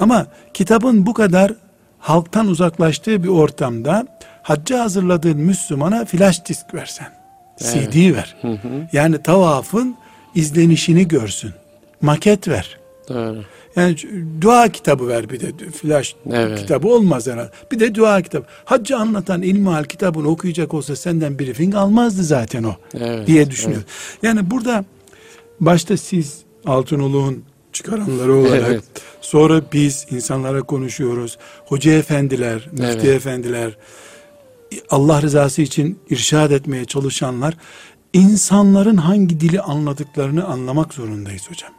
Ama 0.00 0.26
kitabın 0.54 1.06
bu 1.06 1.14
kadar 1.14 1.54
halktan 1.98 2.46
uzaklaştığı 2.46 3.22
bir 3.22 3.28
ortamda 3.28 4.06
hacca 4.42 4.80
hazırladığın 4.80 5.38
Müslümana 5.38 6.04
flash 6.04 6.46
disk 6.46 6.74
versen. 6.74 7.08
CD 7.58 8.14
ver. 8.14 8.36
Yani 8.92 9.22
tavafın 9.22 9.96
izlenişini 10.34 11.08
görsün. 11.08 11.50
Maket 12.02 12.48
ver. 12.48 12.78
Doğru. 13.08 13.44
Yani 13.76 13.96
dua 14.40 14.68
kitabı 14.68 15.08
ver 15.08 15.30
bir 15.30 15.40
de 15.40 15.70
flash 15.70 16.16
Evet. 16.32 16.58
kitabı 16.58 16.88
olmaz 16.88 17.26
herhalde. 17.26 17.50
Bir 17.72 17.80
de 17.80 17.94
dua 17.94 18.22
kitabı. 18.22 18.46
Haccı 18.64 18.96
anlatan 18.96 19.42
ilmihal 19.42 19.84
kitabını 19.84 20.28
okuyacak 20.28 20.74
olsa 20.74 20.96
senden 20.96 21.38
briefing 21.38 21.74
almazdı 21.74 22.22
zaten 22.22 22.62
o 22.62 22.74
Evet, 22.94 23.26
diye 23.26 23.50
düşünüyorum. 23.50 23.86
Yani 24.22 24.50
burada 24.50 24.84
başta 25.60 25.96
siz 25.96 26.38
Altınoluk'un 26.66 27.44
çıkaranları 27.72 28.34
olarak 28.34 28.70
Evet. 28.70 28.84
sonra 29.20 29.62
biz 29.72 30.06
insanlara 30.10 30.62
konuşuyoruz. 30.62 31.38
Hoca 31.66 31.92
efendiler, 31.92 32.68
müftü 32.72 32.84
Evet. 32.84 33.04
efendiler 33.04 33.76
Allah 34.90 35.22
rızası 35.22 35.62
için 35.62 35.98
irşad 36.10 36.50
etmeye 36.50 36.84
çalışanlar 36.84 37.54
insanların 38.12 38.96
hangi 38.96 39.40
dili 39.40 39.60
anladıklarını 39.60 40.44
anlamak 40.44 40.94
zorundayız 40.94 41.50
hocam. 41.50 41.70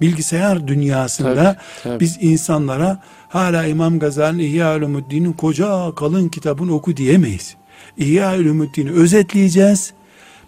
Bilgisayar 0.00 0.68
dünyasında 0.68 1.34
Tabii, 1.34 1.56
tabii. 1.82 2.00
biz 2.00 2.18
insanlara 2.20 3.00
hala 3.28 3.66
İmam 3.66 3.98
Gazali'nin 3.98 4.42
İhya 4.42 4.76
Ulumuddin'in 4.76 5.32
koca 5.32 5.92
kalın 5.96 6.28
kitabını 6.28 6.74
oku 6.74 6.96
diyemeyiz. 6.96 7.56
İhya 7.98 8.36
Ulumuddin'i 8.38 8.90
özetleyeceğiz. 8.90 9.92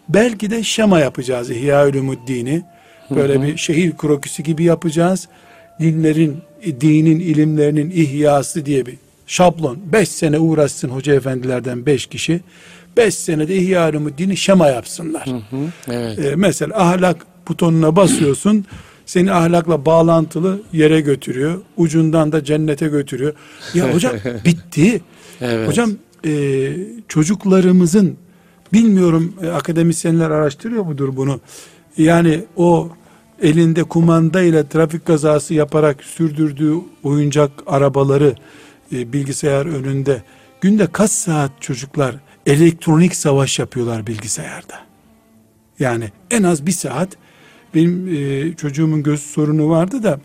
Belki 0.08 0.50
de 0.50 0.62
şema 0.62 1.00
yapacağız 1.00 1.50
İhya 1.50 1.88
Ulumuddin'i. 1.88 2.62
Böyle 3.10 3.42
bir 3.42 3.56
şehir 3.56 3.96
kroküsü 3.96 4.42
gibi 4.42 4.64
yapacağız. 4.64 5.28
Dinlerin, 5.80 6.36
dinin 6.80 7.20
ilimlerinin 7.20 7.90
ihyası 7.90 8.66
diye 8.66 8.86
bir 8.86 8.94
şablon. 9.26 9.78
Beş 9.92 10.08
sene 10.08 10.38
uğraşsın 10.38 10.88
hoca 10.88 11.14
efendilerden 11.14 11.86
beş 11.86 12.06
kişi. 12.06 12.40
Beş 12.96 13.14
senede 13.14 13.56
İhya 13.56 13.90
Ulumuddin'i 13.90 14.36
şema 14.36 14.66
yapsınlar. 14.68 15.28
Evet. 15.90 16.18
Ee, 16.18 16.36
mesela 16.36 16.76
ahlak 16.76 17.26
butonuna 17.48 17.96
basıyorsun. 17.96 18.64
Seni 19.10 19.32
ahlakla 19.32 19.86
bağlantılı 19.86 20.62
yere 20.72 21.00
götürüyor. 21.00 21.60
Ucundan 21.76 22.32
da 22.32 22.44
cennete 22.44 22.88
götürüyor. 22.88 23.34
Ya 23.74 23.94
hocam 23.94 24.12
bitti. 24.44 25.00
Evet. 25.40 25.68
Hocam 25.68 25.90
e, 26.26 26.72
çocuklarımızın 27.08 28.16
bilmiyorum 28.72 29.34
e, 29.42 29.48
akademisyenler 29.48 30.30
araştırıyor 30.30 30.84
mudur 30.84 31.16
bunu? 31.16 31.40
Yani 31.96 32.44
o 32.56 32.88
elinde 33.42 33.82
kumandayla 33.82 34.68
trafik 34.68 35.06
kazası 35.06 35.54
yaparak 35.54 36.04
sürdürdüğü 36.04 36.74
oyuncak 37.02 37.50
arabaları 37.66 38.34
e, 38.92 39.12
bilgisayar 39.12 39.66
önünde 39.66 40.22
günde 40.60 40.86
kaç 40.86 41.10
saat 41.10 41.50
çocuklar 41.60 42.16
elektronik 42.46 43.16
savaş 43.16 43.58
yapıyorlar 43.58 44.06
bilgisayarda? 44.06 44.74
Yani 45.78 46.12
en 46.30 46.42
az 46.42 46.66
bir 46.66 46.72
saat 46.72 47.16
benim 47.74 48.08
e, 48.08 48.54
çocuğumun 48.56 49.02
göz 49.02 49.22
sorunu 49.22 49.68
vardı 49.68 50.02
da 50.02 50.20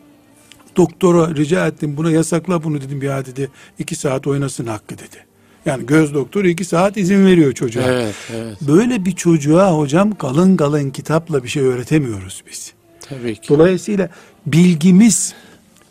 doktora 0.78 1.36
rica 1.36 1.68
ettim 1.68 1.98
buna 1.98 2.12
yasakla 2.12 2.64
bunu 2.64 2.82
dedim 2.82 3.02
ya 3.02 3.26
dedi 3.26 3.50
iki 3.80 3.96
saat 3.96 4.28
oynasın 4.28 4.66
hakkı 4.66 4.98
dedi. 4.98 5.26
Yani 5.66 5.86
göz 5.86 6.14
doktoru 6.14 6.48
iki 6.48 6.66
saat 6.66 6.98
izin 6.98 7.26
veriyor 7.26 7.54
çocuğa. 7.54 7.84
Evet, 7.84 8.16
evet. 8.36 8.58
Böyle 8.62 9.06
bir 9.06 9.12
çocuğa 9.12 9.78
hocam 9.78 10.18
kalın 10.18 10.58
kalın 10.58 10.90
kitapla 10.90 11.44
bir 11.44 11.50
şey 11.50 11.64
öğretemiyoruz 11.64 12.44
biz. 12.52 12.74
Tabii 13.10 13.36
ki. 13.36 13.50
Dolayısıyla 13.50 14.10
bilgimiz 14.46 15.34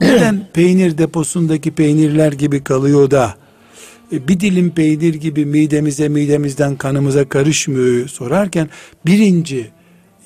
neden 0.01 0.49
peynir 0.55 0.99
deposundaki 0.99 1.71
peynirler 1.71 2.33
gibi 2.33 2.65
kalıyor 2.65 3.11
da 3.11 3.35
e, 4.13 4.29
bir 4.29 4.41
dilim 4.41 4.71
peynir 4.71 5.15
gibi 5.15 5.47
midemize 5.47 6.09
midemizden 6.09 6.77
kanımıza 6.77 7.29
karışmıyor 7.29 8.09
sorarken 8.09 8.69
birinci 9.07 9.71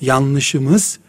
yanlışımız 0.01 0.99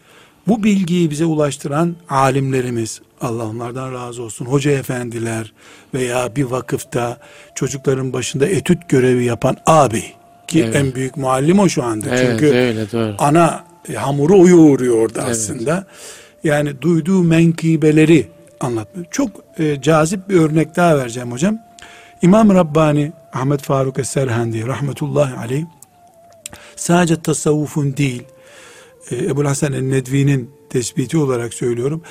bu 0.47 0.63
bilgiyi 0.63 1.09
bize 1.09 1.25
ulaştıran 1.25 1.95
alimlerimiz 2.09 3.01
Allah 3.21 3.45
onlardan 3.47 3.93
razı 3.93 4.23
olsun 4.23 4.45
hoca 4.45 4.71
efendiler 4.71 5.53
veya 5.93 6.35
bir 6.35 6.43
vakıfta 6.43 7.17
çocukların 7.55 8.13
başında 8.13 8.47
etüt 8.47 8.89
görevi 8.89 9.25
yapan 9.25 9.57
abi 9.65 10.03
ki 10.47 10.63
Evet. 10.63 10.75
en 10.75 10.95
büyük 10.95 11.17
muallim 11.17 11.59
o 11.59 11.69
şu 11.69 11.83
anda 11.83 12.05
Evet, 12.09 12.27
çünkü 12.31 12.55
öyle, 12.55 12.91
doğru. 12.91 13.15
ana 13.19 13.63
e, 13.89 13.93
hamuru 13.93 14.39
o 14.41 14.47
yoğuruyor 14.47 14.97
orada 14.97 15.23
aslında. 15.23 15.85
Yani 16.43 16.81
duyduğu 16.81 17.23
menkıbeleri 17.23 18.27
anlatmıyor. 18.59 19.07
Çok 19.11 19.29
e, 19.59 19.81
cazip 19.81 20.29
bir 20.29 20.35
örnek 20.35 20.75
daha 20.75 20.97
vereceğim 20.97 21.31
hocam. 21.31 21.57
İmam 22.21 22.49
Rabbani 22.55 23.11
Ahmet 23.33 23.61
Faruk 23.61 23.99
Eserhendi 23.99 24.67
rahmetullahi 24.67 25.35
aleyh 25.37 25.65
sadece 26.75 27.21
tasavvufun 27.21 27.97
değil 27.97 28.23
Ebu 29.15 29.45
Hasan 29.45 29.73
el-Nedvi'nin 29.73 30.49
tespiti 30.69 31.17
olarak 31.17 31.53
söylüyorum 31.53 32.01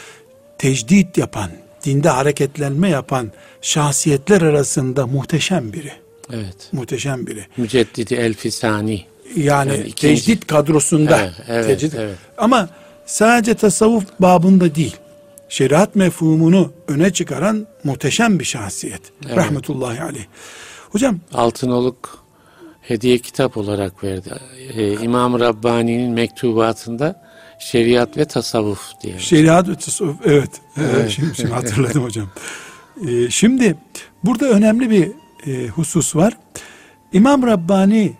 tecdit 0.58 1.18
yapan 1.18 1.50
dinde 1.84 2.08
hareketlenme 2.08 2.88
yapan 2.88 3.32
şahsiyetler 3.62 4.42
arasında 4.42 5.06
muhteşem 5.06 5.72
biri. 5.72 5.92
Evet. 6.32 6.56
Muhteşem 6.72 7.26
biri. 7.26 7.46
Müceddidi 7.56 8.14
Elfisani. 8.14 9.04
Yani, 9.36 9.70
Yani 9.70 9.86
ikinci- 9.86 10.00
tecdit 10.24 10.46
kadrosunda. 10.46 11.18
Evet, 11.20 11.32
evet, 11.48 11.66
tecdit. 11.66 11.94
evet. 11.98 12.16
Ama 12.38 12.68
sadece 13.06 13.54
tasavvuf 13.54 14.04
babında 14.20 14.74
değil. 14.74 14.96
Şeriat 15.48 15.96
mefhumunu 15.96 16.72
öne 16.88 17.12
çıkaran 17.12 17.66
muhteşem 17.84 18.38
bir 18.38 18.44
şahsiyet. 18.44 19.00
Evet. 19.26 19.36
Rahmetullahi 19.36 20.02
aleyh. 20.02 20.24
Hocam 20.90 21.18
Altınoluk 21.34 22.19
hediye 22.90 23.18
kitap 23.18 23.56
olarak 23.56 24.04
verdi. 24.04 24.30
Ee, 24.74 24.92
İmam 24.92 25.40
Rabbani'nin 25.40 26.12
mektubatında 26.12 27.22
şeriat 27.58 28.16
ve 28.16 28.24
tasavvuf 28.24 29.00
diye. 29.02 29.18
Şeriat 29.18 29.68
ve 29.68 29.74
tasavvuf 29.74 30.16
evet. 30.24 30.50
evet. 30.76 30.90
Evet. 30.94 31.10
Şimdi, 31.10 31.34
şimdi 31.36 31.50
hatırladım 31.50 32.04
hocam. 32.04 32.30
Ee, 33.08 33.30
şimdi 33.30 33.76
burada 34.24 34.48
önemli 34.48 34.90
bir 34.90 35.12
e, 35.46 35.68
husus 35.68 36.16
var. 36.16 36.36
İmam 37.12 37.42
Rabbani 37.46 38.12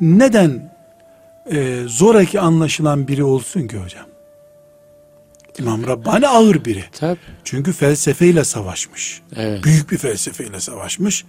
neden 0.00 0.74
e, 1.52 1.82
zoraki 1.86 2.40
anlaşılan 2.40 3.08
biri 3.08 3.24
olsun 3.24 3.68
ki 3.68 3.78
hocam? 3.78 4.06
İmam 5.58 5.86
Rabbani 5.86 6.28
ağır 6.28 6.64
biri. 6.64 6.84
Tabii. 6.92 7.18
Çünkü 7.44 7.72
felsefeyle 7.72 8.44
savaşmış. 8.44 9.22
Evet. 9.36 9.64
Büyük 9.64 9.92
bir 9.92 9.98
felsefeyle 9.98 10.60
savaşmış. 10.60 11.24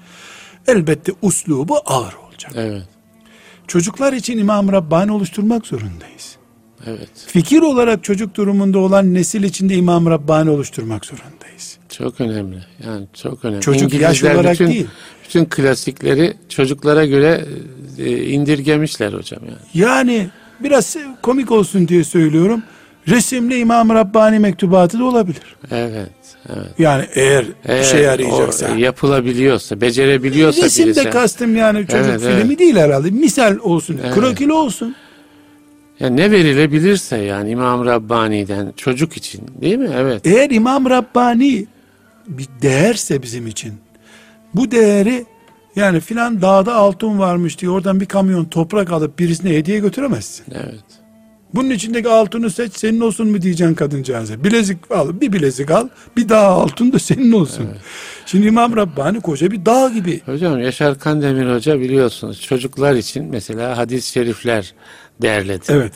Elbette 0.68 1.12
uslubu 1.22 1.82
ağır 1.86 2.23
olacak. 2.48 2.66
Evet. 2.68 2.84
Çocuklar 3.68 4.14
için 4.14 4.38
İmam 4.38 4.72
Rabbani 4.72 5.12
oluşturmak 5.12 5.68
zorundayız. 5.68 6.36
Evet. 6.88 7.10
Fikir 7.28 7.62
olarak 7.62 8.04
çocuk 8.04 8.36
durumunda 8.36 8.80
olan 8.80 9.14
nesil 9.14 9.44
içinde 9.44 9.76
İmam 9.76 10.06
Rabbani 10.06 10.50
oluşturmak 10.50 11.06
zorundayız. 11.06 11.78
Çok 11.90 12.22
önemli. 12.22 12.58
Yani 12.86 13.08
çok 13.14 13.46
önemli. 13.46 13.62
Çocuk 13.62 13.94
yaş 13.94 14.24
olarak 14.24 14.54
bütün, 14.54 14.68
değil. 14.68 14.88
Bütün 15.26 15.46
klasikleri 15.46 16.34
çocuklara 16.50 17.06
göre 17.06 17.46
e, 17.98 18.24
indirgemişler 18.24 19.14
hocam 19.14 19.42
yani. 19.46 19.58
Yani 19.74 20.30
biraz 20.60 20.98
komik 21.22 21.52
olsun 21.52 21.88
diye 21.88 22.04
söylüyorum. 22.04 22.64
Resimli 23.08 23.58
İmam 23.58 23.90
Rabbani 23.90 24.40
mektubatı 24.40 25.00
da 25.00 25.04
olabilir. 25.04 25.56
Evet. 25.72 26.10
Evet. 26.50 26.68
Yani 26.80 27.06
eğer, 27.16 27.46
Eğer 27.66 27.82
işe 27.82 27.98
yarayacaksa. 27.98 28.68
yapılabiliyorsa, 28.70 29.82
becerebiliyorsa 29.82 30.66
Resim 30.66 30.86
birisi. 30.86 31.06
de 31.06 31.10
kastım 31.10 31.56
yani 31.56 31.80
çocuk 31.88 32.06
Evet, 32.10 32.22
filmi 32.22 32.34
evet. 32.48 32.60
değil 32.60 32.76
herhalde. 32.76 33.10
Misal 33.12 33.58
olsun. 33.58 34.00
Evet. 34.04 34.16
Krokili 34.16 34.54
olsun. 34.54 34.96
Ya 36.00 36.10
ne 36.10 36.32
verilebilirse 36.32 37.18
yani 37.18 37.50
İmam 37.50 37.86
Rabbani'den 37.86 38.74
çocuk 38.78 39.18
için 39.18 39.42
değil 39.62 39.78
mi? 39.78 39.90
Evet. 39.98 40.28
Eğer 40.28 40.50
İmam 40.50 40.90
Rabbani 40.90 41.66
bir 42.28 42.48
değerse 42.62 43.22
bizim 43.24 43.48
için 43.48 43.74
bu 44.54 44.72
değeri 44.72 45.26
yani 45.76 46.00
filan 46.00 46.42
dağda 46.42 46.76
altın 46.76 47.20
varmış 47.20 47.60
diye 47.60 47.72
oradan 47.72 48.00
bir 48.00 48.06
kamyon 48.06 48.46
toprak 48.46 48.92
alıp 48.92 49.20
birisine 49.20 49.50
hediye 49.50 49.80
götüremezsin. 49.80 50.46
Evet. 50.54 50.84
Bunun 51.54 51.70
içindeki 51.70 52.10
altını 52.10 52.52
seç 52.52 52.74
senin 52.76 53.00
olsun 53.00 53.28
mu 53.28 53.42
diyeceksin 53.42 53.76
kadıncağıza. 53.76 54.44
Bilezik 54.44 54.78
al 54.92 55.22
bir 55.22 55.34
bilezik 55.34 55.72
al 55.72 55.90
bir 56.18 56.30
dağ 56.30 56.40
altın 56.40 56.94
da 56.94 57.00
senin 57.00 57.32
olsun. 57.32 57.66
Şimdi 58.26 58.48
İmam 58.48 58.76
Rabbani 58.76 59.22
koca 59.22 59.52
bir 59.52 59.66
dağ 59.66 59.90
gibi. 59.90 60.22
Hocam 60.26 60.60
Yaşar 60.60 61.00
Kandemir 61.00 61.56
Hoca 61.56 61.80
biliyorsunuz 61.80 62.42
çocuklar 62.42 62.96
için 62.96 63.26
mesela 63.32 63.78
hadis-i 63.78 64.12
şerifler 64.12 64.74
derledi. 65.22 65.66
Evet. 65.70 65.94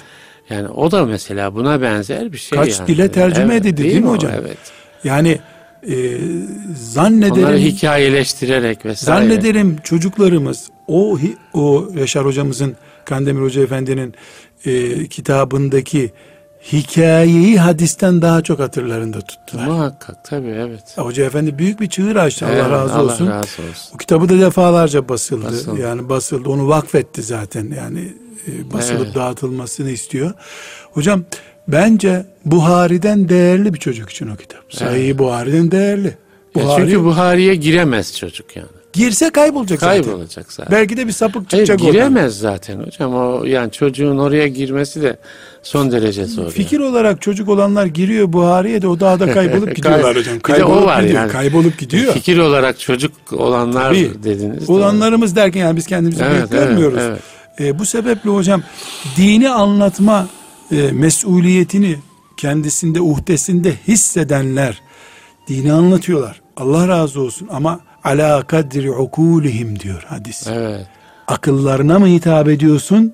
Yani 0.49 0.67
o 0.67 0.91
da 0.91 1.05
mesela 1.05 1.55
buna 1.55 1.81
benzer 1.81 2.33
bir 2.33 2.37
şey 2.37 2.59
Kaç 2.59 2.79
yani. 2.79 2.87
dile 2.87 3.11
tercüme 3.11 3.55
edildi, 3.55 3.83
değil 3.83 3.99
mi 3.99 4.07
o? 4.07 4.11
hocam? 4.11 4.31
Evet. 4.41 4.57
Yani 5.03 5.39
e, 5.83 6.15
Onları 6.17 6.75
zannederim 6.75 7.57
hikayeleştirerek 7.57 8.85
vesaire. 8.85 9.27
Zannederim 9.27 9.77
çocuklarımız 9.83 10.69
o 10.87 11.19
o 11.53 11.89
Yaşar 11.95 12.25
hocamızın 12.25 12.75
Kandemir 13.05 13.41
Hoca 13.41 13.61
Efendi'nin 13.61 14.13
e, 14.65 15.07
kitabındaki 15.07 16.11
hikayeyi 16.71 17.59
hadisten 17.59 18.21
daha 18.21 18.41
çok 18.41 18.59
hatırlarında 18.59 19.21
tuttular. 19.21 19.65
Muhakkak 19.67 20.23
tabii 20.25 20.47
evet. 20.47 20.83
Hoca 20.95 21.25
Efendi 21.25 21.57
büyük 21.57 21.81
bir 21.81 21.89
çığır 21.89 22.15
açtı 22.15 22.45
Allah 22.45 22.53
Evet, 22.53 22.71
razı 22.71 23.01
olsun. 23.01 23.27
Allah 23.27 23.35
razı 23.35 23.61
olsun. 23.61 23.95
O 23.95 23.97
kitabı 23.97 24.29
da 24.29 24.39
defalarca 24.39 25.09
basıldı. 25.09 25.45
Basıldı. 25.45 25.81
Yani 25.81 26.09
basıldı. 26.09 26.49
Onu 26.49 26.67
vakfetti 26.67 27.23
zaten. 27.23 27.73
Yani 27.77 28.13
e, 28.47 28.73
basılıp 28.73 29.05
Evet. 29.05 29.15
dağıtılmasını 29.15 29.89
istiyor. 29.89 30.33
Hocam 30.91 31.23
bence 31.67 32.25
Buhari'den 32.45 33.29
değerli 33.29 33.73
bir 33.73 33.79
çocuk 33.79 34.09
için 34.09 34.27
o 34.27 34.35
kitap. 34.35 34.61
Sahih 34.69 35.17
Buhari'den 35.17 35.71
değerli. 35.71 36.07
Ya 36.55 36.63
Buhari 36.63 36.81
çünkü 36.81 37.03
Buhari'ye 37.03 37.55
giremez 37.55 38.17
çocuk 38.17 38.55
yani. 38.55 38.67
Girse 38.97 39.29
kaybolacak 39.29 39.79
zaten. 39.79 40.03
Kaybolacak 40.03 40.53
zaten. 40.53 40.71
Belki 40.71 40.97
de 40.97 41.07
bir 41.07 41.12
sapık 41.12 41.53
Hayır, 41.53 41.65
çıkacak 41.65 41.81
oradan. 41.81 41.91
giremez 41.91 42.39
zaten 42.39 42.79
hocam. 42.79 43.13
O 43.15 43.43
yani 43.45 43.71
çocuğun 43.71 44.17
oraya 44.17 44.47
girmesi 44.47 45.01
de 45.01 45.19
son 45.63 45.91
derece 45.91 46.25
zor. 46.25 46.51
Fikir 46.51 46.79
olarak 46.79 47.21
çocuk 47.21 47.49
olanlar 47.49 47.86
giriyor 47.86 48.33
Buhari'ye 48.33 48.81
de 48.81 48.88
o 48.88 48.99
dağda 48.99 49.31
kaybolup 49.33 49.75
gidiyorlar 49.75 50.15
hocam. 50.17 50.36
Bir 50.36 50.39
de 50.39 50.63
o 50.63 50.67
Kaybolup 50.67 50.86
var 50.86 51.01
gidiyor. 51.01 51.19
yani. 51.21 51.31
Kaybolup 51.31 51.77
gidiyor. 51.79 52.13
Fikir 52.13 52.38
olarak 52.38 52.79
çocuk 52.79 53.12
olanlar 53.31 53.83
Tabii. 53.89 54.12
dediniz. 54.23 54.67
de- 54.67 54.71
Olanlarımız 54.71 55.36
derken 55.36 55.60
yani 55.62 55.75
biz 55.77 55.88
kendimizi 55.88 56.23
Evet, 56.23 56.31
büyük 56.38 56.51
evet, 56.53 56.67
görmüyoruz. 56.69 56.99
evet. 57.01 57.19
E, 57.60 57.79
bu 57.79 57.86
sebeple 57.86 58.29
hocam 58.29 58.63
dini 59.17 59.49
anlatma 59.49 60.27
e, 60.71 60.91
mesuliyetini 60.91 61.95
kendisinde 62.38 63.01
uhdesinde 63.01 63.73
hissedenler 63.88 64.81
dini 65.47 65.73
anlatıyorlar. 65.73 66.41
Allah 66.57 66.88
razı 66.88 67.21
olsun 67.21 67.47
ama 67.51 67.79
ala 68.07 68.43
kadri 68.47 68.91
ukulihim 68.91 69.79
diyor 69.79 70.03
hadis. 70.07 70.47
Evet. 70.47 70.87
Akıllarına 71.27 71.99
mı 71.99 72.07
hitap 72.07 72.49
ediyorsun 72.49 73.13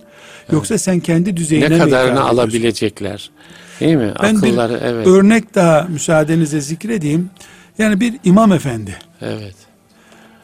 yoksa 0.51 0.77
sen 0.77 0.99
kendi 0.99 1.37
düzeyine 1.37 1.69
Ne 1.69 1.73
mi 1.73 1.79
kadarını 1.79 2.21
alabilecekler. 2.23 3.31
Değil 3.79 3.95
mi? 3.95 4.13
Ben 4.23 4.35
Akılları 4.35 4.73
bir 4.73 4.81
evet. 4.81 5.07
örnek 5.07 5.55
daha 5.55 5.81
müsaadenizle 5.81 6.61
zikredeyim. 6.61 7.29
Yani 7.77 7.99
bir 7.99 8.19
imam 8.23 8.51
efendi 8.51 8.97
Evet. 9.21 9.55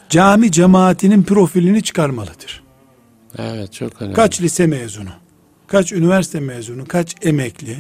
cami 0.10 0.52
cemaatinin 0.52 1.24
profilini 1.24 1.82
çıkarmalıdır. 1.82 2.64
Evet 3.38 3.74
çok 3.74 4.02
önemli. 4.02 4.16
Kaç 4.16 4.42
lise 4.42 4.68
mezunu, 4.68 5.10
kaç 5.68 5.92
üniversite 5.92 6.40
mezunu, 6.40 6.86
kaç 6.86 7.16
emekli, 7.22 7.78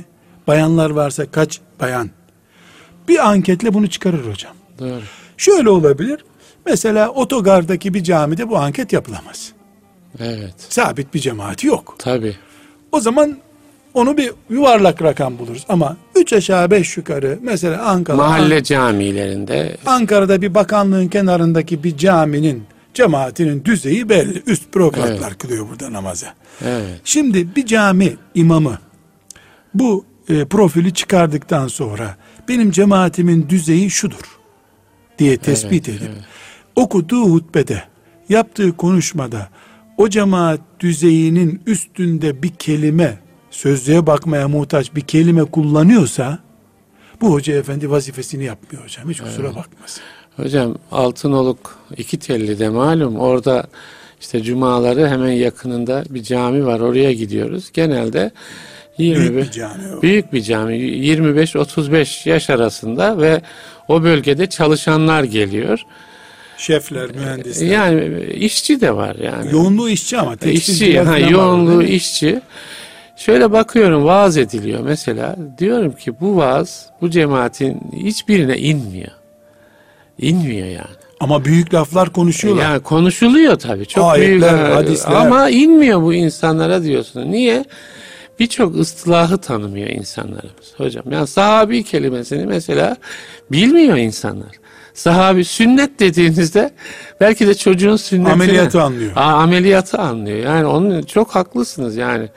bayanlar 0.47 0.89
varsa 0.89 1.31
kaç 1.31 1.59
bayan. 1.79 2.09
Bir 3.07 3.29
anketle 3.29 3.73
bunu 3.73 3.89
çıkarır 3.89 4.31
hocam. 4.31 4.53
Doğru. 4.79 5.01
Şöyle 5.37 5.69
olabilir. 5.69 6.19
Mesela 6.65 7.09
otogardaki 7.09 7.93
bir 7.93 8.03
camide 8.03 8.49
bu 8.49 8.57
anket 8.57 8.93
yapılamaz. 8.93 9.51
Evet. 10.19 10.53
Sabit 10.69 11.13
bir 11.13 11.19
cemaati 11.19 11.67
yok. 11.67 11.95
Tabii. 11.99 12.35
O 12.91 12.99
zaman 12.99 13.37
onu 13.93 14.17
bir 14.17 14.31
yuvarlak 14.49 15.01
rakam 15.01 15.37
buluruz. 15.39 15.65
Ama 15.69 15.97
üç 16.15 16.33
aşağı 16.33 16.71
beş 16.71 16.97
yukarı 16.97 17.39
mesela 17.41 17.83
Ankara, 17.85 18.17
Mahalle 18.17 18.63
camilerinde 18.63 19.77
Ankara'da 19.85 20.41
bir 20.41 20.53
bakanlığın 20.53 21.07
kenarındaki 21.07 21.83
bir 21.83 21.97
caminin 21.97 22.63
cemaatinin 22.93 23.65
düzeyi 23.65 24.09
belli. 24.09 24.43
Üst 24.45 24.75
bürokratlar 24.75 25.27
Evet. 25.29 25.37
kılıyor 25.37 25.67
burada 25.69 25.93
namazı. 25.93 26.25
evet. 26.65 27.01
Şimdi 27.03 27.55
bir 27.55 27.65
cami 27.65 28.15
imamı 28.35 28.79
bu 29.73 30.05
e, 30.29 30.45
profili 30.45 30.93
çıkardıktan 30.93 31.67
sonra 31.67 32.17
benim 32.47 32.71
cemaatimin 32.71 33.49
düzeyi 33.49 33.89
şudur 33.89 34.39
diye 35.19 35.37
tespit 35.37 35.89
Evet, 35.89 36.01
edip 36.01 36.11
evet. 36.15 36.23
Okuduğu 36.79 37.23
hutbede 37.23 37.83
yaptığı 38.29 38.77
konuşmada 38.77 39.49
o 39.97 40.09
cemaat 40.09 40.59
düzeyinin 40.79 41.61
üstünde 41.65 42.43
bir 42.43 42.49
kelime 42.49 43.17
sözlüğe 43.51 44.07
bakmaya 44.07 44.47
muhtaç 44.47 44.95
bir 44.95 45.01
kelime 45.01 45.43
kullanıyorsa 45.43 46.39
bu 47.21 47.33
hoca 47.33 47.53
efendi 47.53 47.91
vazifesini 47.91 48.43
yapmıyor 48.43 48.83
hocam 48.83 49.09
hiç 49.09 49.21
kusura 49.21 49.55
bakmasın. 49.55 50.03
Hocam 50.35 50.75
Altınoluk 50.91 51.79
iki 51.97 52.19
telli 52.19 52.59
de 52.59 52.69
malum 52.69 53.15
orada 53.15 53.67
işte 54.21 54.43
cumaları 54.43 55.07
hemen 55.07 55.31
yakınında 55.31 56.03
bir 56.09 56.23
cami 56.23 56.65
var 56.65 56.79
oraya 56.79 57.13
gidiyoruz. 57.13 57.71
Genelde 57.73 58.31
20 58.97 59.19
Büyük 59.19 59.47
bir 59.47 59.51
cami 59.51 59.95
o. 59.97 60.01
Büyük 60.01 60.33
bir 60.33 60.41
cami 60.41 60.75
25-35 60.75 62.29
yaş 62.29 62.49
arasında 62.49 63.17
ve 63.17 63.41
o 63.87 64.03
bölgede 64.03 64.49
çalışanlar 64.49 65.23
geliyor. 65.23 65.85
Şefler, 66.59 67.11
mühendisler. 67.11 67.67
Yani 67.67 68.23
işçi 68.33 68.81
de 68.81 68.95
var 68.95 69.15
yani. 69.15 69.51
Yoğunluğu 69.51 69.89
işçi 69.89 70.17
ama 70.17 70.35
işçi, 70.35 70.99
ha, 70.99 71.11
var 71.11 71.17
yoğunluğu 71.17 71.75
orada. 71.77 71.83
işçi. 71.83 72.41
Şöyle 73.17 73.51
bakıyorum 73.51 74.05
vaaz 74.05 74.37
ediliyor 74.37 74.79
mesela. 74.79 75.35
Diyorum 75.57 75.91
ki 75.91 76.19
bu 76.19 76.37
vaaz 76.37 76.85
bu 77.01 77.09
cemaatin 77.09 77.81
hiçbirine 77.93 78.57
inmiyor. 78.57 79.11
İnmiyor 80.17 80.67
yani. 80.67 80.95
Ama 81.19 81.45
büyük 81.45 81.73
laflar 81.73 82.09
konuşuyorlar. 82.09 82.63
Yani 82.63 82.79
konuşuluyor 82.79 83.59
tabii. 83.59 83.85
Çok 83.85 84.03
Ayetler, 84.05 84.57
büyük 84.57 84.75
hadisler. 84.75 85.11
ama 85.11 85.49
inmiyor 85.49 86.01
bu 86.01 86.13
insanlara 86.13 86.83
diyorsun. 86.83 87.31
Niye? 87.31 87.65
birçok 88.39 88.79
ıstılahı 88.79 89.37
tanımıyor 89.37 89.87
insanlarımız 89.87 90.73
hocam. 90.77 91.03
Yani 91.11 91.27
sahabi 91.27 91.83
kelimesini 91.83 92.45
mesela 92.45 92.97
bilmiyor 93.51 93.97
insanlar. 93.97 94.51
Sahabi 94.99 95.45
sünnet 95.45 95.99
dediğinizde 95.99 96.73
belki 97.21 97.47
de 97.47 97.55
çocuğun 97.55 97.95
sünnetini 97.95 98.33
ameliyatı 98.33 98.81
anlıyor. 98.81 99.11
A, 99.15 99.21
ameliyatı 99.21 99.97
anlıyor. 99.97 100.37
Yani 100.37 100.65
onun 100.65 101.01
çok 101.01 101.35
haklısınız 101.35 101.95
yani 101.95 102.29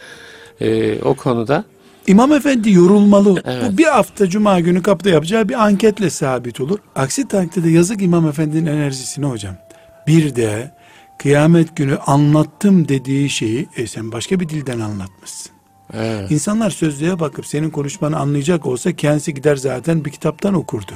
e, 0.61 1.01
o 1.03 1.15
konuda. 1.15 1.65
İmam 2.07 2.33
Efendi 2.33 2.71
yorulmalı. 2.71 3.43
Evet. 3.45 3.65
Bu 3.73 3.79
bir 3.79 3.85
hafta 3.85 4.29
cuma 4.29 4.61
günü 4.61 4.83
kapıda 4.83 5.11
yapacağı 5.11 5.49
bir 5.49 5.65
anketle 5.65 6.11
sabit 6.11 6.61
olur. 6.61 6.79
Aksi 6.95 7.29
takdirde 7.29 7.71
yazık 7.71 8.03
İmam 8.03 8.29
Efendi'nin 8.29 8.67
enerjisine 8.67 9.27
hocam. 9.27 9.55
Bir 10.07 10.37
de 10.37 10.75
kıyamet 11.19 11.77
günü 11.77 11.97
anlattım 11.97 12.89
dediği 12.89 13.31
şeyi 13.31 13.69
e 13.77 13.87
sen 13.87 14.13
başka 14.13 14.41
bir 14.41 14.49
dilden 14.49 14.81
anlatmışsın. 14.81 15.53
Evet. 15.95 16.31
İnsanlar 16.31 16.71
sözlüğe 16.71 17.21
bakıp 17.21 17.47
senin 17.47 17.71
konuşmanı 17.71 18.19
anlayacak 18.19 18.67
olsa 18.67 18.93
kendisi 18.93 19.35
gider 19.35 19.57
zaten 19.57 20.05
bir 20.05 20.11
kitaptan 20.11 20.55
okurdu. 20.55 20.93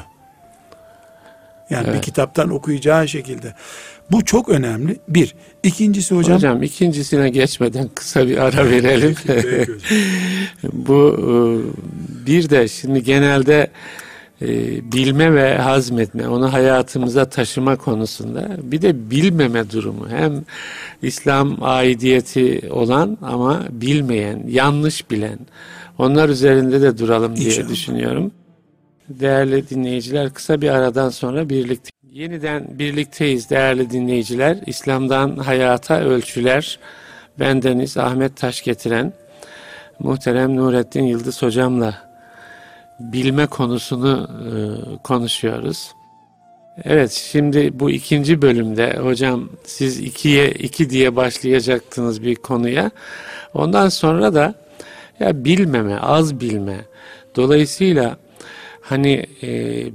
Yani 1.70 1.86
bir 1.86 1.92
Evet. 1.92 2.04
kitaptan 2.04 2.50
okuyacağı 2.50 3.08
şekilde. 3.08 3.54
Bu 4.10 4.24
çok 4.24 4.48
önemli. 4.48 4.96
Bir. 5.08 5.34
İkincisi 5.62 6.14
hocam. 6.14 6.36
Hocam, 6.36 6.62
ikincisine 6.62 7.30
geçmeden 7.30 7.88
kısa 7.94 8.28
bir 8.28 8.36
ara 8.38 8.70
verelim. 8.70 9.14
Bu 10.72 11.16
e, 11.18 11.28
bir 12.26 12.50
de 12.50 12.68
şimdi 12.68 13.02
genelde 13.02 13.70
e, 14.42 14.48
bilme 14.92 15.34
ve 15.34 15.58
hazmetme, 15.58 16.28
onu 16.28 16.52
hayatımıza 16.52 17.24
taşıma 17.24 17.76
konusunda 17.76 18.48
bir 18.62 18.82
de 18.82 19.10
bilmeme 19.10 19.70
durumu. 19.70 20.08
Hem 20.08 20.44
İslam 21.02 21.58
aidiyeti 21.62 22.60
olan 22.70 23.18
ama 23.22 23.62
bilmeyen, 23.70 24.42
yanlış 24.48 25.10
bilen. 25.10 25.38
Onlar 25.98 26.28
üzerinde 26.28 26.80
de 26.80 26.98
duralım 26.98 27.36
diye 27.36 27.48
İnşallah. 27.48 27.68
düşünüyorum. 27.68 28.30
Değerli 29.08 29.70
dinleyiciler 29.70 30.30
kısa 30.30 30.60
bir 30.60 30.68
aradan 30.68 31.08
sonra 31.08 31.48
birlikte 31.48 31.90
yeniden 32.12 32.78
birlikteyiz 32.78 33.50
değerli 33.50 33.90
dinleyiciler. 33.90 34.58
İslam'dan 34.66 35.36
hayata 35.36 36.00
ölçüler. 36.00 36.78
Bendeniz 37.38 37.96
Ahmet 37.96 38.36
Taş 38.36 38.62
getiren 38.62 39.12
muhterem 39.98 40.56
Nurettin 40.56 41.04
Yıldız 41.04 41.42
hocamla 41.42 41.94
bilme 43.00 43.46
konusunu 43.46 44.28
e, 44.30 44.54
konuşuyoruz. 45.02 45.90
Evet 46.84 47.12
şimdi 47.12 47.80
bu 47.80 47.90
ikinci 47.90 48.42
bölümde 48.42 48.96
hocam 48.96 49.48
siz 49.64 50.00
ikiye 50.00 50.50
iki 50.50 50.90
diye 50.90 51.16
başlayacaktınız 51.16 52.22
bir 52.22 52.34
konuya. 52.34 52.90
Ondan 53.54 53.88
sonra 53.88 54.34
da 54.34 54.54
ya 55.20 55.44
bilmeme, 55.44 55.98
az 55.98 56.40
bilme. 56.40 56.76
Dolayısıyla 57.36 58.16
hani 58.88 59.26
e, 59.42 59.48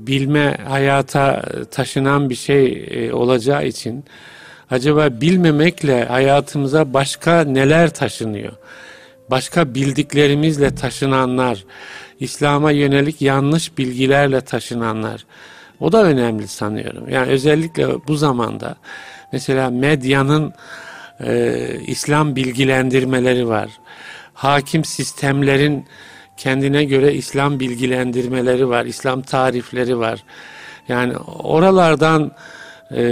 bilme 0.08 0.58
hayata 0.68 1.42
taşınan 1.72 2.30
bir 2.30 2.36
şey 2.36 2.88
e, 2.92 3.14
olacağı 3.14 3.68
için 3.68 4.06
acaba 4.72 5.22
bilmemekle 5.22 6.06
hayatımıza 6.06 6.94
başka 6.94 7.44
neler 7.44 7.94
taşınıyor? 7.94 8.54
Başka 9.30 9.76
bildiklerimizle 9.76 10.76
taşınanlar, 10.76 11.66
İslam'a 12.20 12.72
yönelik 12.72 13.22
yanlış 13.22 13.78
bilgilerle 13.78 14.42
taşınanlar. 14.42 15.26
O 15.80 15.92
da 15.92 16.04
önemli 16.04 16.48
sanıyorum. 16.48 17.10
Yani 17.10 17.32
özellikle 17.32 18.08
bu 18.08 18.16
zamanda 18.16 18.76
mesela 19.34 19.70
medyanın 19.70 20.54
e, 21.24 21.66
İslam 21.88 22.36
bilgilendirmeleri 22.36 23.48
var. 23.48 23.70
Hakim 24.34 24.86
sistemlerin 24.86 25.86
kendine 26.42 26.84
göre 26.84 27.14
İslam 27.14 27.60
bilgilendirmeleri 27.60 28.70
var, 28.70 28.86
İslam 28.86 29.22
tarifleri 29.22 30.00
var. 30.00 30.24
Yani 30.88 31.18
oralardan 31.44 32.32
e, 32.92 33.04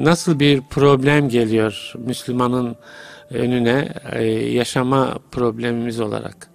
nasıl 0.00 0.40
bir 0.40 0.60
problem 0.60 1.28
geliyor 1.28 1.92
Müslümanın 1.98 2.76
önüne 3.30 3.88
e, 4.12 4.24
yaşama 4.32 5.18
problemimiz 5.30 6.00
olarak? 6.00 6.48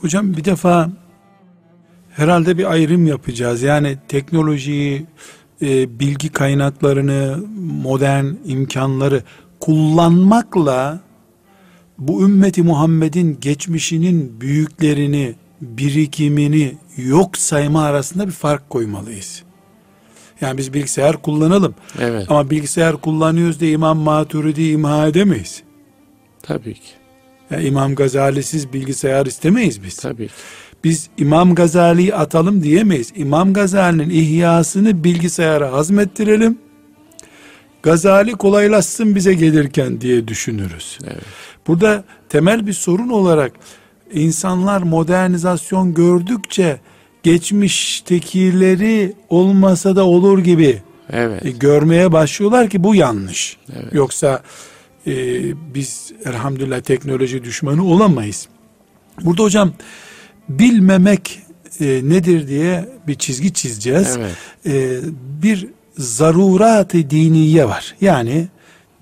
Hocam 0.00 0.36
bir 0.36 0.44
defa 0.44 0.90
herhalde 2.10 2.58
bir 2.58 2.72
ayrım 2.72 3.06
yapacağız. 3.06 3.62
Yani 3.62 3.98
teknolojiyi, 4.08 5.06
e, 5.62 6.00
bilgi 6.00 6.28
kaynaklarını, 6.28 7.44
modern 7.82 8.26
imkanları 8.44 9.22
kullanmakla 9.60 11.00
bu 12.00 12.22
ümmeti 12.24 12.62
Muhammed'in 12.62 13.38
geçmişinin 13.40 14.40
büyüklerini, 14.40 15.34
birikimini 15.60 16.74
yok 16.96 17.38
sayma 17.38 17.82
arasında 17.84 18.26
bir 18.26 18.32
fark 18.32 18.70
koymalıyız. 18.70 19.42
Yani 20.40 20.58
biz 20.58 20.74
bilgisayar 20.74 21.16
kullanalım. 21.22 21.74
Evet, 22.00 22.26
Ama 22.30 22.50
bilgisayar 22.50 22.96
kullanıyoruz 22.96 23.60
diye 23.60 23.70
İmam 23.72 23.98
Maturidi 23.98 24.62
imha 24.62 25.06
edemeyiz. 25.08 25.62
tabii 26.42 26.74
ki, 26.74 26.80
Yani 27.50 27.64
İmam 27.64 27.94
Gazali'siz 27.94 28.72
bilgisayar 28.72 29.26
istemeyiz 29.26 29.82
biz. 29.82 29.96
tabii 29.96 30.26
ki. 30.26 30.32
Biz 30.84 31.08
İmam 31.18 31.54
Gazali'yi 31.54 32.14
atalım 32.14 32.62
diyemeyiz. 32.62 33.12
İmam 33.16 33.52
Gazali'nin 33.52 34.10
ihyasını 34.10 35.04
bilgisayara 35.04 35.72
hazmettirelim. 35.72 36.58
Gazali 37.82 38.32
kolaylaşsın 38.32 39.14
bize 39.14 39.34
gelirken 39.34 40.00
diye 40.00 40.28
düşünürüz. 40.28 40.98
Evet. 41.04 41.22
Burada 41.66 42.04
temel 42.28 42.66
bir 42.66 42.72
sorun 42.72 43.08
olarak 43.08 43.52
insanlar 44.12 44.82
modernizasyon 44.82 45.94
gördükçe 45.94 46.80
geçmiştekileri 47.22 49.12
olmasa 49.28 49.96
da 49.96 50.04
olur 50.04 50.38
gibi 50.38 50.82
Evet, 51.12 51.46
e, 51.46 51.50
görmeye 51.50 52.12
başlıyorlar 52.12 52.68
ki 52.70 52.84
bu 52.84 52.94
yanlış. 52.94 53.56
Evet. 53.76 53.92
Yoksa 53.94 54.42
e, 55.06 55.12
biz 55.74 56.12
elhamdülillah 56.24 56.80
teknoloji 56.80 57.44
düşmanı 57.44 57.84
olamayız. 57.84 58.48
Burada 59.24 59.42
hocam 59.42 59.72
bilmemek 60.48 61.42
e, 61.80 61.86
nedir 61.86 62.48
diye 62.48 62.88
bir 63.06 63.14
çizgi 63.14 63.52
çizeceğiz. 63.52 64.18
evet, 64.18 64.36
E, 64.66 65.00
bir 65.42 65.68
zarurat-ı 66.00 67.10
diniye 67.10 67.68
var. 67.68 67.94
Yani 68.00 68.48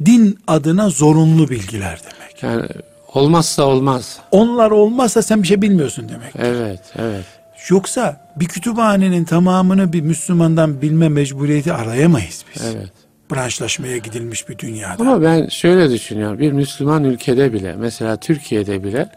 din 0.05 0.39
adına 0.47 0.91
zorunlu 0.91 1.49
bilgiler 1.49 2.01
demek. 2.03 2.43
yani 2.43 2.69
olmazsa 3.15 3.63
olmaz. 3.63 4.19
Onlar 4.31 4.71
olmazsa 4.71 5.23
sen 5.23 5.43
bir 5.43 5.49
şey 5.49 5.63
bilmiyorsun 5.63 6.09
demek. 6.09 6.33
Evet, 6.37 6.81
evet, 6.99 7.25
Yoksa 7.71 8.31
bir 8.37 8.47
kütüphanenin 8.47 9.25
tamamını 9.25 9.93
bir 9.93 10.01
Müslümandan 10.01 10.83
bilme 10.83 11.09
mecburiyeti 11.09 11.73
arayamayız 11.73 12.45
biz. 12.55 12.63
evet. 12.65 12.89
Branşlaşmaya 13.33 13.97
gidilmiş 13.97 14.49
bir 14.49 14.59
dünyada. 14.59 15.03
Ama 15.03 15.23
ben 15.23 15.49
şöyle 15.49 15.91
düşünüyorum. 15.91 16.39
Bir 16.39 16.53
Müslüman 16.53 17.05
ülkede 17.05 17.53
bile, 17.53 17.77
mesela 17.77 18.17
Türkiye'de 18.17 18.85
bile 18.85 19.09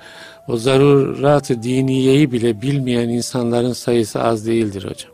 o 0.48 0.58
zarurat-ı 0.58 1.63
diniyeyi 1.63 2.32
bile 2.32 2.62
bilmeyen 2.62 3.10
insanların 3.10 3.74
sayısı 3.74 4.24
az 4.24 4.48
değildir 4.48 4.84
hocam. 4.84 5.11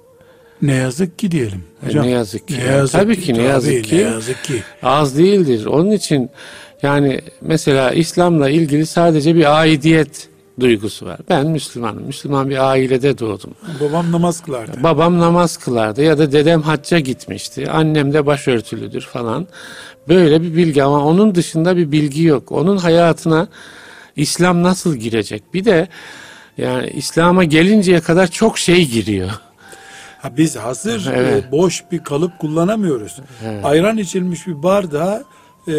Ne 0.61 0.75
yazık 0.75 1.19
ki 1.19 1.31
diyelim. 1.31 1.63
E, 1.83 1.87
Hocam, 1.87 2.05
ne 2.05 2.09
yazık 2.09 2.47
ki. 2.47 2.55
Tabii 2.91 3.19
ki, 3.19 3.33
ne 3.33 3.41
yazık 3.41 3.71
tabii, 3.71 3.81
ki. 3.81 3.95
Ne 3.95 4.01
yazık 4.01 4.43
ki. 4.43 4.63
Az 4.83 5.17
değildir. 5.17 5.65
Onun 5.65 5.91
için 5.91 6.29
yani 6.81 7.21
mesela 7.41 7.91
İslam'la 7.91 8.49
ilgili 8.49 8.85
sadece 8.85 9.35
bir 9.35 9.59
aidiyet 9.59 10.29
duygusu 10.59 11.05
var. 11.05 11.19
Ben 11.29 11.47
Müslümanım. 11.47 12.03
Müslüman 12.03 12.49
bir 12.49 12.69
ailede 12.69 13.17
doğdum. 13.17 13.53
Babam 13.81 14.11
namaz 14.11 14.41
kılardı. 14.41 14.83
Babam 14.83 15.19
namaz 15.19 15.57
kılardı 15.57 16.03
ya 16.03 16.17
da 16.17 16.31
dedem 16.31 16.61
hacca 16.61 16.99
gitmişti. 16.99 17.71
Annem 17.71 18.13
de 18.13 18.25
başörtülüdür 18.25 19.01
falan. 19.01 19.47
Böyle 20.07 20.41
bir 20.41 20.55
bilgi 20.55 20.83
ama 20.83 21.05
onun 21.05 21.35
dışında 21.35 21.77
bir 21.77 21.91
bilgi 21.91 22.23
yok. 22.23 22.51
Onun 22.51 22.77
hayatına 22.77 23.47
İslam 24.15 24.63
nasıl 24.63 24.95
girecek? 24.95 25.43
Bir 25.53 25.65
de 25.65 25.87
yani 26.57 26.89
İslam'a 26.89 27.43
gelinceye 27.43 27.99
kadar 27.99 28.27
çok 28.27 28.57
şey 28.57 28.87
giriyor. 28.87 29.31
Ha, 30.27 30.37
biz 30.37 30.55
hazır 30.55 31.11
Evet. 31.15 31.43
e, 31.47 31.51
boş 31.51 31.83
bir 31.91 32.03
kalıp 32.03 32.39
kullanamıyoruz. 32.39 33.19
Evet. 33.45 33.65
Ayran 33.65 33.97
içilmiş 33.97 34.47
bir 34.47 34.63
bardağa 34.63 35.23
e, 35.67 35.73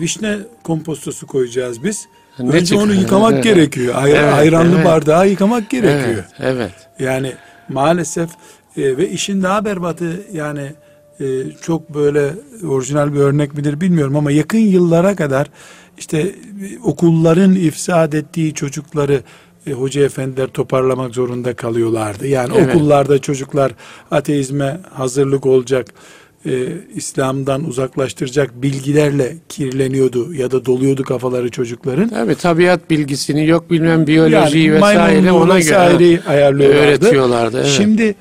vişne 0.00 0.36
kompostosu 0.62 1.26
koyacağız 1.26 1.84
biz. 1.84 2.06
Ne 2.38 2.48
Önce 2.50 2.66
çık- 2.66 2.78
onu 2.78 2.94
yıkamak 2.94 3.32
Evet. 3.32 3.44
gerekiyor. 3.44 3.94
Ay- 3.96 4.10
Evet, 4.12 4.32
ayranlı 4.34 4.74
evet. 4.76 4.84
bardağı 4.84 5.28
yıkamak 5.28 5.70
gerekiyor. 5.70 6.24
Evet, 6.38 6.54
evet. 6.56 6.72
Yani 6.98 7.32
maalesef 7.68 8.30
e, 8.76 8.96
ve 8.96 9.08
işin 9.10 9.42
daha 9.42 9.64
berbatı 9.64 10.22
yani 10.32 10.72
e, 11.20 11.24
çok 11.62 11.94
böyle 11.94 12.30
orijinal 12.68 13.12
bir 13.14 13.18
örnek 13.18 13.54
midir 13.54 13.80
bilmiyorum 13.80 14.16
ama 14.16 14.30
yakın 14.30 14.58
yıllara 14.58 15.16
kadar 15.16 15.46
işte 15.98 16.34
okulların 16.84 17.54
ifsad 17.54 18.12
ettiği 18.12 18.54
çocukları 18.54 19.20
e, 19.66 19.72
hoca 19.72 20.04
efendiler 20.04 20.46
toparlamak 20.46 21.14
zorunda 21.14 21.54
kalıyorlardı. 21.54 22.26
Yani 22.26 22.52
Evet. 22.58 22.76
okullarda 22.76 23.18
çocuklar 23.18 23.72
ateizme 24.10 24.80
hazırlık 24.92 25.46
olacak 25.46 25.86
e, 26.46 26.52
İslam'dan 26.94 27.64
uzaklaştıracak 27.64 28.62
bilgilerle 28.62 29.36
kirleniyordu 29.48 30.34
ya 30.34 30.50
da 30.50 30.64
doluyordu 30.66 31.02
kafaları 31.02 31.50
çocukların. 31.50 32.08
Tabii 32.08 32.34
tabiat 32.34 32.90
bilgisini 32.90 33.46
yok 33.46 33.70
bilmem 33.70 34.06
biyolojiyi 34.06 34.64
Yani 34.66 34.76
vesaire 34.76 35.32
ona 35.32 35.60
göre 35.60 36.20
ayarlıyorlardı. 36.28 36.82
öğretiyorlardı. 36.86 37.56
Evet. 37.58 37.68
Şimdi 37.68 38.14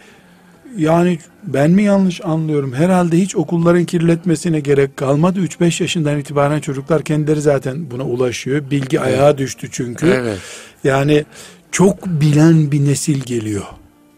yani 0.77 1.19
ben 1.43 1.71
mi 1.71 1.83
yanlış 1.83 2.21
anlıyorum? 2.25 2.73
Herhalde 2.73 3.17
hiç 3.17 3.35
okulların 3.35 3.85
kirletmesine 3.85 4.59
gerek 4.59 4.97
kalmadı. 4.97 5.39
3-5 5.39 5.81
yaşından 5.83 6.19
itibaren 6.19 6.59
çocuklar 6.59 7.03
kendileri 7.03 7.41
zaten 7.41 7.91
buna 7.91 8.03
ulaşıyor. 8.03 8.61
Bilgi 8.71 8.99
ayağa 8.99 9.37
düştü 9.37 9.67
çünkü. 9.71 10.07
evet. 10.07 10.37
Yani 10.83 11.25
çok 11.71 12.05
bilen 12.05 12.71
bir 12.71 12.85
nesil 12.85 13.21
geliyor. 13.21 13.63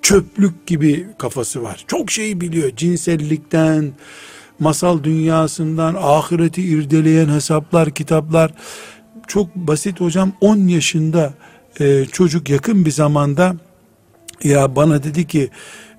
Çöplük 0.01 0.67
gibi 0.67 1.07
kafası 1.17 1.63
var. 1.63 1.83
Çok 1.87 2.11
şey 2.11 2.41
biliyor. 2.41 2.71
Cinsellikten, 2.75 3.93
masal 4.59 5.03
dünyasından, 5.03 5.95
ahireti 5.99 6.61
irdeleyen 6.61 7.29
hesaplar, 7.29 7.91
kitaplar. 7.91 8.51
Çok 9.27 9.55
basit 9.55 10.01
hocam 10.01 10.33
10 10.41 10.57
yaşında 10.57 11.33
e, 11.79 12.05
çocuk 12.05 12.49
yakın 12.49 12.85
bir 12.85 12.91
zamanda 12.91 13.55
ya 14.43 14.75
bana 14.75 15.03
dedi 15.03 15.27
ki 15.27 15.49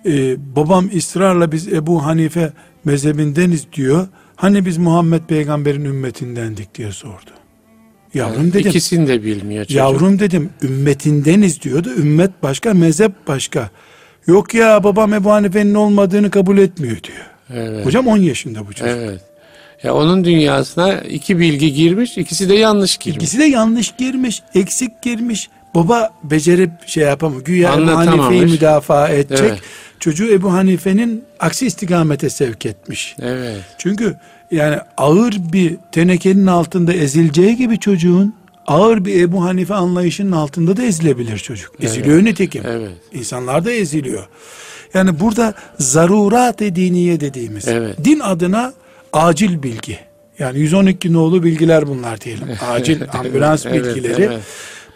e, 0.06 0.36
babam 0.56 0.88
ısrarla 0.96 1.52
biz 1.52 1.68
Ebu 1.68 2.04
Hanife 2.04 2.52
mezhebindeniz 2.84 3.72
diyor. 3.72 4.08
Hani 4.36 4.66
biz 4.66 4.78
Muhammed 4.78 5.22
peygamberin 5.22 5.84
ümmetindendik 5.84 6.74
diye 6.74 6.92
sordu. 6.92 7.35
Yavrum 8.14 8.52
dedim. 8.52 8.70
İkisini 8.70 9.08
de 9.08 9.24
bilmiyor 9.24 9.64
çocuk. 9.64 9.76
Yavrum 9.76 10.18
dedim 10.18 10.50
ümmetindeniz 10.62 11.62
diyordu. 11.62 11.88
Ümmet 11.98 12.30
başka, 12.42 12.74
mezhep 12.74 13.12
başka. 13.28 13.70
Yok 14.26 14.54
ya 14.54 14.84
babam 14.84 15.14
Ebu 15.14 15.30
Hanife'nin 15.30 15.74
olmadığını 15.74 16.30
kabul 16.30 16.58
etmiyor 16.58 16.96
diyor. 17.02 17.26
Evet. 17.54 17.86
Hocam 17.86 18.06
10 18.06 18.16
yaşında 18.16 18.66
bu 18.66 18.72
çocuk. 18.72 18.96
Evet. 18.98 19.20
Ya 19.82 19.94
onun 19.94 20.24
dünyasına 20.24 20.94
iki 20.94 21.38
bilgi 21.38 21.72
girmiş, 21.72 22.18
ikisi 22.18 22.48
de 22.48 22.54
yanlış 22.54 22.96
girmiş. 22.96 23.16
İkisi 23.16 23.38
de 23.38 23.44
yanlış 23.44 23.94
girmiş, 23.98 24.42
eksik 24.54 25.02
girmiş. 25.02 25.48
Baba 25.74 26.10
becerip 26.24 26.70
şey 26.86 27.04
yapamıyor. 27.04 27.44
Güya. 27.44 27.96
Hanife'yi 27.96 28.42
müdafaa 28.42 29.08
edecek. 29.08 29.48
Evet. 29.48 29.60
Çocuğu 30.00 30.32
Ebu 30.32 30.52
Hanife'nin 30.52 31.24
aksi 31.40 31.66
istikamete 31.66 32.30
sevk 32.30 32.66
etmiş. 32.66 33.16
Evet. 33.22 33.60
Çünkü 33.78 34.16
yani 34.50 34.76
ağır 34.96 35.34
bir 35.52 35.76
tenekenin 35.92 36.46
altında 36.46 36.92
ezileceği 36.92 37.56
gibi 37.56 37.78
çocuğun 37.78 38.34
ağır 38.66 39.04
bir 39.04 39.20
Ebu 39.20 39.44
Hanife 39.44 39.74
anlayışının 39.74 40.32
altında 40.32 40.76
da 40.76 40.82
ezilebilir 40.82 41.38
çocuk. 41.38 41.72
Eziliyor 41.80 42.24
nitekim. 42.24 42.62
Evet. 42.66 42.90
İnsanlar 43.12 43.64
da 43.64 43.70
eziliyor. 43.72 44.26
Yani 44.94 45.20
burada 45.20 45.54
zarurat-ı 45.78 46.76
diniye 46.76 47.20
dediğimiz 47.20 47.68
Evet. 47.68 48.04
din 48.04 48.20
adına 48.20 48.72
acil 49.12 49.62
bilgi. 49.62 49.98
Yani 50.38 50.58
112 50.58 51.12
nolu 51.12 51.42
bilgiler 51.42 51.86
bunlar 51.86 52.20
diyelim. 52.20 52.48
Acil 52.70 53.02
ambulans 53.12 53.66
Evet, 53.66 53.84
bilgileri. 53.96 54.22
evet. 54.22 54.40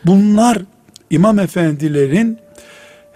Bunlar 0.06 0.58
imam 1.10 1.38
efendilerin 1.38 2.38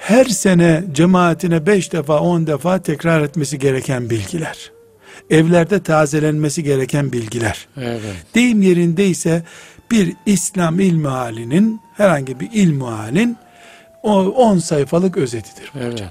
her 0.05 0.25
sene 0.25 0.85
cemaatine 0.93 1.67
beş 1.67 1.93
defa 1.93 2.21
on 2.21 2.47
defa 2.47 2.83
tekrar 2.83 3.21
etmesi 3.21 3.59
gereken 3.59 4.11
bilgiler. 4.11 4.71
Evlerde 5.31 5.83
tazelenmesi 5.83 6.63
gereken 6.63 7.13
bilgiler. 7.13 7.69
Evet. 7.81 8.01
Deyim 8.35 8.63
yerindeyse 8.63 9.43
bir 9.91 10.13
İslam 10.27 10.81
ilmi 10.81 11.09
halinin 11.09 11.81
herhangi 11.97 12.41
bir 12.41 12.49
ilmi 12.53 12.85
halin 12.85 13.37
o 14.03 14.19
10 14.21 14.59
sayfalık 14.59 15.17
özetidir. 15.17 15.73
Evet. 15.81 16.03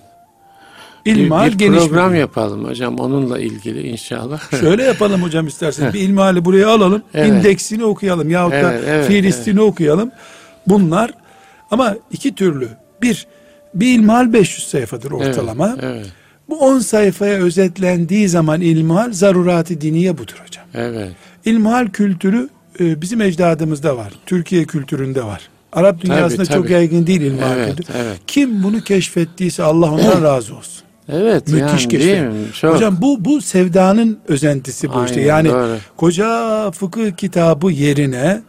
İlmi 1.05 1.29
hal 1.29 1.47
bir, 1.47 1.51
bir 1.53 1.57
geniş 1.57 1.79
program 1.79 2.13
bir- 2.13 2.17
yapalım 2.17 2.65
hocam 2.65 2.99
onunla 2.99 3.39
ilgili 3.39 3.87
inşallah. 3.87 4.51
Şöyle 4.59 4.83
yapalım 4.83 5.23
hocam 5.23 5.47
isterseniz. 5.47 5.93
bir 5.93 5.99
ilmi 5.99 6.19
hali 6.19 6.45
buraya 6.45 6.69
alalım. 6.69 7.03
Evet. 7.13 7.27
indeksini 7.29 7.85
okuyalım. 7.85 8.29
Yahut 8.29 8.53
da 8.53 8.73
Evet, 8.73 8.83
evet, 8.87 9.07
fiilistini 9.07 9.61
okuyalım. 9.61 10.11
Bunlar 10.67 11.11
ama 11.71 11.95
iki 12.11 12.35
türlü. 12.35 12.69
Bir, 13.01 13.27
bir 13.75 13.95
ilmihal 13.95 14.33
500 14.33 14.67
sayfadır 14.67 15.11
ortalama. 15.11 15.75
Evet. 15.81 15.83
Evet. 15.97 16.05
Bu 16.49 16.59
10 16.59 16.79
sayfaya 16.79 17.33
özetlendiği 17.39 18.29
zaman 18.29 18.61
ilmihal 18.61 19.11
zarurat-ı 19.13 19.81
diniye 19.81 20.17
budur 20.17 20.41
hocam. 20.45 20.65
evet. 20.73 21.11
İlmihal 21.45 21.87
kültürü 21.87 22.49
e, 22.79 23.01
bizim 23.01 23.21
ecdadımızda 23.21 23.97
var. 23.97 24.13
Türkiye 24.25 24.65
kültüründe 24.65 25.23
var. 25.23 25.41
Arap 25.73 26.01
dünyasında 26.01 26.43
Tabii, 26.43 26.53
çok 26.55 26.63
tabii. 26.63 26.73
yaygın 26.73 27.07
değil 27.07 27.21
ilmihal 27.21 27.57
Evet, 27.57 27.75
kültürü. 27.75 27.97
evet. 27.97 28.19
Kim 28.27 28.63
bunu 28.63 28.81
keşfettiyse 28.81 29.63
Allah 29.63 29.91
ondan 29.91 30.23
razı 30.23 30.55
olsun. 30.55 30.83
Evet 31.09 31.47
Müthiş 31.47 31.61
yani 31.61 31.77
keşfet. 31.77 31.99
değil 32.01 32.21
mi? 32.21 32.33
Çok. 32.61 32.75
Hocam 32.75 32.97
bu 33.01 33.25
bu 33.25 33.41
sevdanın 33.41 34.19
özentisi 34.27 34.89
bu 34.93 35.05
işte. 35.05 35.15
Aynen, 35.15 35.27
Yani 35.27 35.49
doğru. 35.49 35.77
koca 35.97 36.71
fıkıh 36.71 37.11
kitabı 37.17 37.71
yerine 37.71 38.41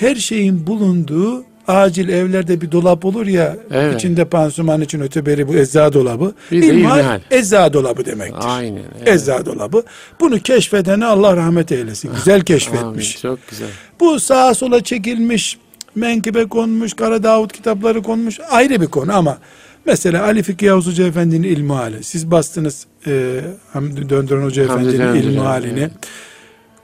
her 0.00 0.14
şeyin 0.16 0.66
bulunduğu 0.66 1.44
acil 1.68 2.08
evlerde 2.08 2.60
bir 2.60 2.72
dolap 2.72 3.04
olur 3.04 3.26
ya 3.26 3.56
Evet. 3.70 3.94
içinde 3.94 4.24
pansuman 4.24 4.80
için 4.80 5.00
öteberi 5.00 5.48
bu 5.48 5.54
ecza 5.56 5.92
dolabı. 5.92 6.32
İlmihal. 6.50 7.20
ecza 7.30 7.72
dolabı 7.72 8.04
demektir. 8.04 8.38
Aynen. 8.42 8.82
Evet. 8.98 9.08
Ecza 9.08 9.46
dolabı. 9.46 9.82
Bunu 10.20 10.38
keşfedene 10.40 11.06
Allah 11.06 11.36
rahmet 11.36 11.72
eylesin. 11.72 12.10
Güzel 12.16 12.40
keşfetmiş. 12.44 13.24
Amin, 13.24 13.36
çok 13.36 13.48
güzel. 13.48 13.68
Bu 14.00 14.20
sağa 14.20 14.54
sola 14.54 14.84
çekilmiş, 14.84 15.58
menkıbe 15.94 16.44
konmuş, 16.48 16.94
Kara 16.94 17.22
Davut 17.22 17.52
kitapları 17.52 18.02
konmuş 18.02 18.40
ayrı 18.50 18.80
bir 18.80 18.86
konu 18.86 19.16
ama 19.16 19.38
mesela 19.86 20.24
Ali 20.24 20.42
Fikri 20.42 20.66
Yavuz 20.66 20.86
Hoca 20.86 21.06
Efendi'nin 21.06 21.42
ilmi 21.48 21.72
hali. 21.72 22.04
Siz 22.04 22.30
bastınız 22.30 22.86
e, 23.06 23.40
Hamdi 23.72 24.08
Döndüren 24.08 24.42
Hoca 24.42 24.62
Efendi'nin 24.64 25.14
ilmi 25.14 25.38
halini. 25.40 25.78
evet. 25.80 25.90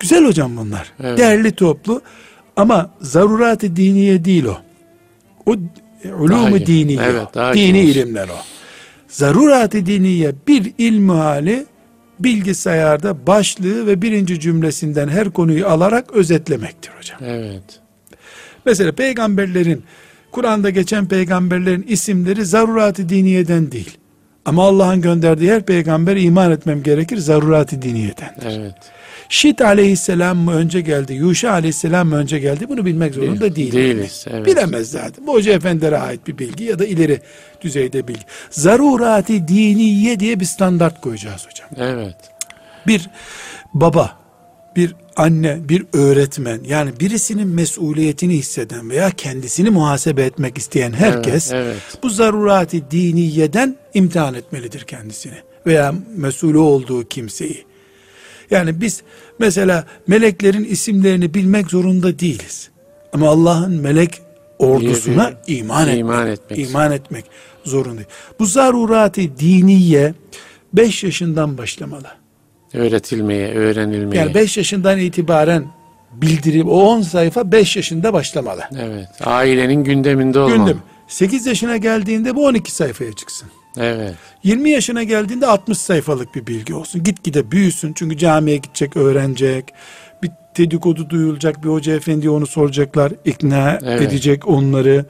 Güzel 0.01 0.25
hocam 0.27 0.57
bunlar. 0.57 0.93
Evet. 1.03 1.19
Değerli 1.19 1.53
toplu 1.53 2.01
ama 2.57 2.91
zarurat-ı 3.01 3.77
diniye 3.77 4.25
değil 4.25 4.45
o. 4.45 4.57
O 5.47 5.57
ulumu 6.19 6.67
diniye. 6.67 6.99
Evet, 7.03 7.35
dini 7.55 7.73
geniş. 7.73 7.97
ilimler 7.97 8.29
o. 8.29 8.37
Zarurat-ı 9.09 9.87
diniye 9.87 10.33
bir 10.49 10.73
ilmi 10.79 11.13
hali 11.13 11.67
bilgisayarda 12.19 13.27
başlığı 13.27 13.87
ve 13.87 14.03
birinci 14.03 14.41
cümlesinden 14.41 15.09
her 15.09 15.31
konuyu 15.31 15.69
alarak 15.69 16.13
özetlemektir 16.13 16.91
hocam. 16.99 17.19
Evet. 17.25 17.81
Mesela 18.67 18.93
peygamberlerin, 18.93 19.85
Kur'an'da 20.31 20.71
geçen 20.71 21.07
peygamberlerin 21.09 21.85
isimleri 21.89 22.45
zarurat-ı 22.45 23.09
diniyeden 23.09 23.73
değil. 23.73 23.99
Ama 24.45 24.63
Allah'ın 24.65 25.01
gönderdiği 25.01 25.53
her 25.53 25.63
peygamber 25.67 26.17
iman 26.17 26.51
etmem 26.51 26.83
gerekir 26.83 27.17
zarurat-ı 27.17 27.83
diniyeden. 27.83 28.35
Evet. 28.43 28.75
Şit 29.33 29.61
aleyhisselam 29.61 30.39
mı 30.39 30.55
önce 30.55 30.81
geldi, 30.81 31.15
Yuşa 31.15 31.51
aleyhisselam 31.51 32.09
mı 32.09 32.17
önce 32.17 32.39
geldi 32.39 32.69
bunu 32.69 32.87
bilmek 32.87 33.15
zorunda 33.15 33.57
değiliz. 33.57 33.75
Değiliz, 33.75 34.25
evet. 34.31 34.47
Bilemez 34.47 34.91
zaten. 34.91 35.27
Bu 35.27 35.33
hoca 35.33 35.53
efendilere 35.53 35.99
ait 35.99 36.27
bir 36.27 36.39
bilgi 36.39 36.65
ya 36.65 36.79
da 36.79 36.87
ileri 36.87 37.21
düzeyde 37.61 38.09
bilgi. 38.09 38.21
Zarurat-ı 38.51 39.49
diniye 39.49 40.21
diye 40.21 40.41
bir 40.41 40.45
standart 40.45 41.01
koyacağız 41.01 41.47
hocam. 41.47 41.69
Evet. 41.77 42.17
Bir 42.87 43.11
baba, 43.75 44.17
bir 44.77 44.95
anne, 45.17 45.59
bir 45.69 45.87
öğretmen 45.93 46.61
yani 46.67 47.01
birisinin 47.01 47.49
mesuliyetini 47.49 48.35
hisseden 48.35 48.91
veya 48.91 49.11
kendisini 49.11 49.71
muhasebe 49.71 50.23
etmek 50.23 50.59
isteyen 50.59 50.93
herkes 50.93 51.53
Evet, 51.53 51.67
evet. 51.67 51.99
bu 52.03 52.11
zarurat-ı 52.11 52.91
diniyeden 52.91 53.77
imtihan 53.95 54.35
etmelidir 54.35 54.81
kendisini 54.81 55.37
veya 55.67 55.95
mesulü 56.17 56.59
olduğu 56.59 57.09
kimseyi. 57.09 57.72
Yani 58.53 58.81
biz 58.81 59.03
mesela 59.39 59.85
meleklerin 60.07 60.65
isimlerini 60.65 61.35
bilmek 61.35 61.71
zorunda 61.71 62.19
değiliz. 62.19 62.71
Ama 63.13 63.29
Allah'ın 63.29 63.73
melek 63.81 64.21
ordusuna 64.59 65.33
Bir- 65.49 65.59
iman 65.59 65.83
etmek, 65.89 65.99
iman 66.01 66.27
etmek. 66.27 66.59
iman 66.59 66.93
etmek 66.93 67.25
zorundayız. 67.65 68.09
Bu 68.39 68.47
zarurat-ı 68.47 69.21
diniye 69.39 70.15
5 70.73 71.05
yaşından 71.05 71.59
başlamalı. 71.59 72.09
Öğretilmeye, 72.75 73.55
öğrenilmeye. 73.55 74.23
Yani 74.23 74.35
5 74.35 74.57
yaşından 74.57 74.99
itibaren 74.99 75.65
bildirim 76.13 76.69
o 76.69 76.75
10 76.75 77.03
sayfa 77.03 77.53
5 77.53 77.77
yaşında 77.77 78.13
başlamalı. 78.13 78.63
Evet. 78.79 79.09
Ailenin 79.25 79.85
gündeminde 79.85 80.39
olmalı. 80.39 80.57
Gündem. 80.59 80.79
8 81.09 81.47
yaşına 81.47 81.77
geldiğinde 81.77 82.37
bu 82.37 82.47
12 82.47 82.73
sayfaya 82.73 83.13
çıksın. 83.13 83.49
Evet. 83.77 84.15
20 84.43 84.71
yaşına 84.71 85.03
geldiğinde 85.03 85.47
60 85.47 85.79
sayfalık 85.79 86.35
bir 86.35 86.47
bilgi 86.47 86.75
olsun. 86.75 87.03
Gitgide 87.03 87.51
büyüsün 87.51 87.93
çünkü 87.93 88.19
camiye 88.19 88.57
gidecek, 88.57 88.97
öğrenecek. 88.97 89.65
Bir 90.23 90.31
dedikodu 90.59 91.11
duyulacak, 91.11 91.65
bir 91.65 91.69
hoca 91.69 91.95
efendi 91.95 92.31
onu 92.31 92.47
soracaklar, 92.47 93.13
ikna 93.25 93.79
Evet. 93.83 94.03
edecek 94.03 94.49
onları. 94.49 95.07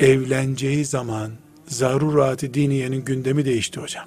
Evleneceği 0.00 0.84
zaman 0.84 1.30
zarurat-ı 1.66 2.54
diniyenin 2.54 3.04
gündemi 3.04 3.44
değişti 3.44 3.80
hocam. 3.80 4.04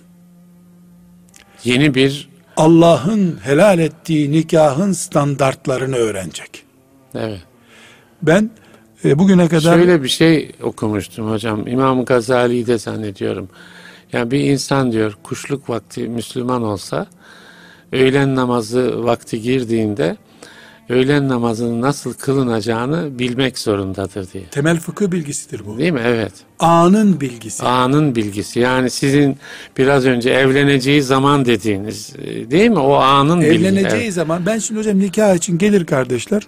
Yeni 1.64 1.95
bir 1.95 2.30
Allah'ın 2.58 3.39
helal 3.43 3.80
ettiği 3.80 4.32
nikahın 4.32 4.91
standartlarını 4.91 5.95
öğrenecek. 5.95 6.64
evet. 7.16 7.41
Ben 8.22 8.49
e, 9.06 9.20
bugüne 9.20 9.47
kadar 9.47 9.78
Şöyle 9.78 10.04
bir 10.04 10.10
şey 10.10 10.51
okumuştum 10.64 11.32
hocam. 11.32 11.68
İmam 11.68 12.06
Gazali'yi 12.06 12.68
de 12.68 12.78
zannediyorum. 12.78 13.49
Yani 14.14 14.32
bir 14.32 14.39
insan 14.39 14.91
diyor 14.91 15.18
kuşluk 15.24 15.70
vakti 15.70 16.07
Müslüman 16.07 16.64
olsa 16.64 17.07
öğlen 17.91 18.36
namazı 18.36 19.03
vakti 19.03 19.41
girdiğinde 19.41 20.18
öğlen 20.89 21.30
namazının 21.30 21.82
nasıl 21.82 22.14
kılınacağını 22.14 23.20
bilmek 23.20 23.59
zorundadır 23.59 24.32
diye. 24.34 24.43
Temel 24.43 24.80
fıkıh 24.80 25.11
bilgisidir 25.11 25.61
bu. 25.66 25.78
Değil 25.78 25.91
mi? 25.93 26.01
Evet. 26.05 26.32
Anın 26.59 27.22
bilgisi. 27.22 27.64
Anın 27.64 28.16
bilgisi. 28.16 28.59
Yani 28.59 28.89
sizin 28.89 29.38
biraz 29.78 30.05
önce 30.05 30.30
evleneceği 30.30 31.01
zaman 31.01 31.45
dediğiniz 31.45 32.14
değil 32.51 32.70
mi? 32.70 32.80
O 32.80 32.93
anın 32.93 33.41
bilgisi. 33.41 33.66
Evleneceği 33.66 34.11
zaman 34.11 34.45
ben 34.45 34.57
şimdi 34.57 34.80
hocam 34.80 34.99
nikah 34.99 35.36
için 35.36 35.57
gelir 35.57 35.86
kardeşler. 35.86 36.47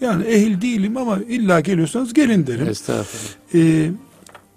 Yani 0.00 0.24
ehil 0.24 0.60
değilim 0.60 0.96
ama 0.96 1.18
illa 1.28 1.60
geliyorsanız 1.60 2.14
gelin 2.14 2.46
derim. 2.46 2.68
Estağfurullah. 2.68 3.34
Ee, 3.54 3.90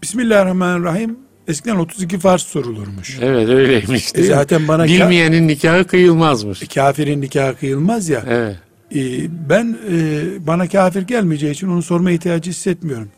Bismillahirrahmanirrahim. 0.02 1.18
Eskiden 1.48 1.76
32 1.76 2.20
farz 2.20 2.42
sorulurmuş. 2.42 3.18
Evet 3.22 3.50
öyleymiş. 3.50 4.12
E 4.16 4.24
zaten 4.24 4.68
bana 4.68 4.86
Bilmeyenin 4.86 5.48
nikahı 5.48 5.88
kıyılmazmış. 5.88 6.68
kafirin 6.68 7.22
nikahı 7.22 7.56
kıyılmaz 7.56 8.10
ya. 8.10 8.24
Evet. 8.30 8.56
Ee, 8.96 9.00
ben 9.50 9.78
e, 9.92 10.22
bana 10.48 10.68
kafir 10.70 11.02
gelmeyeceği 11.02 11.52
için 11.54 11.68
onu 11.68 11.82
sorma 11.82 12.12
ihtiyacı 12.12 12.50
hissetmiyorum. 12.52 13.10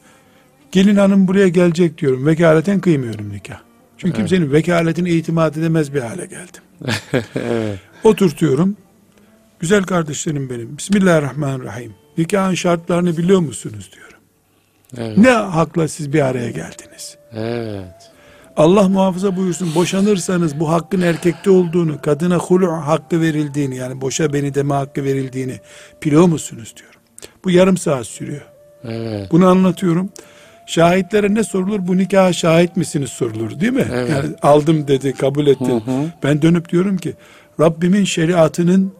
Gelin 0.71 0.95
hanım 0.95 1.27
buraya 1.27 1.47
gelecek 1.47 1.97
diyorum. 1.97 2.25
Vekaleten 2.25 2.79
kıymıyorum 2.79 3.29
nikah. 3.29 3.59
Çünkü 3.97 4.17
Evet. 4.17 4.29
kimsenin 4.29 4.51
vekaletine 4.51 5.09
itimat 5.09 5.57
edemez 5.57 5.93
bir 5.93 6.01
hale 6.01 6.25
geldim. 6.25 6.61
evet. 7.35 7.79
Oturtuyorum. 8.03 8.77
Güzel 9.59 9.83
kardeşlerim 9.83 10.49
benim. 10.49 10.77
Bismillahirrahmanirrahim. 10.77 11.93
Nikahın 12.17 12.53
şartlarını 12.53 13.17
biliyor 13.17 13.39
musunuz 13.39 13.89
diyorum. 13.95 14.17
Evet. 14.97 15.17
Ne 15.17 15.29
hakla 15.29 15.87
siz 15.87 16.13
bir 16.13 16.21
araya 16.25 16.51
geldiniz? 16.51 17.17
Evet. 17.33 18.11
Allah 18.57 18.89
muhafaza 18.89 19.37
buyursun 19.37 19.75
boşanırsanız 19.75 20.59
bu 20.59 20.69
hakkın 20.69 21.01
erkekte 21.01 21.49
olduğunu, 21.49 22.01
kadına 22.01 22.35
hulu 22.35 22.71
hakkı 22.71 23.21
verildiğini 23.21 23.75
yani 23.75 24.01
boşa 24.01 24.33
beni 24.33 24.55
deme 24.55 24.73
hakkı 24.73 25.03
verildiğini 25.03 25.59
biliyor 26.03 26.25
musunuz 26.25 26.73
diyorum. 26.77 26.99
Bu 27.43 27.51
yarım 27.51 27.77
saat 27.77 28.07
sürüyor. 28.07 28.41
Evet. 28.83 29.31
Bunu 29.31 29.47
anlatıyorum. 29.47 30.09
Şahitlere 30.67 31.33
ne 31.33 31.43
sorulur? 31.43 31.87
Bu 31.87 31.97
nikaha 31.97 32.33
şahit 32.33 32.77
misiniz 32.77 33.09
sorulur 33.09 33.59
değil 33.59 33.73
mi? 33.73 33.85
Evet. 33.93 34.09
Yani 34.09 34.29
aldım 34.41 34.87
dedi, 34.87 35.13
kabul 35.13 35.47
etti. 35.47 35.65
Hı 35.65 35.75
hı. 35.75 36.11
Ben 36.23 36.41
dönüp 36.41 36.69
diyorum 36.69 36.97
ki 36.97 37.13
Rabbimin 37.59 38.03
şeriatının 38.03 38.93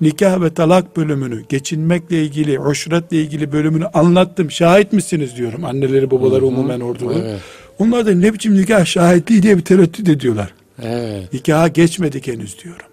nikah 0.00 0.40
ve 0.40 0.54
talak 0.54 0.96
bölümünü, 0.96 1.44
geçinmekle 1.48 2.22
ilgili, 2.22 2.56
hoşretle 2.56 3.16
ilgili 3.16 3.52
bölümünü 3.52 3.86
anlattım. 3.86 4.50
Şahit 4.50 4.92
misiniz 4.92 5.36
diyorum. 5.36 5.64
Anneleri, 5.64 6.10
babaları 6.10 6.42
Hı 6.42 6.46
hı. 6.46 6.48
umumen 6.48 6.80
orada. 6.80 7.04
Evet. 7.14 7.40
Onlar 7.78 8.06
da 8.06 8.14
ne 8.14 8.32
biçim 8.34 8.56
nikah 8.56 8.84
şahitliği 8.84 9.42
diye 9.42 9.56
bir 9.56 9.62
tereddüt 9.64 10.08
ediyorlar. 10.08 10.54
Evet. 10.82 11.32
Nikaha 11.32 11.68
geçmedik 11.68 12.26
henüz 12.26 12.64
diyorum. 12.64 12.86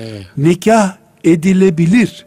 Evet. 0.00 0.26
Nikah 0.36 0.96
edilebilir. 1.24 2.26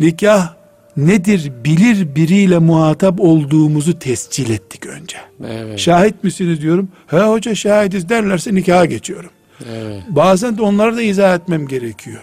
Nikah 0.00 0.54
nedir 0.96 1.52
bilir 1.64 2.14
biriyle 2.14 2.58
muhatap 2.58 3.20
olduğumuzu 3.20 3.98
tescil 3.98 4.50
ettik 4.50 4.86
önce. 4.86 5.16
Evet. 5.48 5.78
Şahit 5.78 6.24
misiniz 6.24 6.60
diyorum. 6.60 6.88
He 7.06 7.18
hoca 7.18 7.54
şahidiz 7.54 8.08
derlerse 8.08 8.54
nikaha 8.54 8.84
geçiyorum. 8.84 9.30
Evet. 9.74 10.02
Bazen 10.08 10.58
de 10.58 10.62
onları 10.62 10.96
da 10.96 11.02
izah 11.02 11.34
etmem 11.34 11.68
gerekiyor. 11.68 12.22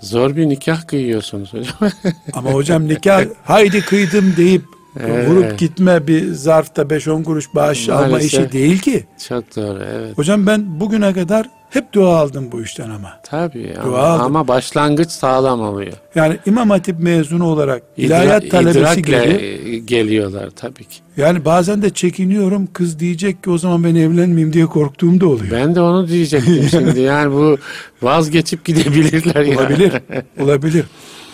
Zor 0.00 0.36
bir 0.36 0.48
nikah 0.48 0.86
kıyıyorsunuz 0.86 1.52
hocam. 1.52 1.90
Ama 2.32 2.52
hocam 2.52 2.88
nikah 2.88 3.24
haydi 3.44 3.80
kıydım 3.80 4.34
deyip 4.36 4.62
Evet. 5.00 5.28
vurup 5.28 5.58
gitme 5.58 6.06
bir 6.06 6.32
zarfta 6.32 6.82
5-10 6.82 7.22
kuruş 7.24 7.54
bağış 7.54 7.88
alma 7.88 8.08
Maalesef. 8.08 8.40
işi 8.40 8.52
değil 8.52 8.78
ki. 8.78 9.04
Çok 9.28 9.56
doğru. 9.56 9.82
Evet. 9.94 10.18
Hocam 10.18 10.46
ben 10.46 10.80
bugüne 10.80 11.12
kadar 11.12 11.46
hep 11.70 11.92
dua 11.92 12.16
aldım 12.18 12.48
bu 12.52 12.62
işten 12.62 12.90
ama. 12.90 13.12
Tabii 13.24 13.74
ama, 13.82 13.90
Dua 13.90 14.02
aldım. 14.08 14.26
ama 14.26 14.48
başlangıç 14.48 15.10
sağlam 15.10 15.60
oluyor. 15.60 15.92
Yani 16.14 16.36
İmam 16.46 16.70
Hatip 16.70 17.00
mezunu 17.00 17.44
olarak 17.44 17.82
İdra- 17.98 18.06
ilahiyat 18.06 18.50
talebesi 18.50 19.02
gibi 19.02 19.86
geliyorlar 19.86 20.50
tabii 20.56 20.84
ki. 20.84 20.96
yani 21.16 21.44
bazen 21.44 21.82
de 21.82 21.90
çekiniyorum 21.90 22.68
kız 22.72 22.98
diyecek 22.98 23.42
ki 23.44 23.50
o 23.50 23.58
zaman 23.58 23.84
ben 23.84 23.94
evlenmeyeyim 23.94 24.52
diye 24.52 24.66
korktuğum 24.66 25.20
da 25.20 25.26
oluyor. 25.28 25.50
Ben 25.52 25.74
de 25.74 25.80
onu 25.80 26.08
diyecektim 26.08 26.66
şimdi. 26.70 27.00
Yani 27.00 27.32
bu 27.32 27.58
vazgeçip 28.02 28.64
gidebilirler 28.64 29.42
yani. 29.44 29.58
Olabilir. 29.58 29.92
olabilir. 30.40 30.84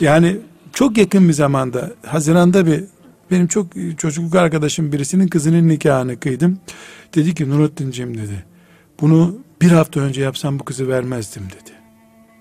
Yani 0.00 0.36
çok 0.72 0.98
yakın 0.98 1.28
bir 1.28 1.32
zamanda 1.32 1.90
Haziran'da 2.06 2.66
bir 2.66 2.84
benim 3.30 3.46
çok 3.46 3.66
çocukluk 3.98 4.34
arkadaşım 4.34 4.92
birisinin 4.92 5.28
kızının 5.28 5.68
nikahını 5.68 6.20
kıydım. 6.20 6.58
Dedi 7.14 7.34
ki 7.34 7.50
Nurettin'cim 7.50 8.18
dedi. 8.18 8.44
Bunu 9.00 9.38
bir 9.62 9.70
hafta 9.70 10.00
önce 10.00 10.22
yapsam 10.22 10.58
bu 10.58 10.64
kızı 10.64 10.88
vermezdim 10.88 11.42
dedi. 11.46 11.72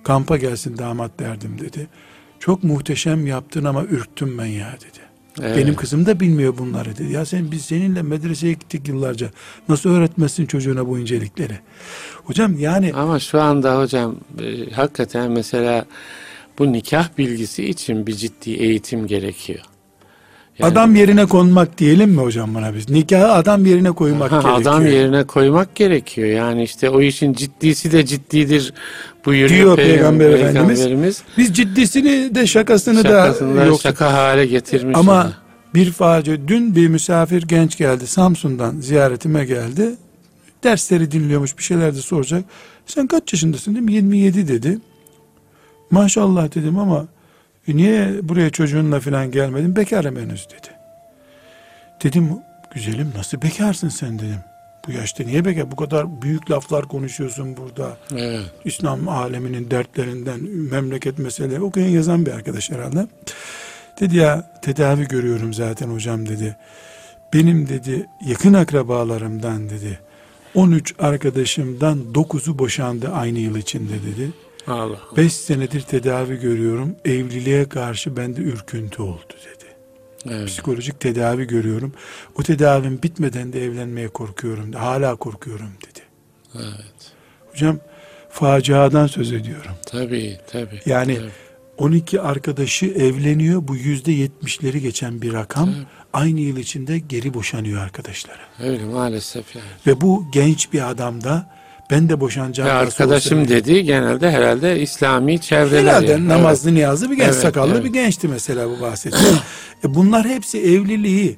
Kampa 0.04 0.38
gelsin 0.38 0.78
damat 0.78 1.20
derdim 1.20 1.60
dedi. 1.60 1.88
Çok 2.40 2.64
muhteşem 2.64 3.28
yaptın 3.28 3.64
ama 3.64 3.84
ürktüm 3.84 4.38
ben 4.38 4.46
ya 4.46 4.74
dedi. 4.74 5.06
Evet. 5.42 5.58
Benim 5.58 5.76
kızım 5.76 6.06
da 6.06 6.20
bilmiyor 6.20 6.58
bunları 6.58 6.98
dedi. 6.98 7.14
Ya 7.14 7.26
sen 7.26 7.52
biz 7.52 7.66
seninle 7.66 8.02
medreseye 8.02 8.54
gittik 8.54 8.88
yıllarca. 8.88 9.30
Nasıl 9.70 9.90
öğretmezsin 9.90 10.46
çocuğuna 10.46 10.88
bu 10.88 11.00
incelikleri? 11.00 11.60
Hocam 12.24 12.60
yani 12.60 12.94
Ama 12.94 13.20
şu 13.20 13.42
anda 13.42 13.80
hocam 13.80 14.16
e, 14.42 14.72
hakikaten 14.72 15.32
mesela 15.32 15.86
bu 16.60 16.72
nikah 16.74 17.18
bilgisi 17.18 17.66
için 17.66 18.08
bir 18.08 18.14
ciddi 18.14 18.52
eğitim 18.52 19.08
gerekiyor. 19.08 19.60
Yani- 20.60 20.72
Adam 20.72 20.96
yerine 20.96 21.26
konmak 21.26 21.78
diyelim 21.78 22.10
mi 22.10 22.22
hocam 22.22 22.56
buna 22.56 22.74
biz? 22.76 22.90
Nikahı 22.90 23.32
adam 23.32 23.66
yerine 23.66 23.92
koymak 23.92 24.32
Ha, 24.32 24.36
gerekiyor. 24.42 24.62
adam 24.62 24.86
yerine 24.88 25.24
koymak 25.24 25.76
gerekiyor. 25.76 26.28
Yani 26.28 26.64
işte 26.64 26.90
o 26.90 27.02
işin 27.02 27.34
ciddisi 27.34 27.92
de 27.92 28.06
ciddidir 28.06 28.74
buyuruyor 29.26 29.50
Diyor 29.60 29.76
Peygamber, 29.76 29.98
Peygamber 30.32 30.50
Efendimiz. 30.50 30.80
Peygamberimiz. 30.80 31.24
Biz 31.38 31.54
ciddisini 31.54 32.36
de 32.36 32.48
şakasını 32.48 33.02
Şakasını 33.04 33.56
da 33.58 33.66
yok. 33.66 33.82
şaka 33.82 34.14
hale 34.14 34.46
getirmiş. 34.46 34.98
Ama 34.98 35.22
onu. 35.24 35.32
bir 35.74 35.92
facia 35.92 36.36
dün 36.48 36.76
bir 36.76 36.88
misafir 36.88 37.42
genç 37.48 37.78
geldi 37.78 38.08
Samsun'dan 38.08 38.76
ziyaretime 38.80 39.46
geldi. 39.46 39.96
Dersleri 40.64 41.12
dinliyormuş 41.12 41.58
bir 41.58 41.64
şeyler 41.64 41.96
de 41.96 42.00
soracak. 42.00 42.44
Sen 42.86 43.08
kaç 43.08 43.34
yaşındasın 43.34 43.74
dedim 43.76 43.90
27 43.90 44.48
dedi. 44.48 44.78
Maşallah 45.92 46.56
dedim 46.56 46.80
ama 46.80 47.06
"E 47.68 47.78
niye 47.78 48.20
buraya 48.24 48.50
çocuğunla 48.50 49.00
falan 49.00 49.32
gelmedin? 49.32 49.76
Bekarım 49.76 50.16
henüz 50.16 50.48
dedi. 50.50 50.68
Dedim 52.04 52.30
güzelim 52.74 53.12
nasıl 53.16 53.42
bekarsın 53.42 53.90
sen 53.90 54.20
dedim. 54.20 54.40
Bu 54.88 54.92
yaşta 54.92 55.24
niye 55.24 55.46
bekar? 55.46 55.72
Bu 55.72 55.76
kadar 55.76 56.22
büyük 56.22 56.52
laflar 56.52 56.88
konuşuyorsun 56.88 57.58
burada. 57.58 57.98
Evet. 58.12 58.42
İslam 58.66 59.08
aleminin 59.08 59.72
dertlerinden 59.72 60.40
memleket 60.72 61.20
meseleleri 61.20 61.62
okuyan 61.62 61.88
yazan 61.88 62.26
bir 62.26 62.32
arkadaş 62.32 62.72
herhalde. 62.72 63.08
Dedi 64.00 64.18
ya 64.18 64.52
tedavi 64.62 65.08
görüyorum 65.08 65.54
zaten 65.54 65.90
hocam 65.90 66.30
dedi. 66.30 66.56
Benim 67.34 67.70
dedi 67.70 68.06
yakın 68.26 68.54
akrabalarımdan 68.54 69.70
dedi 69.70 70.00
13 70.56 70.96
arkadaşımdan 71.00 72.00
9'u 72.14 72.60
boşandı 72.60 73.10
aynı 73.14 73.40
yıl 73.40 73.56
içinde 73.56 73.94
dedi. 73.94 74.32
Allah. 74.68 75.00
5 75.18 75.34
senedir 75.34 75.82
tedavi 75.82 76.40
görüyorum. 76.40 76.96
Evliliğe 77.06 77.70
karşı 77.70 78.18
bende 78.18 78.42
ürküntü 78.42 79.02
oldu 79.02 79.34
dedi. 79.46 79.66
Evet. 80.30 80.48
Psikolojik 80.48 81.00
tedavi 81.00 81.48
görüyorum. 81.48 81.94
O 82.40 82.44
tedavim 82.44 83.02
bitmeden 83.04 83.54
de 83.54 83.64
evlenmeye 83.66 84.08
korkuyorum. 84.08 84.74
Hala 84.74 85.16
korkuyorum 85.16 85.70
dedi. 85.82 86.00
Evet. 86.56 87.12
Hocam 87.52 87.80
faciadan 88.30 89.08
söz 89.08 89.32
ediyorum. 89.32 89.72
Tabii 89.86 90.38
tabii. 90.48 90.82
Yani 90.86 91.16
Tabii. 91.16 91.30
12 91.78 92.22
arkadaşı 92.22 92.86
evleniyor. 92.86 93.68
Bu 93.68 93.76
yüzde 93.76 94.12
yetmişleri 94.12 94.82
geçen 94.82 95.22
bir 95.22 95.34
rakam. 95.34 95.66
Tabii. 95.66 95.86
Aynı 96.14 96.40
yıl 96.40 96.58
içinde 96.58 97.00
geri 97.00 97.34
boşanıyor 97.34 97.82
arkadaşları. 97.82 98.40
Öyle 98.64 98.86
maalesef 98.86 99.56
yani. 99.56 99.66
Ve 99.88 100.02
bu 100.02 100.26
genç 100.32 100.74
bir 100.74 100.90
adamda 100.90 101.56
ben 101.92 102.10
de 102.10 102.20
boşanacağım. 102.20 102.70
Nasıl 102.70 102.88
arkadaşım 102.88 103.48
dediği 103.48 103.84
genelde 103.84 104.32
herhalde 104.32 104.80
İslami 104.80 105.42
çevreler. 105.42 105.92
Herhalde 105.92 106.12
yani. 106.12 106.28
namazlı 106.28 106.74
niyazlı 106.74 107.12
bir 107.12 107.16
genç 107.16 107.28
Evet, 107.28 107.42
sakallı 107.42 107.74
evet. 107.74 107.84
bir 107.84 107.94
gençti 107.94 108.28
mesela 108.28 108.70
bu 108.70 108.82
bahsettiğim. 108.82 109.36
e 109.84 109.96
bunlar 109.96 110.26
hepsi 110.28 110.60
evliliği 110.60 111.38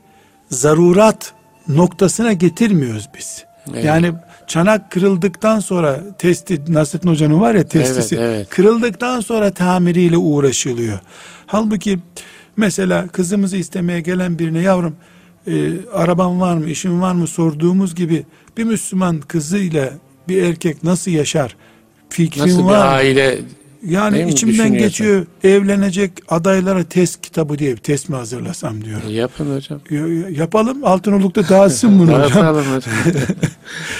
zarurat 0.49 1.33
noktasına 1.67 2.33
getirmiyoruz 2.33 3.09
biz. 3.17 3.45
Evet. 3.73 3.85
Yani 3.85 4.13
çanak 4.47 4.91
kırıldıktan 4.91 5.59
sonra 5.59 5.99
testi 6.17 6.73
Nasrettin 6.73 7.09
Hoca'nın 7.09 7.41
var 7.41 7.55
ya 7.55 7.63
testisi 7.63 8.15
Evet, 8.15 8.35
evet. 8.35 8.49
kırıldıktan 8.49 9.19
sonra 9.19 9.51
tamiriyle 9.51 10.17
uğraşılıyor. 10.17 10.99
Halbuki 11.45 11.99
mesela 12.57 13.07
kızımızı 13.07 13.57
istemeye 13.57 14.01
gelen 14.01 14.39
birine 14.39 14.59
yavrum 14.59 14.95
e, 15.47 15.71
araban 15.93 16.41
var 16.41 16.57
mı 16.57 16.69
işin 16.69 17.01
var 17.01 17.13
mı 17.13 17.27
sorduğumuz 17.27 17.95
gibi 17.95 18.25
bir 18.57 18.63
Müslüman 18.63 19.19
kızıyla 19.19 19.89
bir 20.29 20.43
erkek 20.43 20.83
nasıl 20.83 21.11
yaşar 21.11 21.55
fikrin 22.09 22.41
Nasıl 22.43 22.65
var 22.65 22.73
bir 22.73 22.85
mı? 22.87 22.93
aile 22.93 23.39
Yani 23.85 24.29
içimden 24.29 24.73
geçiyor 24.73 25.25
evlenecek 25.43 26.11
adaylara 26.29 26.83
test 26.83 27.21
kitabı 27.21 27.59
diye 27.59 27.71
bir 27.71 27.77
test 27.77 28.09
mi 28.09 28.15
hazırlasam 28.15 28.83
diyorum. 28.83 29.09
Yapın 29.09 29.55
hocam. 29.55 29.79
Ya, 29.89 30.29
yapalım 30.29 30.83
Altınoluk'ta 30.83 31.49
dağıtsın 31.49 31.99
bunu 31.99 32.07
hocam. 32.07 32.21
Dağıtalım 32.21 32.65
hocam. 32.75 32.93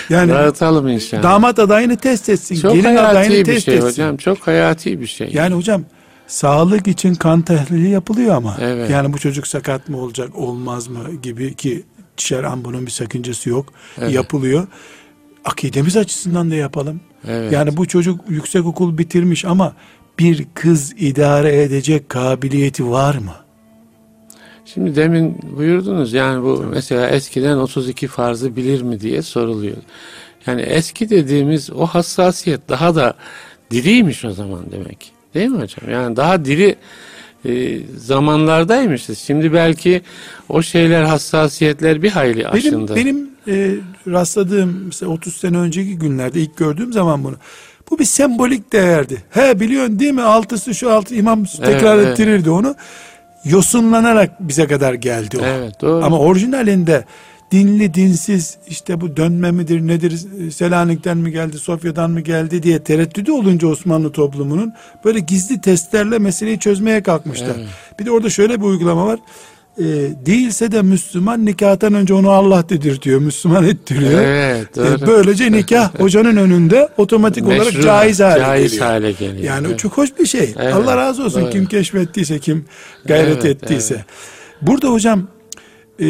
yani 0.10 0.32
Dağıtalım 0.32 0.88
inşallah. 0.88 1.24
damat 1.24 1.60
adayını 1.60 1.98
test 1.98 2.30
etsin. 2.30 2.56
Çok 2.56 2.74
gelin 2.74 2.96
adayını 2.96 3.34
bir 3.34 3.46
test 3.46 3.66
şey 3.66 3.76
etsin. 3.76 3.88
hocam. 3.90 4.18
Çok 4.18 4.48
hayati 4.48 5.02
bir 5.02 5.08
şey. 5.08 5.30
Yani 5.34 5.56
hocam 5.56 5.84
sağlık 6.28 6.88
için 6.88 7.16
kan 7.16 7.42
tahlili 7.42 7.90
yapılıyor 7.90 8.36
ama. 8.36 8.58
Evet. 8.62 8.90
Yani 8.90 9.14
bu 9.14 9.18
çocuk 9.18 9.48
sakat 9.48 9.90
mı 9.90 9.98
olacak 9.98 10.36
olmaz 10.36 10.88
mı 10.88 11.00
gibi 11.24 11.54
ki 11.56 11.84
şer'an 12.18 12.66
bunun 12.66 12.86
bir 12.86 12.92
sakıncası 12.92 13.50
yok. 13.50 13.74
Evet. 14.02 14.12
Yapılıyor. 14.14 14.68
Akidemiz 15.48 15.98
açısından 15.98 16.52
da 16.52 16.56
yapalım. 16.56 17.02
Evet. 17.28 17.52
Yani 17.52 17.78
bu 17.78 17.88
çocuk 17.88 18.20
yüksek 18.30 18.66
okul 18.66 18.98
bitirmiş 18.98 19.46
ama 19.46 19.74
bir 20.20 20.46
kız 20.54 20.94
idare 20.98 21.62
edecek 21.62 22.10
kabiliyeti 22.10 22.90
var 22.90 23.16
mı? 23.16 23.34
Şimdi 24.66 24.96
demin 24.96 25.40
buyurdunuz 25.58 26.14
yani 26.14 26.44
bu 26.44 26.66
mesela 26.70 27.10
eskiden 27.10 27.58
32 27.58 28.08
farzı 28.08 28.56
bilir 28.56 28.82
mi 28.82 29.00
diye 29.00 29.22
soruluyor. 29.22 29.78
Yani 30.48 30.62
eski 30.62 31.10
dediğimiz 31.10 31.72
o 31.72 31.86
hassasiyet 31.86 32.70
daha 32.70 32.96
da 32.96 33.14
diriymiş 33.72 34.26
o 34.26 34.32
zaman 34.32 34.72
demek. 34.72 35.12
Değil 35.34 35.50
mi 35.50 35.62
hocam? 35.62 35.92
Yani 35.92 36.16
daha 36.16 36.46
diri 36.46 36.76
e, 37.46 37.80
zamanlardaymışız. 37.98 39.20
Şimdi 39.20 39.54
belki 39.54 40.02
o 40.50 40.62
şeyler 40.62 41.04
hassasiyetler 41.04 42.04
bir 42.04 42.10
hayli 42.10 42.48
aşındı. 42.48 42.96
Benim, 42.96 43.30
benim 43.48 43.72
e, 43.72 43.76
rastladığım 44.08 44.84
mesela 44.86 45.12
30 45.12 45.38
sene 45.38 45.58
önceki 45.58 45.98
günlerde 45.98 46.40
ilk 46.40 46.58
gördüğüm 46.58 46.94
zaman 46.94 47.24
bunu. 47.24 47.36
Bu 47.90 48.00
bir 48.00 48.06
sembolik 48.06 48.74
değerdi. 48.74 49.24
He 49.30 49.60
biliyorsun 49.60 50.00
değil 50.00 50.14
mi? 50.14 50.22
Altısı 50.22 50.76
şu 50.76 50.92
altı 50.92 51.16
imam 51.16 51.44
tekrar 51.44 51.98
evet. 51.98 52.08
ettirirdi 52.08 52.50
onu. 52.50 52.76
Yosunlanarak 53.46 54.40
bize 54.40 54.68
kadar 54.68 54.94
geldi 54.94 55.38
o. 55.42 55.46
Evet 55.46 55.82
doğru. 55.82 56.06
Ama 56.06 56.20
orijinalinde 56.20 57.06
dinli 57.52 57.94
dinsiz 57.94 58.58
işte 58.68 59.02
bu 59.02 59.18
dönme 59.18 59.52
midir 59.52 59.88
nedir 59.88 60.18
Selanik'ten 60.52 61.18
mi 61.18 61.32
geldi 61.32 61.60
Sofya'dan 61.60 62.12
mı 62.12 62.22
geldi 62.22 62.64
diye 62.64 62.84
tereddüdü 62.84 63.32
olunca 63.32 63.68
Osmanlı 63.68 64.12
toplumunun 64.12 64.74
böyle 65.06 65.20
gizli 65.20 65.62
testlerle 65.62 66.20
meseleyi 66.20 66.60
çözmeye 66.60 67.04
kalkmışlar. 67.04 67.56
Evet. 67.58 67.68
Bir 68.00 68.06
de 68.06 68.12
orada 68.12 68.30
şöyle 68.30 68.58
bir 68.62 68.66
uygulama 68.66 69.06
var. 69.08 69.20
Ee, 69.80 69.84
değilse 70.26 70.72
de 70.72 70.82
Müslüman 70.82 71.46
nikahtan 71.46 71.94
önce 71.94 72.14
onu 72.14 72.30
Allah 72.30 72.70
dedirtiyor. 72.70 73.20
Müslüman 73.20 73.64
ettiriyor. 73.64 74.22
Evet 74.24 74.76
doğru. 74.76 74.86
Ee, 75.04 75.08
böylece 75.08 75.52
nikah 75.52 75.96
hocanın 76.00 76.38
önünde 76.38 76.90
otomatik 76.98 77.48
olarak 77.48 77.66
Meşru, 77.66 77.82
caiz 77.82 78.20
hale 78.20 78.40
caiz 78.40 78.72
geliyor. 78.72 78.86
hale 78.88 79.12
geliyor. 79.12 79.44
Yani 79.44 79.68
Evet. 79.68 79.80
çok 79.80 79.98
hoş 79.98 80.10
bir 80.20 80.26
şey. 80.26 80.54
Evet, 80.60 80.74
Allah 80.74 80.98
razı 80.98 81.24
olsun 81.24 81.42
doğru. 81.42 81.50
kim 81.50 81.66
keşfettiyse, 81.66 82.40
kim 82.40 82.66
gayret 83.06 83.46
Evet, 83.46 83.64
ettiyse. 83.64 84.06
Burada 84.62 84.88
hocam 84.90 85.28
e, 86.02 86.06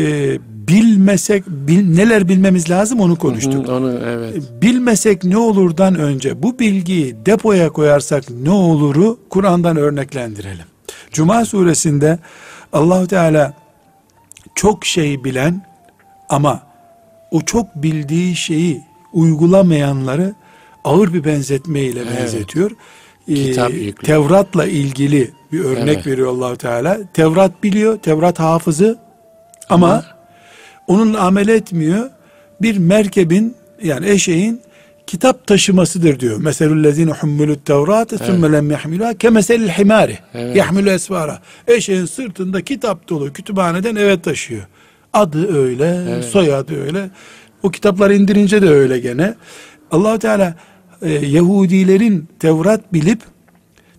bilmesek 0.67 1.47
bil- 1.47 1.95
neler 1.95 2.27
bilmemiz 2.29 2.69
lazım 2.69 2.99
onu 2.99 3.15
konuştuk. 3.15 3.67
Hı, 3.67 3.75
Onu 3.75 3.99
evet. 4.05 4.43
Bilmesek 4.61 5.23
ne 5.23 5.37
olurdan 5.37 5.95
önce 5.95 6.43
bu 6.43 6.59
bilgiyi 6.59 7.15
depoya 7.25 7.69
koyarsak 7.69 8.23
ne 8.29 8.49
oluru 8.49 9.19
Kur'an'dan 9.29 9.77
örneklendirelim. 9.77 10.65
Cuma 11.11 11.45
suresinde 11.45 12.19
Allahu 12.73 13.07
Teala 13.07 13.53
çok 14.55 14.85
şey 14.85 15.23
bilen 15.23 15.61
ama 16.29 16.61
o 17.31 17.41
çok 17.41 17.75
bildiği 17.75 18.35
şeyi 18.35 18.81
uygulamayanları 19.13 20.33
ağır 20.83 21.13
bir 21.13 21.23
benzetme 21.23 21.79
ile 21.81 21.99
Evet. 21.99 22.17
benzetiyor. 22.19 22.71
Ee, 23.27 23.33
Kitap 23.33 23.73
yüklü. 23.73 24.05
Tevrat'la 24.07 24.65
ilgili 24.65 25.31
bir 25.51 25.59
örnek 25.59 25.95
Evet. 25.95 26.07
veriyor 26.07 26.27
Allahu 26.27 26.55
Teala. 26.57 26.97
Tevrat 27.13 27.63
biliyor, 27.63 27.97
Tevrat 27.97 28.39
hafızı 28.39 28.97
ama 29.69 29.87
Ama- 29.87 30.05
onunla 30.87 31.19
amel 31.19 31.47
etmiyor. 31.47 32.09
Bir 32.61 32.77
merkebin 32.77 33.55
yani 33.83 34.09
eşeğin 34.09 34.61
kitap 35.07 35.47
taşımasıdır 35.47 36.19
diyor. 36.19 36.37
Meselüllezine 36.37 37.11
hummulut 37.11 37.65
tevrate 37.65 38.17
sümme 38.17 38.51
lem 38.51 38.71
yahmiluha 38.71 39.13
kemeselil 39.13 39.69
himari 39.69 40.17
Evet. 40.33 40.55
yahmilu 40.55 40.89
esvara. 40.89 41.39
Eşeğin 41.67 42.05
sırtında 42.05 42.61
kitap 42.61 43.09
dolu 43.09 43.33
kütüphaneden 43.33 43.95
eve 43.95 44.21
taşıyor. 44.21 44.63
Adı 45.13 45.57
öyle, 45.57 46.03
Evet. 46.09 46.25
soyadı 46.25 46.83
öyle. 46.85 47.09
O 47.63 47.69
kitaplar 47.71 48.11
indirince 48.11 48.61
de 48.61 48.69
öyle 48.69 48.99
gene. 48.99 49.33
Allahu 49.91 50.19
Teala 50.19 50.55
e, 51.01 51.11
Yahudilerin 51.11 52.27
Tevrat 52.39 52.93
bilip 52.93 53.19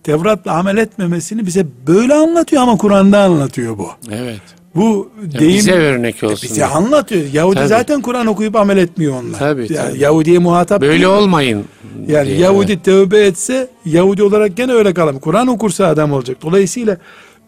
Tevrat'la 0.03 0.51
amel 0.51 0.77
etmemesini 0.77 1.45
bize 1.45 1.65
böyle 1.87 2.13
anlatıyor 2.13 2.61
ama 2.61 2.77
Kur'an'da 2.77 3.19
anlatıyor 3.19 3.77
bu. 3.77 3.89
Evet. 4.11 4.41
Bu 4.75 5.11
Ya 5.33 5.39
deyim 5.39 5.53
bize 5.55 5.71
örnek 5.71 6.23
olsun. 6.23 6.49
bize 6.49 6.65
anlatıyor. 6.65 7.23
Yahudi 7.33 7.55
Tabii. 7.55 7.67
zaten 7.67 8.01
Kur'an 8.01 8.27
okuyup 8.27 8.55
amel 8.55 8.77
etmiyor 8.77 9.13
onlar. 9.23 9.39
Tabii, 9.39 9.73
yani 9.73 9.89
tabii. 9.89 9.99
Yahudi'ye 9.99 10.39
muhatap 10.39 10.81
Böyle 10.81 10.91
değil. 10.91 11.03
olmayın. 11.03 11.65
Yani 12.07 12.27
diye, 12.27 12.37
Yahudi 12.39 12.71
evet. 12.71 12.85
tövbe 12.85 13.19
etse 13.25 13.67
Yahudi 13.85 14.23
olarak 14.23 14.57
gene 14.57 14.71
öyle 14.71 14.93
kalalım. 14.93 15.19
Kur'an 15.19 15.47
okursa 15.47 15.85
adam 15.87 16.11
olacak. 16.11 16.37
Dolayısıyla 16.41 16.97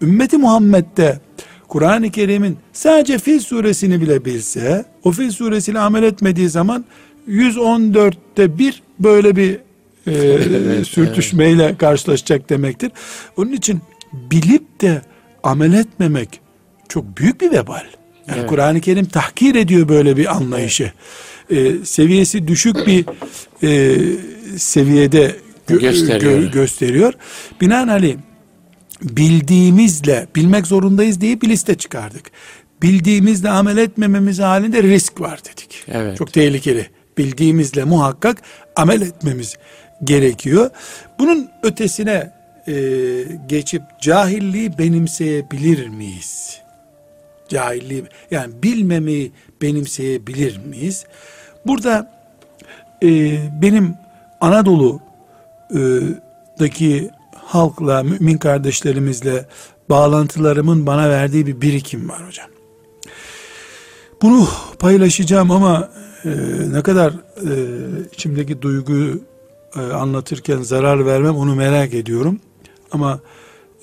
ümmeti 0.01 0.37
Muhammed'de 0.37 1.19
Kur'an-ı 1.67 2.11
Kerim'in 2.11 2.57
sadece 2.73 3.17
Fil 3.17 3.39
suresini 3.39 4.01
bile 4.01 4.25
bilse, 4.25 4.85
o 5.03 5.11
Fil 5.11 5.31
suresiyle 5.31 5.79
amel 5.79 6.03
etmediği 6.03 6.49
zaman 6.49 6.85
114'te 7.29 8.57
bir 8.57 8.81
böyle 8.99 9.35
bir 9.35 9.57
e, 10.07 10.83
sürtüşmeyle 10.83 11.77
karşılaşacak 11.77 12.49
demektir. 12.49 12.91
Onun 13.37 13.51
için 13.51 13.81
bilip 14.13 14.81
de 14.81 15.01
amel 15.43 15.73
etmemek 15.73 16.40
çok 16.91 17.17
büyük 17.17 17.41
bir 17.41 17.51
vebal. 17.51 17.83
Yani 18.27 18.39
Evet. 18.39 18.49
Kur'an-ı 18.49 18.81
Kerim 18.81 19.05
tahkir 19.05 19.55
ediyor 19.55 19.89
böyle 19.89 20.17
bir 20.17 20.35
anlayışı. 20.35 20.91
Ee, 21.51 21.71
seviyesi 21.83 22.47
düşük 22.47 22.87
bir 22.87 23.05
e, 23.63 23.97
seviyede 24.57 25.35
gö- 25.69 25.79
Gösteriyor. 25.79 26.31
gö- 26.39 26.51
gösteriyor. 26.51 27.13
Binaenaleyh 27.61 28.15
bildiğimizle 29.01 30.27
bilmek 30.35 30.67
zorundayız 30.67 31.21
diye 31.21 31.41
bir 31.41 31.49
liste 31.49 31.75
çıkardık. 31.75 32.31
Bildiğimizle 32.81 33.49
amel 33.49 33.77
etmememiz 33.77 34.39
halinde 34.39 34.83
risk 34.83 35.21
var 35.21 35.39
dedik. 35.43 35.83
Evet. 35.87 36.17
Çok 36.17 36.33
tehlikeli. 36.33 36.87
Bildiğimizle 37.17 37.83
muhakkak 37.83 38.41
amel 38.75 39.01
etmemiz 39.01 39.55
gerekiyor. 40.03 40.69
Bunun 41.19 41.49
ötesine 41.63 42.31
e, 42.67 42.73
geçip 43.49 43.81
cahilliği 44.01 44.77
benimseyebilir 44.77 45.87
miyiz? 45.87 46.61
Cahilliği 47.51 48.03
yani 48.31 48.63
bilmemeyi 48.63 49.31
benimseyebilir 49.61 50.59
miyiz? 50.65 51.05
Burada 51.65 52.11
e, 53.03 53.39
benim 53.61 53.93
Anadolu'daki 54.41 57.09
halkla, 57.35 58.03
mümin 58.03 58.37
kardeşlerimizle 58.37 59.45
bağlantılarımın 59.89 60.85
bana 60.85 61.09
verdiği 61.09 61.47
bir 61.47 61.61
birikim 61.61 62.09
var 62.09 62.27
hocam. 62.27 62.47
Bunu 64.21 64.47
paylaşacağım 64.79 65.51
ama 65.51 65.89
e, 66.25 66.29
ne 66.71 66.81
kadar 66.81 67.13
e, 67.37 67.51
içimdeki 68.13 68.61
duyguyu 68.61 69.21
e, 69.75 69.79
anlatırken 69.79 70.61
zarar 70.61 71.05
vermem 71.05 71.35
onu 71.35 71.55
merak 71.55 71.93
ediyorum. 71.93 72.39
Ama 72.91 73.19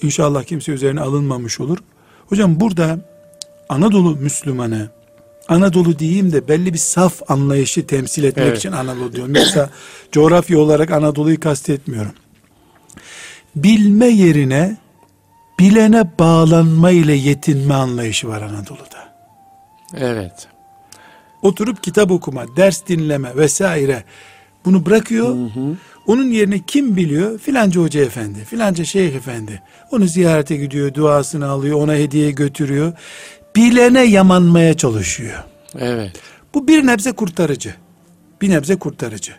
inşallah 0.02 0.44
kimse 0.44 0.72
üzerine 0.72 1.00
alınmamış 1.00 1.60
olur. 1.60 1.78
Hocam 2.26 2.60
burada 2.60 2.98
Anadolu 3.68 4.16
Müslümanı, 4.16 4.88
Anadolu 5.48 5.98
diyeyim 5.98 6.32
de 6.32 6.48
belli 6.48 6.72
bir 6.72 6.78
saf 6.78 7.30
anlayışı 7.30 7.86
temsil 7.86 8.24
etmek 8.24 8.46
Evet. 8.46 8.58
için 8.58 8.72
Anadolu 8.72 9.12
diyorum. 9.12 9.34
Yoksa 9.34 9.70
coğrafya 10.12 10.58
olarak 10.58 10.90
Anadolu'yu 10.90 11.40
kastetmiyorum. 11.40 12.12
Bilme 13.56 14.06
yerine 14.06 14.76
bilene 15.60 16.18
bağlanma 16.18 16.90
ile 16.90 17.14
yetinme 17.14 17.74
anlayışı 17.74 18.28
var 18.28 18.42
Anadolu'da. 18.42 19.08
Evet. 19.96 20.48
Oturup 21.42 21.82
kitap 21.82 22.10
okuma, 22.10 22.56
ders 22.56 22.86
dinleme 22.86 23.36
vesaire 23.36 24.04
bunu 24.64 24.86
bırakıyor. 24.86 25.36
Onun 26.06 26.30
yerine 26.30 26.60
kim 26.66 26.96
biliyor? 26.96 27.38
Filanca 27.38 27.80
hoca 27.80 28.00
efendi, 28.00 28.44
filanca 28.44 28.84
şeyh 28.84 29.14
efendi. 29.14 29.62
Onu 29.90 30.06
ziyarete 30.06 30.56
gidiyor, 30.56 30.94
duasını 30.94 31.46
alıyor, 31.48 31.80
ona 31.82 31.94
hediye 31.94 32.30
götürüyor. 32.30 32.92
Bilene 33.58 34.02
yamanmaya 34.04 34.74
çalışıyor. 34.74 35.44
Evet. 35.78 36.12
Bu 36.54 36.68
bir 36.68 36.86
nebze 36.86 37.12
kurtarıcı. 37.12 37.74
Bir 38.42 38.50
nebze 38.50 38.76
kurtarıcı. 38.76 39.32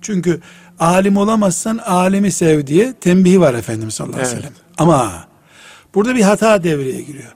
Çünkü 0.00 0.40
alim 0.78 1.16
olamazsan 1.16 1.78
alimi 1.78 2.32
sev 2.32 2.66
diye 2.66 2.92
tembihi 3.00 3.40
var 3.40 3.54
Efendimiz 3.54 3.94
sallallahu 3.94 4.16
aleyhi 4.16 4.32
ve 4.32 4.40
Evet. 4.40 4.44
sellem. 4.44 4.56
Ama 4.78 5.24
burada 5.94 6.14
bir 6.14 6.22
hata 6.22 6.64
devreye 6.64 7.02
giriyor. 7.02 7.34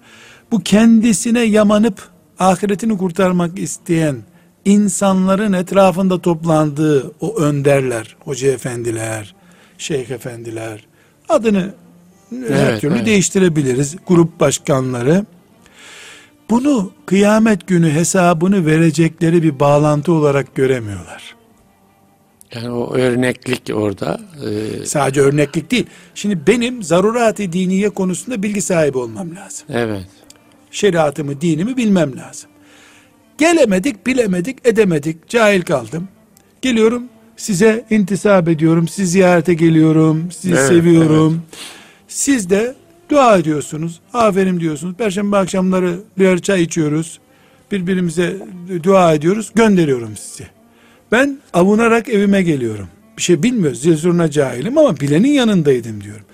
Bu 0.51 0.61
kendisine 0.61 1.41
yamanıp 1.41 2.09
ahiretini 2.39 2.99
kurtarmak 2.99 3.59
isteyen 3.59 4.16
insanların 4.64 5.53
etrafında 5.53 6.21
toplandığı 6.21 7.12
o 7.21 7.37
önderler, 7.41 8.16
hoca 8.21 8.53
efendiler, 8.53 9.35
şeyh 9.79 10.11
efendiler, 10.11 10.87
Adını 11.29 11.75
her 12.31 12.66
Evet, 12.66 12.81
türlü 12.81 12.95
evet. 12.95 13.07
değiştirebiliriz. 13.07 13.97
Grup 14.07 14.41
başkanları. 14.41 15.25
Bunu 16.51 16.93
kıyamet 17.07 17.67
günü 17.67 17.91
hesabını 17.91 18.67
verecekleri 18.67 19.43
bir 19.43 19.61
bağlantı 19.61 20.13
olarak 20.13 20.55
göremiyorlar. 20.55 21.35
Yani 22.55 22.71
o 22.71 22.95
örneklik 22.95 23.71
orada. 23.75 24.21
e, 24.83 24.87
Sadece 24.87 25.21
örneklik 25.21 25.71
değil. 25.71 25.87
Şimdi 26.15 26.47
benim 26.47 26.83
zarurat-ı 26.83 27.53
diniye 27.53 27.91
konusunda 27.91 28.43
bilgi 28.43 28.63
sahibi 28.63 28.99
olmam 28.99 29.37
lazım. 29.37 29.67
evet. 29.71 30.07
Şeriatımı, 30.71 31.41
dinimi 31.41 31.77
bilmem 31.77 32.17
lazım. 32.17 32.51
Gelemedik, 33.39 34.07
bilemedik, 34.07 34.59
edemedik, 34.65 35.29
cahil 35.29 35.63
kaldım. 35.63 36.09
Geliyorum, 36.63 37.03
size 37.37 37.85
intisap 37.91 38.49
ediyorum, 38.49 38.89
sizi 38.89 39.07
ziyarete 39.11 39.55
geliyorum, 39.55 40.29
sizi 40.33 40.55
Evet, 40.55 40.69
seviyorum. 40.69 41.43
Siz 42.09 42.51
de 42.51 42.75
dua 43.11 43.37
ediyorsunuz, 43.37 44.01
aferin 44.15 44.61
diyorsunuz. 44.61 44.95
Perşembe 44.95 45.37
akşamları 45.37 45.95
birer 46.19 46.39
çay 46.39 46.63
içiyoruz, 46.63 47.19
birbirimize 47.73 48.37
dua 48.83 49.15
ediyoruz, 49.15 49.51
gönderiyorum 49.55 50.17
sizi. 50.17 50.47
Ben 51.13 51.39
avunarak 51.53 52.09
evime 52.09 52.43
geliyorum. 52.43 52.89
Bir 53.17 53.23
şey 53.23 53.43
bilmiyoruz, 53.43 53.81
zil 53.83 53.97
zurna 53.97 54.31
cahilim 54.31 54.79
ama 54.79 55.01
bilenin 55.01 55.29
yanındaydım 55.33 56.05
diyorum. 56.05 56.25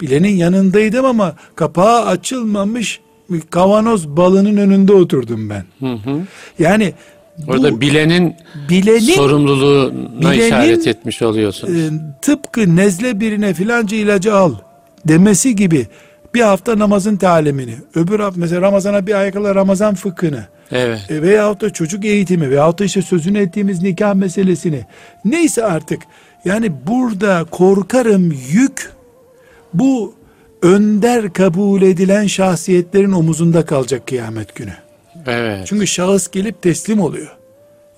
Bilenin 0.00 0.36
yanındaydım 0.36 1.04
ama 1.04 1.36
kapağı 1.56 2.04
açılmamış 2.06 3.00
kavanoz 3.50 4.08
balının 4.08 4.56
önünde 4.56 4.92
oturdum 4.92 5.50
ben. 5.50 5.64
Hı 5.80 5.92
hı. 5.94 6.20
Yani 6.58 6.92
Orada 7.48 7.72
bu 7.72 7.80
bilenin, 7.80 8.34
bilenin 8.70 8.98
sorumluluğuna 8.98 10.20
bilenin- 10.20 10.46
işaret 10.46 10.86
etmiş 10.86 11.22
oluyorsunuz. 11.22 11.74
e, 11.76 11.90
tıpkı 12.22 12.76
nezle 12.76 13.20
birine 13.20 13.54
filanca 13.54 13.96
ilacı 13.96 14.34
al 14.34 14.54
demesi 15.08 15.56
gibi 15.56 15.86
bir 16.36 16.40
hafta 16.40 16.78
namazın 16.78 17.16
talimini, 17.16 17.76
öbür 17.94 18.20
hafta 18.20 18.40
mesela 18.40 18.62
Ramazan'a 18.62 19.06
bir 19.06 19.14
ay 19.14 19.30
kala 19.30 19.54
Ramazan 19.54 19.94
fıkhını 19.94 20.44
evet. 20.72 21.10
e, 21.10 21.22
veyahut 21.22 21.60
da 21.60 21.70
çocuk 21.70 22.04
eğitimi 22.04 22.50
veyahut 22.50 22.78
da 22.78 22.84
işte 22.84 23.02
sözünü 23.02 23.38
ettiğimiz 23.38 23.82
nikah 23.82 24.14
meselesini 24.14 24.84
neyse 25.24 25.64
artık 25.64 26.02
yani 26.44 26.72
burada 26.86 27.44
korkarım 27.50 28.32
yük 28.52 28.92
bu 29.74 30.14
önder 30.62 31.32
kabul 31.32 31.82
edilen 31.82 32.26
şahsiyetlerin 32.26 33.12
omuzunda 33.12 33.64
kalacak 33.64 34.06
kıyamet 34.06 34.54
günü. 34.54 34.72
Evet. 35.26 35.66
Çünkü 35.66 35.86
şahıs 35.86 36.30
gelip 36.30 36.62
teslim 36.62 37.00
oluyor. 37.00 37.36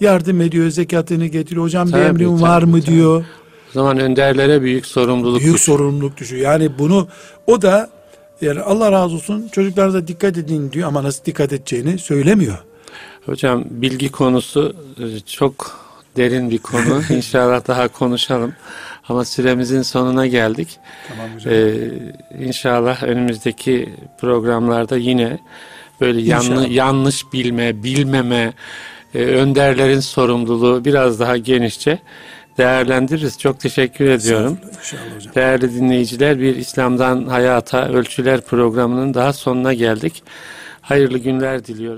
Yardım 0.01 0.41
ediyor, 0.41 0.71
zekatını 0.71 1.27
getiriyor. 1.27 1.65
Hocam 1.65 1.87
bir 1.87 1.93
Tabii, 1.93 2.05
emrin 2.05 2.41
var 2.41 2.61
tabii, 2.61 2.71
mı 2.71 2.81
tabii. 2.81 2.91
diyor. 2.95 3.25
O 3.71 3.73
zaman 3.75 3.99
önderlere 3.99 4.63
büyük 4.63 4.87
sorumluluk 4.87 5.41
Büyük 5.41 5.55
düşüyor. 5.55 5.79
sorumluluk 5.79 6.17
düşüyor. 6.17 6.43
Yani 6.43 6.79
bunu 6.79 7.09
o 7.47 7.63
da 7.63 7.98
yani 8.41 8.61
Allah 8.61 8.93
razı 8.93 9.15
olsun 9.15 9.49
çocuklarınıza 9.53 10.09
dikkat 10.09 10.39
edin 10.39 10.73
diyor 10.73 10.89
ama 10.89 11.05
nasıl 11.05 11.25
dikkat 11.25 11.53
edeceğini 11.53 11.99
söylemiyor. 11.99 12.59
Hocam 13.27 13.65
bilgi 13.71 14.11
konusu 14.11 14.77
e, 14.99 15.21
çok 15.21 15.81
derin 16.17 16.51
bir 16.51 16.59
konu. 16.59 17.03
İnşallah 17.11 17.69
daha 17.69 17.89
konuşalım. 17.89 18.55
Ama 19.09 19.25
süremizin 19.25 19.83
sonuna 19.83 20.27
geldik. 20.27 20.79
Tamam 21.09 21.35
hocam. 21.35 21.53
Ee, 21.55 21.75
inşallah 22.41 23.03
önümüzdeki 23.03 23.95
programlarda 24.21 24.97
yine 24.97 25.39
böyle 26.01 26.21
yanlı, 26.21 26.69
yanlış 26.69 27.33
bilme, 27.33 27.83
bilmeme, 27.83 28.53
e, 29.15 29.19
önderlerin 29.19 30.01
sorumluluğu 30.01 30.85
biraz 30.85 31.21
daha 31.21 31.37
genişçe 31.37 31.99
değerlendiririz. 32.59 33.39
Çok 33.39 33.61
teşekkür 33.61 34.09
ediyorum. 34.09 34.59
İnşallah 34.79 35.03
hocam. 35.17 35.35
Değerli 35.35 35.75
dinleyiciler 35.75 36.41
bir 36.41 36.57
İslam'dan 36.57 37.27
Hayata 37.27 37.89
Ölçüler 37.89 38.41
programının 38.41 39.15
daha 39.15 39.33
sonuna 39.33 39.75
geldik. 39.75 40.23
Hayırlı 40.81 41.19
günler 41.19 41.65
diliyoruz. 41.65 41.97